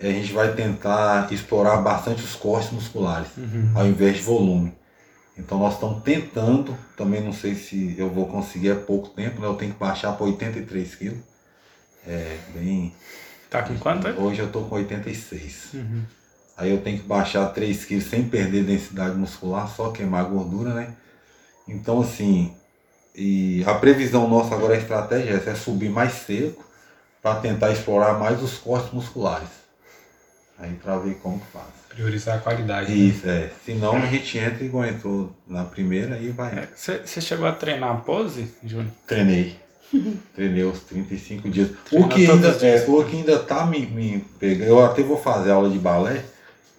[0.00, 3.72] a gente vai tentar explorar bastante os cortes musculares, uhum.
[3.74, 4.72] ao invés de volume.
[5.36, 9.46] Então nós estamos tentando, também não sei se eu vou conseguir há pouco tempo, né?
[9.46, 11.18] Eu tenho que baixar para 83 quilos.
[12.06, 12.94] É bem.
[13.50, 14.08] Tá com quanto?
[14.20, 15.70] Hoje eu estou com 86.
[15.74, 16.02] Uhum.
[16.56, 20.94] Aí eu tenho que baixar 3 quilos sem perder densidade muscular, só queimar gordura, né?
[21.66, 22.54] Então assim,
[23.14, 26.64] e a previsão nossa agora, a estratégia é essa, é subir mais seco
[27.22, 29.48] para tentar explorar mais os cortes musculares.
[30.58, 31.66] Aí para ver como que faz.
[31.88, 32.90] Priorizar a qualidade.
[32.90, 32.96] né?
[32.96, 33.50] Isso, é.
[33.64, 36.68] Senão a gente entra igual entrou na primeira e vai.
[36.74, 38.92] Você É, chegou a treinar a pose, Júnior?
[39.06, 39.58] Treinei.
[40.34, 41.70] Treinei os 35 dias.
[41.92, 44.68] O que, ainda, é, o que ainda tá me, me pegando.
[44.68, 46.22] Eu até vou fazer aula de balé,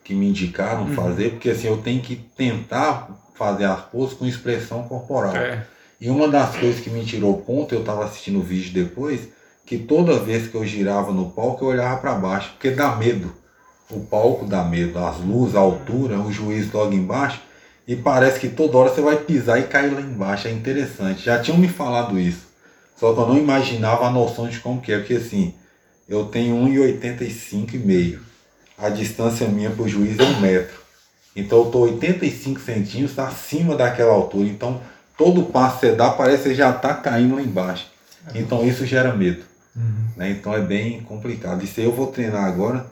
[0.03, 0.93] que me indicaram Uhum.
[0.93, 5.35] fazer, porque assim, eu tenho que tentar fazer as poses com expressão corporal.
[5.35, 5.65] É.
[5.99, 9.27] E uma das coisas que me tirou ponto, eu tava assistindo o vídeo depois,
[9.65, 13.31] que toda vez que eu girava no palco, eu olhava para baixo, porque dá medo.
[13.89, 17.41] O palco dá medo, as luzes, a altura, o juiz logo embaixo,
[17.87, 20.47] e parece que toda hora você vai pisar e cair lá embaixo.
[20.47, 21.23] É interessante.
[21.23, 22.50] Já tinham me falado isso.
[23.01, 25.55] Só que eu não imaginava a noção de como que é, porque assim,
[26.07, 28.21] eu tenho 1,85 e meio.
[28.77, 30.79] A distância minha pro juiz é um metro.
[31.35, 34.47] Então eu tô 85 centímetros acima daquela altura.
[34.47, 34.79] Então
[35.17, 37.87] todo passo que você dá parece que você já tá caindo lá embaixo.
[38.35, 39.45] Então isso gera medo.
[39.75, 40.05] Uhum.
[40.15, 40.29] né?
[40.29, 41.63] Então é bem complicado.
[41.63, 42.85] Isso aí eu vou treinar agora,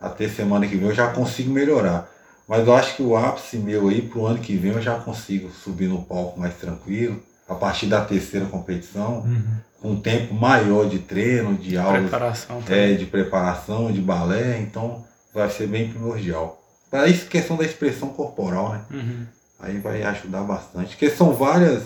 [0.00, 2.08] até semana que vem eu já consigo melhorar.
[2.46, 5.50] Mas eu acho que o ápice meu aí pro ano que vem eu já consigo
[5.50, 9.42] subir no palco mais tranquilo, a partir da terceira competição, Uhum.
[9.80, 15.04] com um tempo maior de treino, de aulas Preparação é, de preparação, de balé, então
[15.32, 16.62] vai ser bem primordial.
[16.90, 18.84] Para isso, questão da expressão corporal, né?
[18.90, 19.26] Uhum.
[19.58, 20.90] Aí vai ajudar bastante.
[20.90, 21.82] Porque são várias,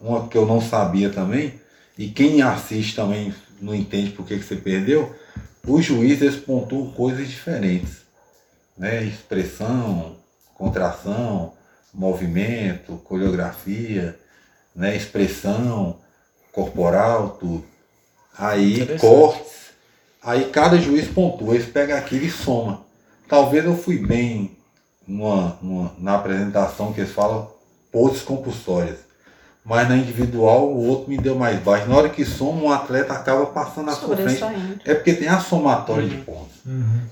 [0.00, 1.54] uma que eu não sabia também,
[1.96, 5.14] e quem assiste também não entende por que, que você perdeu,
[5.66, 8.02] os juízes pontuam coisas diferentes.
[8.76, 9.04] Né?
[9.04, 10.16] Expressão,
[10.54, 11.52] contração,
[11.92, 14.18] movimento, coreografia,
[14.74, 14.96] né?
[14.96, 15.96] expressão
[16.52, 17.64] corporal, tudo.
[18.36, 19.52] Aí cortes.
[20.22, 22.82] Aí cada juiz pontua, eles pegam aquilo e soma.
[23.28, 24.56] Talvez eu fui bem
[25.06, 27.50] numa, numa- na apresentação que eles falam
[27.92, 28.98] poses compulsórias.
[29.64, 31.88] Mas na individual o outro me deu mais baixo.
[31.88, 34.38] Na hora que soma, um atleta acaba passando na sua frente.
[34.38, 34.80] Sobressaindo.
[34.84, 36.56] É porque tem a somatória de pontos.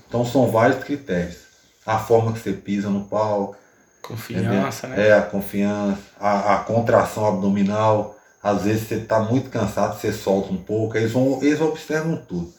[0.07, 1.37] Então são vários critérios.
[1.85, 3.55] A forma que você pisa no pau,
[4.03, 5.07] Confiança, né?
[5.07, 8.17] é a confiança, a, a contração abdominal.
[8.43, 10.97] Às vezes você está muito cansado, você solta um pouco.
[10.97, 12.51] Eles, vão, eles observam tudo.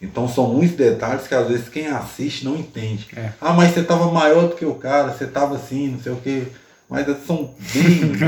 [0.00, 3.08] Então são muitos detalhes que às vezes quem assiste não entende.
[3.16, 3.30] É.
[3.40, 6.16] Ah, mas você estava maior do que o cara, você estava assim, não sei o
[6.16, 6.44] quê.
[6.88, 8.12] Mas são bem.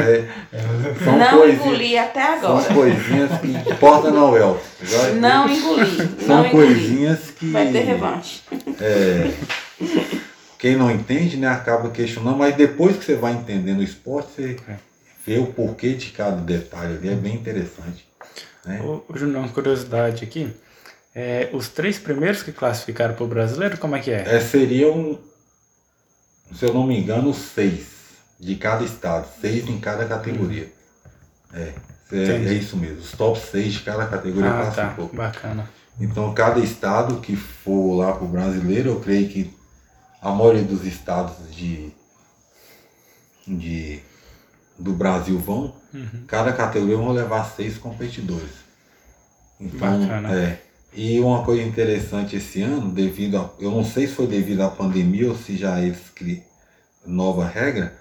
[0.53, 2.75] é, são Não coisinhas- engoli até São agora.
[2.75, 4.59] coisinhas que porta Noel.
[4.83, 5.97] Já- Não engoli.
[6.27, 6.51] São Não engoli.
[6.51, 7.51] coisinhas que.
[7.53, 8.41] Vai ter revanche.
[8.81, 9.31] É,
[10.59, 14.57] quem não entende, né, acaba questionando, mas depois que você vai entendendo o esporte, você
[14.69, 14.77] É.
[15.27, 18.07] vê o porquê de cada detalhe ali, é bem interessante.
[18.65, 18.81] Né?
[18.83, 20.51] Ô, Júnior, uma curiosidade aqui.
[21.15, 24.37] É, os três primeiros que classificaram para o brasileiro, como é que é?
[24.37, 25.19] É, seriam,
[26.55, 27.87] se eu não me engano, seis
[28.39, 30.69] de cada estado, seis em cada categoria.
[31.55, 31.61] É,
[32.13, 32.49] é, Entendi.
[32.49, 34.73] é isso mesmo, os top seis de cada categoria Ah, tá.
[34.73, 35.09] classificou.
[35.15, 35.69] Bacana.
[35.99, 39.56] Então, cada estado que for lá para o brasileiro, eu creio que
[40.29, 41.93] a maioria dos estados de,
[43.47, 44.01] de,
[44.79, 46.25] do Brasil vão, Uhum.
[46.27, 48.51] cada categoria vão levar seis competidores.
[49.59, 50.35] Então, Bacana.
[50.35, 50.63] é.
[50.93, 53.51] E uma coisa interessante esse ano, devido a.
[53.59, 56.43] Eu não sei se foi devido à pandemia ou se já eles criam
[57.07, 57.95] nova regra.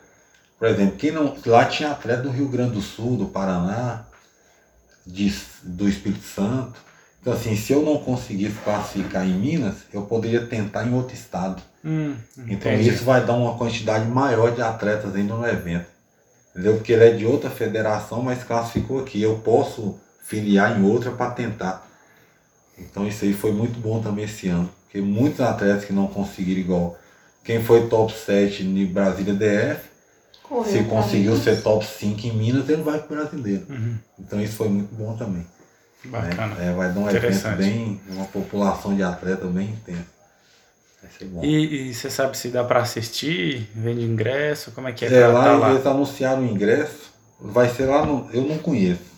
[0.57, 1.35] Por exemplo, quem não.
[1.45, 4.05] Lá tinha atleta do Rio Grande do Sul, do Paraná,
[5.05, 5.33] de,
[5.63, 6.73] do Espírito Santo.
[7.21, 11.61] Então assim, se eu não conseguisse classificar em Minas, eu poderia tentar em outro estado.
[11.85, 12.15] Hum,
[12.47, 12.89] Então entendi.
[12.89, 15.85] isso vai dar uma quantidade maior de atletas ainda no evento.
[16.51, 16.75] Entendeu?
[16.75, 19.21] Porque ele é de outra federação, mas classificou aqui.
[19.21, 21.85] Eu posso filiar em outra para tentar.
[22.77, 24.69] Então isso aí foi muito bom também esse ano.
[24.85, 26.97] Porque muitos atletas que não conseguiram igual.
[27.43, 29.81] Quem foi top 7 em Brasília DF,
[30.41, 31.43] Correu se conseguiu Minas.
[31.43, 33.65] ser top 5 em Minas, ele vai pro brasileiro.
[33.69, 33.95] Uhum.
[34.19, 35.41] Então isso foi muito bom também.
[36.05, 36.09] né?
[36.11, 36.55] Bacana.
[36.63, 38.01] É, vai dar um evento bem.
[38.09, 40.14] uma população de atletas bem intensa.
[41.43, 43.69] E, e você sabe se dá para assistir?
[43.75, 44.71] Vende ingresso?
[44.71, 45.71] Como é que é, É, lá, tá lá?
[45.71, 47.13] eles anunciaram o ingresso.
[47.39, 48.29] Vai ser lá no.
[48.33, 49.15] Eu não conheço.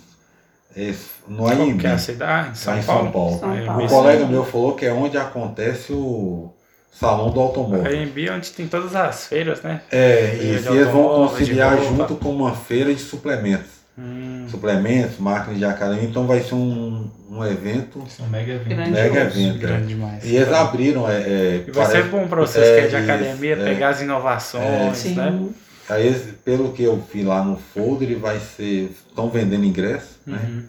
[0.75, 0.93] É,
[1.27, 2.51] no AMB, que é a cidade?
[2.51, 3.03] Em São lá em Paulo?
[3.03, 3.39] São Paulo.
[3.39, 3.83] São Paulo.
[3.83, 6.53] Um colega meu falou que é onde acontece o
[6.91, 7.85] salão do automóvel.
[7.85, 9.81] AMB é onde tem todas as feiras, né?
[9.91, 13.76] É, e eles vão conciliar junto com uma feira de suplementos.
[13.97, 18.53] Hum, Suplementos, máquinas de academia, então vai ser um, um evento, Isso é um mega
[18.53, 18.69] evento.
[18.69, 18.91] Grande.
[18.91, 19.57] mega evento.
[19.59, 19.87] grande é.
[19.87, 20.23] demais.
[20.23, 22.87] E eles abriram, é, é, E vai ser parece- bom para vocês é, que é
[22.89, 23.63] de academia, é.
[23.65, 25.15] pegar as inovações, Sim.
[25.15, 25.49] né?
[25.89, 26.13] Aí,
[26.45, 28.91] pelo que eu vi lá no folder, ele vai ser.
[29.07, 30.37] Estão vendendo ingresso, né?
[30.47, 30.63] Uhum.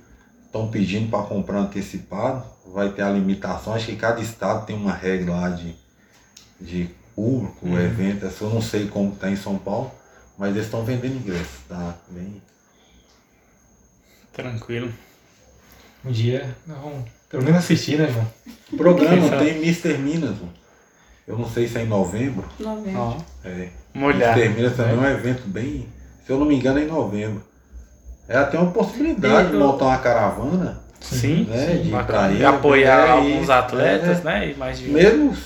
[0.47, 2.45] Estão pedindo para comprar antecipado.
[2.73, 3.75] Vai ter a limitação.
[3.75, 5.75] Acho que cada estado tem uma regra lá de,
[6.61, 7.79] de público, Uhum.
[7.81, 8.27] evento.
[8.41, 9.91] Eu não sei como está em São Paulo,
[10.39, 11.51] mas eles estão vendendo ingresso.
[11.69, 12.41] Tá bem.
[14.39, 14.89] Tranquilo.
[16.05, 18.27] Um dia nós vamos pelo menos assistir, né, João?
[18.77, 19.45] Programa Quem sabe?
[19.45, 19.99] tem Mr.
[19.99, 20.37] Minas.
[21.27, 22.45] Eu não sei se é em novembro.
[22.61, 23.17] Novembro.
[23.45, 23.69] É.
[23.93, 24.39] molhar.
[24.39, 24.55] Mr.
[24.55, 25.89] Minas também é um evento bem.
[26.25, 27.43] Se eu não me engano, é em novembro.
[28.29, 30.81] É até uma possibilidade E de montar uma caravana.
[31.01, 32.33] Sim, né, de ir bacana.
[32.33, 34.23] E apoiar é, alguns atletas, é.
[34.23, 34.51] né?
[34.51, 35.37] E mais de Mesmo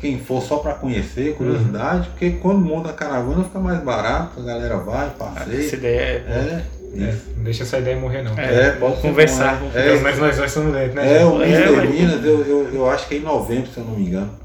[0.00, 4.42] quem for só para conhecer, curiosidade, porque quando monta a caravana fica mais barato, a
[4.42, 5.74] galera vai, Essa passeia.
[5.74, 8.36] ideia é É, É, não deixa essa ideia morrer, não.
[8.38, 9.60] É, É, pode conversar.
[9.74, 11.20] É, menos nós dois somos dentro, né?
[11.20, 11.70] é, o É, Mr.
[11.76, 14.38] mas- Minas, eu, eu, eu acho que é em novembro, se eu não me engano.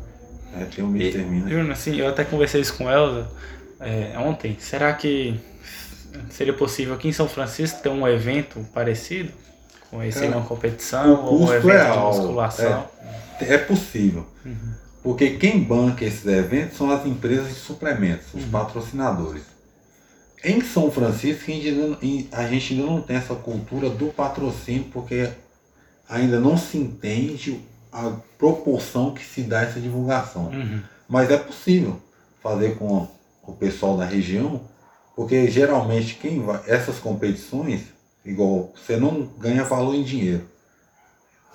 [0.59, 1.17] É, tem o Mr.
[1.23, 1.49] Minas.
[1.49, 3.27] Júnior, assim, eu até conversei isso com Elza
[3.79, 4.55] é, ontem.
[4.59, 5.39] Será que
[6.29, 9.31] seria possível aqui em São Francisco ter um evento parecido?
[9.91, 12.85] Com esse Cara, uma competição o ou um evento é de musculação?
[13.41, 14.25] É possível.
[14.45, 14.55] Uhum.
[15.03, 18.39] Porque quem banca esses eventos são as empresas de suplementos, Uhum.
[18.41, 19.43] os patrocinadores.
[20.43, 23.89] Em São Francisco, a gente, ainda, não- em- a gente ainda não tem essa cultura
[23.89, 25.29] do patrocínio, porque
[26.07, 27.59] ainda não se entende
[27.91, 30.49] a proporção que se dá essa divulgação.
[30.49, 30.81] Uhum.
[31.07, 31.99] Mas é possível
[32.43, 33.07] fazer com
[33.43, 34.61] o pessoal da região,
[35.15, 37.81] porque geralmente quem vai, essas competições,
[38.23, 40.43] igual, você não ganha valor em dinheiro.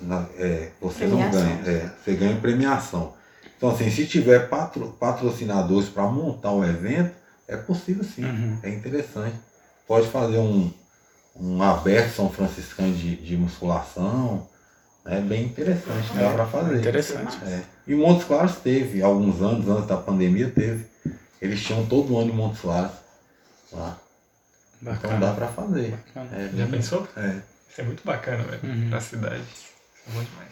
[0.01, 1.41] Na- é, você Premiação.
[1.45, 3.13] não ganha, é, você ganha premiação.
[3.57, 7.13] Então, assim, se tiver patro, patrocinadores para montar o evento,
[7.55, 8.59] é possível sim, Uhum.
[8.63, 9.37] é interessante.
[9.87, 10.73] Pode fazer um,
[11.37, 14.49] um aberto São Franciscano de, de musculação,
[15.05, 16.77] é bem interessante, dá para fazer.
[16.79, 17.37] Interessante.
[17.45, 17.63] É.
[17.87, 20.85] E Montes Claros teve, alguns anos antes da pandemia teve.
[21.41, 22.93] Eles tinham todo ano em Montes Claros
[23.73, 23.99] lá.
[24.83, 25.35] Então dá Bacana.
[25.35, 25.95] para fazer.
[26.33, 27.07] É, Já bem- pensou?
[27.17, 27.41] É.
[27.71, 28.61] Isso é muito bacana, velho.
[28.63, 28.91] Uhum.
[28.91, 29.43] Pra cidade.
[29.43, 29.69] Isso
[30.09, 30.51] é bom demais.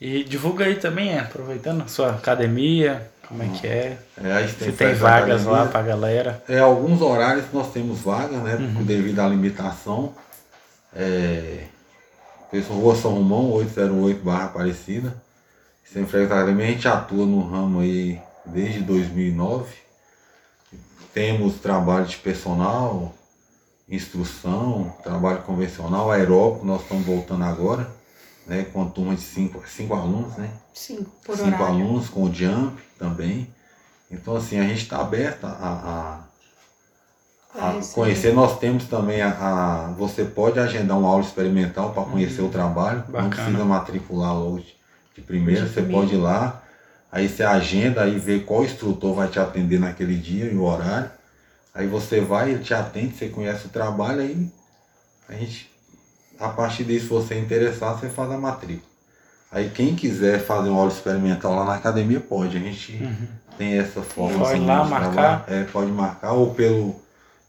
[0.00, 4.72] E divulga aí também, é, aproveitando a sua academia, como é que é, É, se
[4.72, 5.50] tem vagas academia.
[5.50, 6.42] lá pra galera.
[6.48, 8.56] É, alguns horários nós temos vaga, né?
[8.56, 8.82] Uhum.
[8.82, 10.12] Devido à limitação.
[10.92, 11.64] É,
[12.68, 15.14] Rua São Romão, 808 barra Aparecida.
[15.84, 19.72] Sem freio academia, a gente atua no ramo aí desde 2009.
[21.14, 23.14] Temos trabalho de personal,
[23.88, 27.88] instrução, trabalho convencional, aeróbico, nós estamos voltando agora,
[28.50, 28.64] né?
[28.64, 30.50] Com a turma de cinco, cinco alunos, né?
[30.74, 31.66] Cinco por cinco horário.
[31.66, 33.48] alunos com o Jump também.
[34.10, 36.20] Então, assim, a gente está aberto a, a,
[37.54, 38.32] a Conhecer.
[38.34, 43.04] Nós temos também a, a- Você pode agendar uma aula experimental para conhecer o trabalho.
[43.08, 43.28] Não Bacana.
[43.30, 44.60] precisa matricular logo
[45.14, 45.66] de, primeira.
[45.66, 46.00] Você primeira.
[46.00, 46.62] pode ir lá.
[47.12, 51.10] Aí você agenda e vê qual instrutor vai te atender naquele dia e o horário.
[51.74, 54.48] Aí você vai, ele te atende, você conhece o trabalho, aí
[55.28, 55.69] a gente,
[56.40, 58.88] a partir disso, se você interessar, você faz a matrícula.
[59.52, 63.26] Aí quem quiser fazer uma aula experimental lá na academia pode, a gente Uhum.
[63.58, 65.44] tem essa forma Pode assim, lá marcar.
[65.48, 66.94] É, pode marcar, ou pelo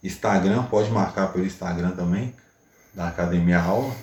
[0.04, 2.34] Instagram, pode marcar pelo Instagram também,
[2.94, 3.94] da Academia Aula,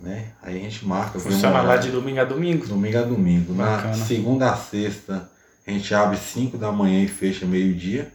[0.00, 0.26] né?
[0.42, 1.16] Aí a gente marca.
[1.16, 2.66] um Funciona lá de domingo a domingo.
[2.66, 3.54] Domingo a domingo.
[3.54, 3.96] Bacana.
[3.96, 5.30] Na segunda a sexta,
[5.64, 8.12] a gente abre 5 da manhã e fecha meio-dia.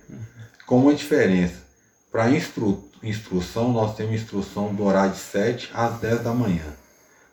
[0.65, 1.55] Com uma diferença.
[2.11, 6.65] Para instru instrução, nós temos instrução do horário de 7 às 10 da manhã.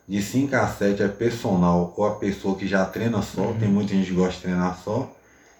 [0.06, 3.94] De 5 às 7 é personal ou a pessoa que já treina só, tem muita
[3.94, 5.10] gente que gosta de treinar só.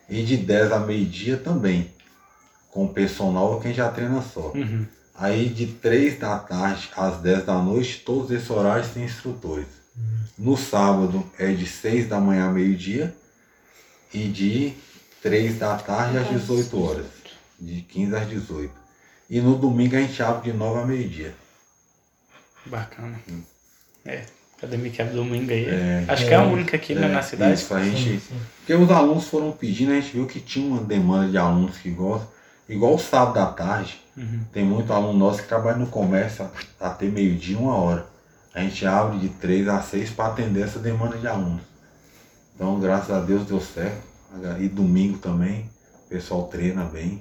[0.09, 1.91] E de 10 a meio-dia também.
[2.71, 4.53] Com personal ou quem já treina só.
[4.55, 4.85] Uhum.
[5.15, 9.67] Aí de 3 da tarde às 10 da noite, todos esses horários têm instrutores.
[10.37, 13.15] No sábado é de 6 da manhã a meio-dia
[14.13, 14.75] e de
[15.23, 17.07] 3 da tarde às 18 horas.
[17.59, 18.84] De 15 às 18.
[19.29, 21.35] E no domingo a gente abre de 9 a meio-dia.
[22.67, 23.19] Bacana.
[24.05, 24.23] É,
[24.59, 25.67] academia que abre domingo aí.
[25.67, 26.05] É.
[26.09, 27.55] Acho que é a única aqui né, É, na cidade.
[27.55, 28.41] Isso, a gente, Sim, sim.
[28.59, 31.91] porque os alunos foram pedindo, a gente viu que tinha uma demanda de alunos que
[31.91, 32.29] gostam.
[32.69, 34.41] Igual o sábado à tarde, Uhum.
[34.53, 36.45] tem muito aluno nosso que trabalha no comércio
[36.81, 38.07] a- até meio-dia, uma hora.
[38.55, 41.63] A gente abre de 3 a 6 para atender essa demanda de alunos.
[42.55, 44.01] Então, graças a Deus deu certo.
[44.61, 45.69] E domingo também,
[46.07, 47.21] o pessoal treina bem.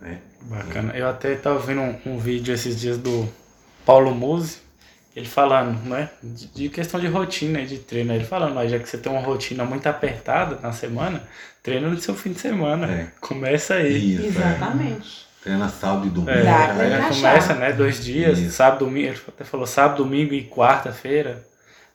[0.00, 0.20] Né?
[0.44, 0.92] Bacana.
[0.96, 3.28] Eu até estava vendo um, um vídeo esses dias do
[3.84, 4.58] Paulo Musi,
[5.16, 6.10] ele falando, né?
[6.22, 8.12] De, de questão de rotina e de treino.
[8.12, 11.22] Ele falando, já que você tem uma rotina muito apertada na semana,
[11.62, 12.86] treina no seu fim de semana.
[12.90, 13.06] É.
[13.20, 14.16] Começa aí.
[14.16, 15.26] Isso, Exatamente.
[15.30, 15.44] É.
[15.44, 16.30] Treina sábado e domingo.
[16.30, 17.72] É, começa, né?
[17.72, 18.56] Dois dias, Isso.
[18.56, 19.08] sábado, domingo.
[19.08, 21.42] Ele até falou sábado, domingo e quarta-feira.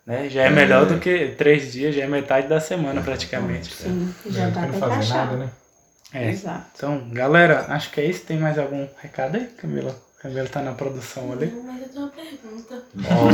[0.06, 0.30] Né?
[0.30, 0.50] Já é, É.
[0.50, 3.74] melhor do que três dias, já é metade da semana praticamente.
[3.74, 5.18] Sim, já quero pra fazer encaixar.
[5.26, 5.50] nada, né?
[6.14, 6.30] É.
[6.30, 6.66] Exato.
[6.76, 8.26] Então, galera, acho que é isso.
[8.26, 9.96] Tem mais algum recado aí, Camila?
[10.20, 11.48] Camila tá na produção ali.
[11.48, 12.84] Não, mas eu tenho uma pergunta.
[13.10, 13.30] Ó,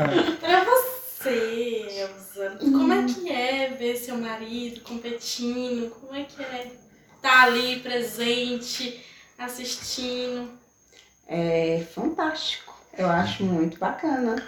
[0.40, 5.90] Pra você, Elza, como é que é ver seu marido competindo?
[5.90, 6.70] Como é que é
[7.14, 9.04] estar ali presente,
[9.38, 10.48] assistindo?
[11.28, 12.74] É fantástico.
[12.96, 14.42] Eu acho muito bacana.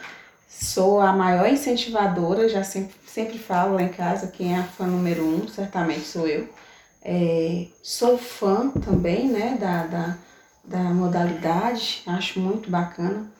[0.49, 4.87] Sou a maior incentivadora, já sempre, sempre falo lá em casa, quem é a fã
[4.87, 6.49] número um, certamente sou eu.
[7.05, 10.19] É, sou fã também, né, da, da,
[10.65, 13.31] da modalidade, acho muito bacana.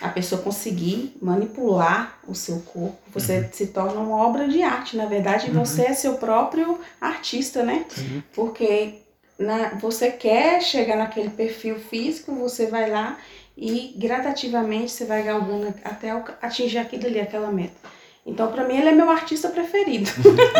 [0.00, 5.06] A pessoa conseguir manipular o seu corpo, você se torna uma obra de arte, na
[5.06, 7.86] verdade, você é seu próprio artista, né?
[7.96, 8.22] Uhum.
[8.34, 8.98] Porque
[9.38, 13.18] na, você quer chegar naquele perfil físico, você vai lá
[13.56, 16.10] e gradativamente você vai galgando até
[16.42, 17.74] atingir aquilo ali, aquela meta.
[18.26, 20.10] Então, pra mim, ele é meu artista preferido.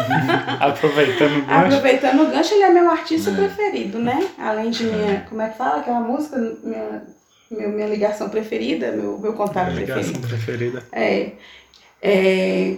[0.60, 1.66] aproveitando o gancho.
[1.66, 3.34] Aproveitando o gancho, ele é meu artista É.
[3.34, 4.28] preferido, né?
[4.38, 6.36] Além de minha, como é que fala aquela música?
[6.62, 7.02] Minha,
[7.51, 10.28] minha, minha ligação preferida, meu, meu contato Ligação preferido.
[10.28, 10.82] preferida.
[10.93, 11.32] É,
[12.01, 12.76] é,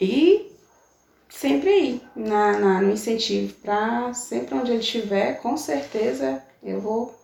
[0.00, 0.52] e
[1.28, 7.14] sempre aí, na, na- no incentivo, para sempre onde ele estiver, com certeza eu vou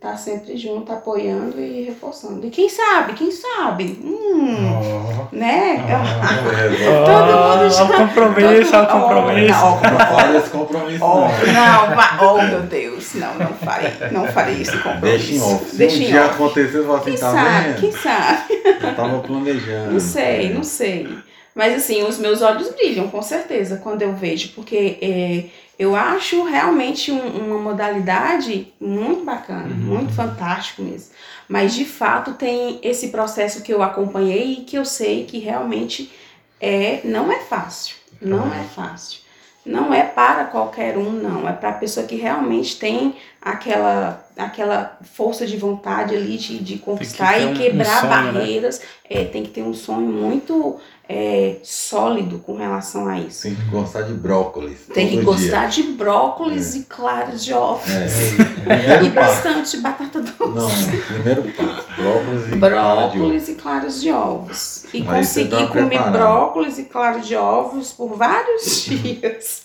[0.00, 2.46] estar sempre junto, apoiando e reforçando.
[2.46, 3.98] E quem sabe, quem sabe?
[4.04, 5.84] Hum, Ó, né?
[5.88, 5.88] É,
[7.04, 9.48] Todo mundo já- ó o compromisso, todo- compromisso.
[9.60, 11.96] Não, Não faz esse compromisso, Oh, não.
[11.96, 15.00] não, oh meu Deus, não, não farei, não farei esse compromisso.
[15.00, 15.64] Deixa em off.
[15.70, 16.34] Se Deixa um em dia off.
[16.34, 17.80] acontecer, você Quem tá sabe, vendo?
[17.80, 18.62] quem sabe?
[18.80, 19.92] Eu tava planejando.
[19.92, 21.08] Não sei, não sei.
[21.56, 25.44] Mas assim, os meus olhos brilham, com certeza, quando eu vejo, porque é,
[25.78, 31.10] eu acho realmente um- uma modalidade muito bacana, muito fantástico mesmo.
[31.48, 36.12] Mas de fato tem esse processo que eu acompanhei e que eu sei que realmente
[36.60, 37.96] é, não é fácil.
[38.20, 39.20] Não é fácil.
[39.64, 41.48] Não é para qualquer um, não.
[41.48, 46.78] É para a pessoa que realmente tem aquela, aquela força de vontade ali de, de
[46.78, 48.32] conquistar ter e um- um quebrar sonho, né?
[48.32, 48.80] barreiras.
[49.08, 53.44] É, tem que ter um sonho muito é, sólido com relação a isso.
[53.44, 54.80] Tem que gostar de brócolis.
[54.92, 57.88] Tem que gostar de brócolis e claras de ovos.
[57.90, 58.98] É.
[59.02, 60.90] E bastante batata doce.
[60.90, 61.86] Não, primeiro passo.
[61.96, 63.06] Brócolis e clara.
[63.08, 64.84] Brócolis e claras de ovos.
[64.92, 69.62] E você conseguir uma comer brócolis e claras de ovos por vários dias,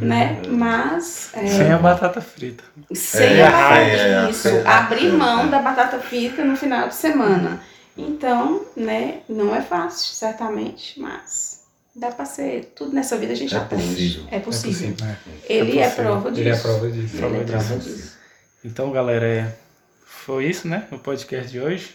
[0.00, 0.42] né?
[0.48, 2.64] Mas é, Sem a batata frita.
[2.92, 5.46] sem É, a batata é, é, isso, é, é, abrir é, mão é.
[5.46, 7.60] da batata frita no final de semana.
[7.96, 11.62] Então, né, não é fácil, certamente, mas
[11.94, 12.72] dá pra ser.
[12.74, 13.84] Tudo nessa vida a gente É aprende.
[13.86, 14.24] possível.
[14.30, 14.90] É possível.
[14.94, 15.16] possível.
[15.48, 16.04] Ele É é, possível.
[16.04, 16.40] prova disso.
[16.40, 17.16] Ele é prova disso.
[17.16, 18.12] Ele é Prova disso.
[18.64, 19.54] Então, galera, é...
[20.06, 20.86] foi isso, né?
[20.90, 21.94] O podcast de hoje.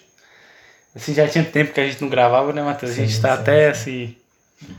[0.95, 2.91] Assim, já tinha tempo que a gente não gravava, né, Matheus?
[2.91, 4.16] A gente Sim, tá sim, até, assim,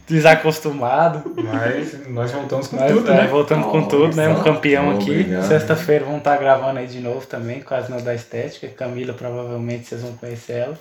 [0.06, 1.22] desacostumado.
[1.36, 3.26] Mas nós voltamos com Mas, tudo, é, né?
[3.26, 4.28] voltando com tudo, né?
[4.28, 5.26] Um campeão aqui.
[5.46, 8.68] Sexta-feira vamos estar gravando aí de novo também, com as da Estética.
[8.68, 10.78] Camila, provavelmente vocês vão conhecer ela.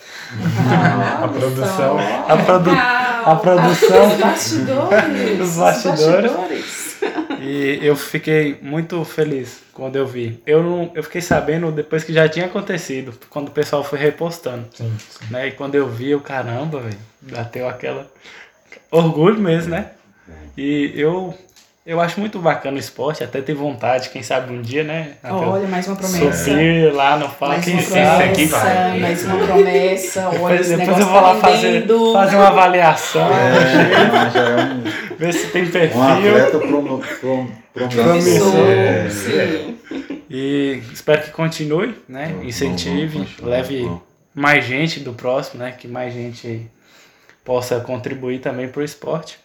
[0.70, 1.98] Ah, A produção.
[2.28, 4.08] A, produ a produção.
[4.08, 5.42] Os bastidores.
[5.42, 6.32] Os bastidores.
[6.32, 6.88] bastidores.
[7.40, 10.42] E eu fiquei muito feliz quando eu vi.
[10.46, 14.66] Eu, não, eu fiquei sabendo depois que já tinha acontecido, quando o pessoal foi repostando.
[14.74, 15.26] Sim, sim.
[15.30, 15.48] Né?
[15.48, 18.08] E quando eu vi, eu, caramba, velho, bateu aquela.
[18.92, 19.88] Orgulho mesmo, né?
[20.58, 21.34] E eu,
[21.86, 25.12] eu acho muito bacana o esporte, até ter vontade, quem sabe um dia, né?
[25.24, 26.46] Olha, mais uma promessa.
[26.52, 28.24] Subir lá no palco, quem uma sabe.
[28.24, 28.62] aqui vai.
[28.62, 30.28] promessa, mais uma promessa.
[30.30, 34.84] Olha, Depois, depois eu vou lá tá fazer, fazer uma avaliação, É, já é um,
[35.18, 36.02] ver se tem um perfil.
[36.04, 38.56] atleta promo, prom, promissor.
[38.70, 39.78] É, sim.
[40.30, 42.36] E espero que continue, né?
[42.44, 44.02] Incentive, vamos continuar, leve vamos.
[44.36, 45.72] mais gente do próximo, né?
[45.78, 46.68] Que mais gente
[47.48, 49.40] possa contribuir também pro esporte.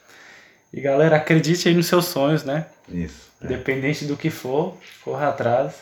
[0.73, 2.67] E galera, acredite aí nos seus sonhos, né?
[2.89, 3.31] Isso.
[3.41, 3.45] é.
[3.47, 5.75] Independente do que for, corra atrás,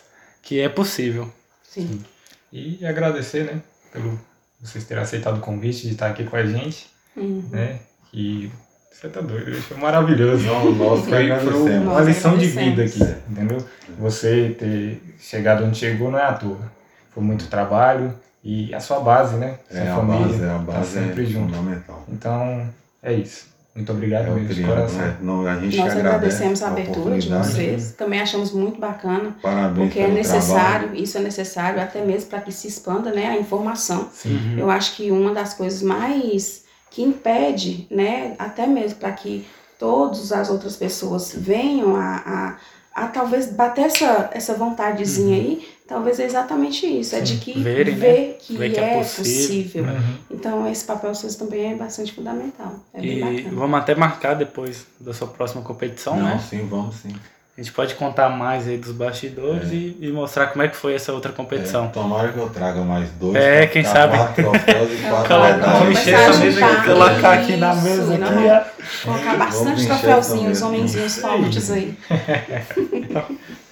[0.42, 1.32] que é possível.
[1.62, 2.04] Sim.
[2.52, 3.62] E agradecer, né?
[3.90, 4.20] Pelo
[4.60, 7.48] vocês terem aceitado o convite de estar aqui com a gente, Uhum.
[7.50, 7.78] né?
[8.12, 8.50] E
[8.92, 10.44] você tá doido, foi maravilhoso.
[10.44, 13.66] Não, Foi, foi uma Nós lição de vida aqui, entendeu?
[13.98, 16.70] Você ter chegado onde chegou não é à toa.
[17.14, 19.58] Foi muito trabalho e a sua base, né?
[19.70, 21.54] Sua É, a família base, a tá base sempre é junto.
[21.54, 22.04] fundamental.
[22.08, 22.68] Então,
[23.02, 23.48] é isso.
[23.74, 24.98] Muito obrigado É mesmo, de coração.
[24.98, 25.16] né?
[25.20, 27.92] Não, a gente Nós agradecemos a abertura de vocês.
[27.92, 31.02] Também achamos muito bacana, Parabéns porque é necessário, trabalho.
[31.04, 34.08] isso é necessário até mesmo para que se expanda né, a informação.
[34.12, 34.56] Sim.
[34.58, 39.46] Eu acho que uma das coisas mais que impede, né, até mesmo para que
[39.78, 42.56] todas as outras pessoas venham a,
[42.94, 47.60] a, a talvez bater essa, essa vontadezinha aí, talvez é exatamente isso, é de que
[47.60, 48.00] Verem, né?
[48.00, 49.24] ver que, Ver que é, é possível.
[49.24, 49.84] possível.
[49.84, 50.14] Uhum.
[50.30, 52.72] Então esse papel vocês também é bastante fundamental.
[52.94, 53.60] É bem E bacana.
[53.60, 56.40] vamos até marcar depois da sua próxima competição, Não, né?
[56.48, 57.14] sim, vamos sim.
[57.58, 60.94] A gente pode contar mais aí dos bastidores e, e mostrar como é que foi
[60.94, 61.88] essa outra É, competição.
[61.88, 63.34] tomara que eu traga mais dois.
[63.36, 64.16] É, quem sabe.
[64.16, 65.78] Quatro troféus e quatro medalhas.
[65.78, 68.54] vamos encher essa mesa aqui, colocar aqui na mesa não aqui, é?
[68.56, 69.04] ó.
[69.12, 71.98] Colocar bastante troféuzinhos, homenzinhos fortes aí.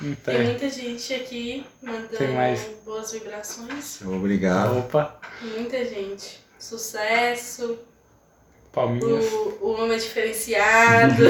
[0.00, 2.64] Não Tem muita gente aqui mandando mais.
[2.84, 4.00] boas vibrações.
[4.02, 4.78] Obrigado.
[4.78, 6.40] Opa, Muita gente.
[6.58, 7.78] Sucesso,
[8.72, 9.24] palminhas.
[9.32, 11.22] o, o homem diferenciado.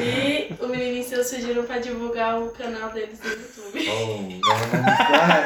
[0.00, 3.88] e o menininho seus pediram pra divulgar o canal deles no YouTube.
[3.90, 4.18] Oh,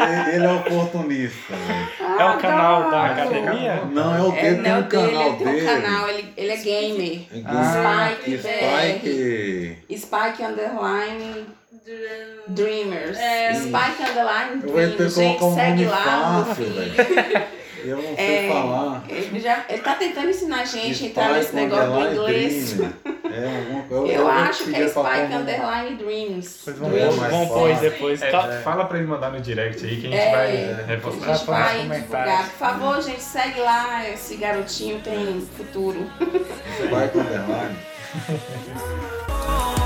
[0.04, 1.54] ele, ele é oportunista.
[1.54, 2.20] velho.
[2.20, 3.22] É o canal da Adoro.
[3.36, 3.84] academia?
[3.86, 5.66] Não, é o É, dele, não, tem um dele, canal ele tem um dele.
[5.66, 7.20] canal, ele, ele é gamer.
[7.46, 9.96] Ah, Spike, Spike.
[9.98, 11.46] Spike Underline
[12.48, 13.18] Dreamers.
[13.18, 13.54] É.
[13.54, 15.14] Spike Underline Dreamers.
[15.14, 16.66] Gente, um segue lá, fácil.
[17.84, 19.04] Eu não sei É, falar.
[19.08, 22.76] Ele, já, ele tá tentando ensinar a gente a entrar nesse negócio do inglês.
[22.80, 24.12] É, alguma coisa.
[24.12, 26.60] Eu vou acho que é Spike Underline Dreams.
[26.66, 28.22] Depois É, vamos, vamos pôr depois.
[28.22, 30.86] É, Tá- Fala pra ele mandar no direct aí que a gente É, vai A
[30.86, 31.28] repostar.
[31.38, 32.42] gente nos vai divulgar.
[32.50, 34.08] Por favor, gente, segue lá.
[34.08, 36.10] Esse garotinho tem futuro.
[36.18, 37.76] Spike Underline.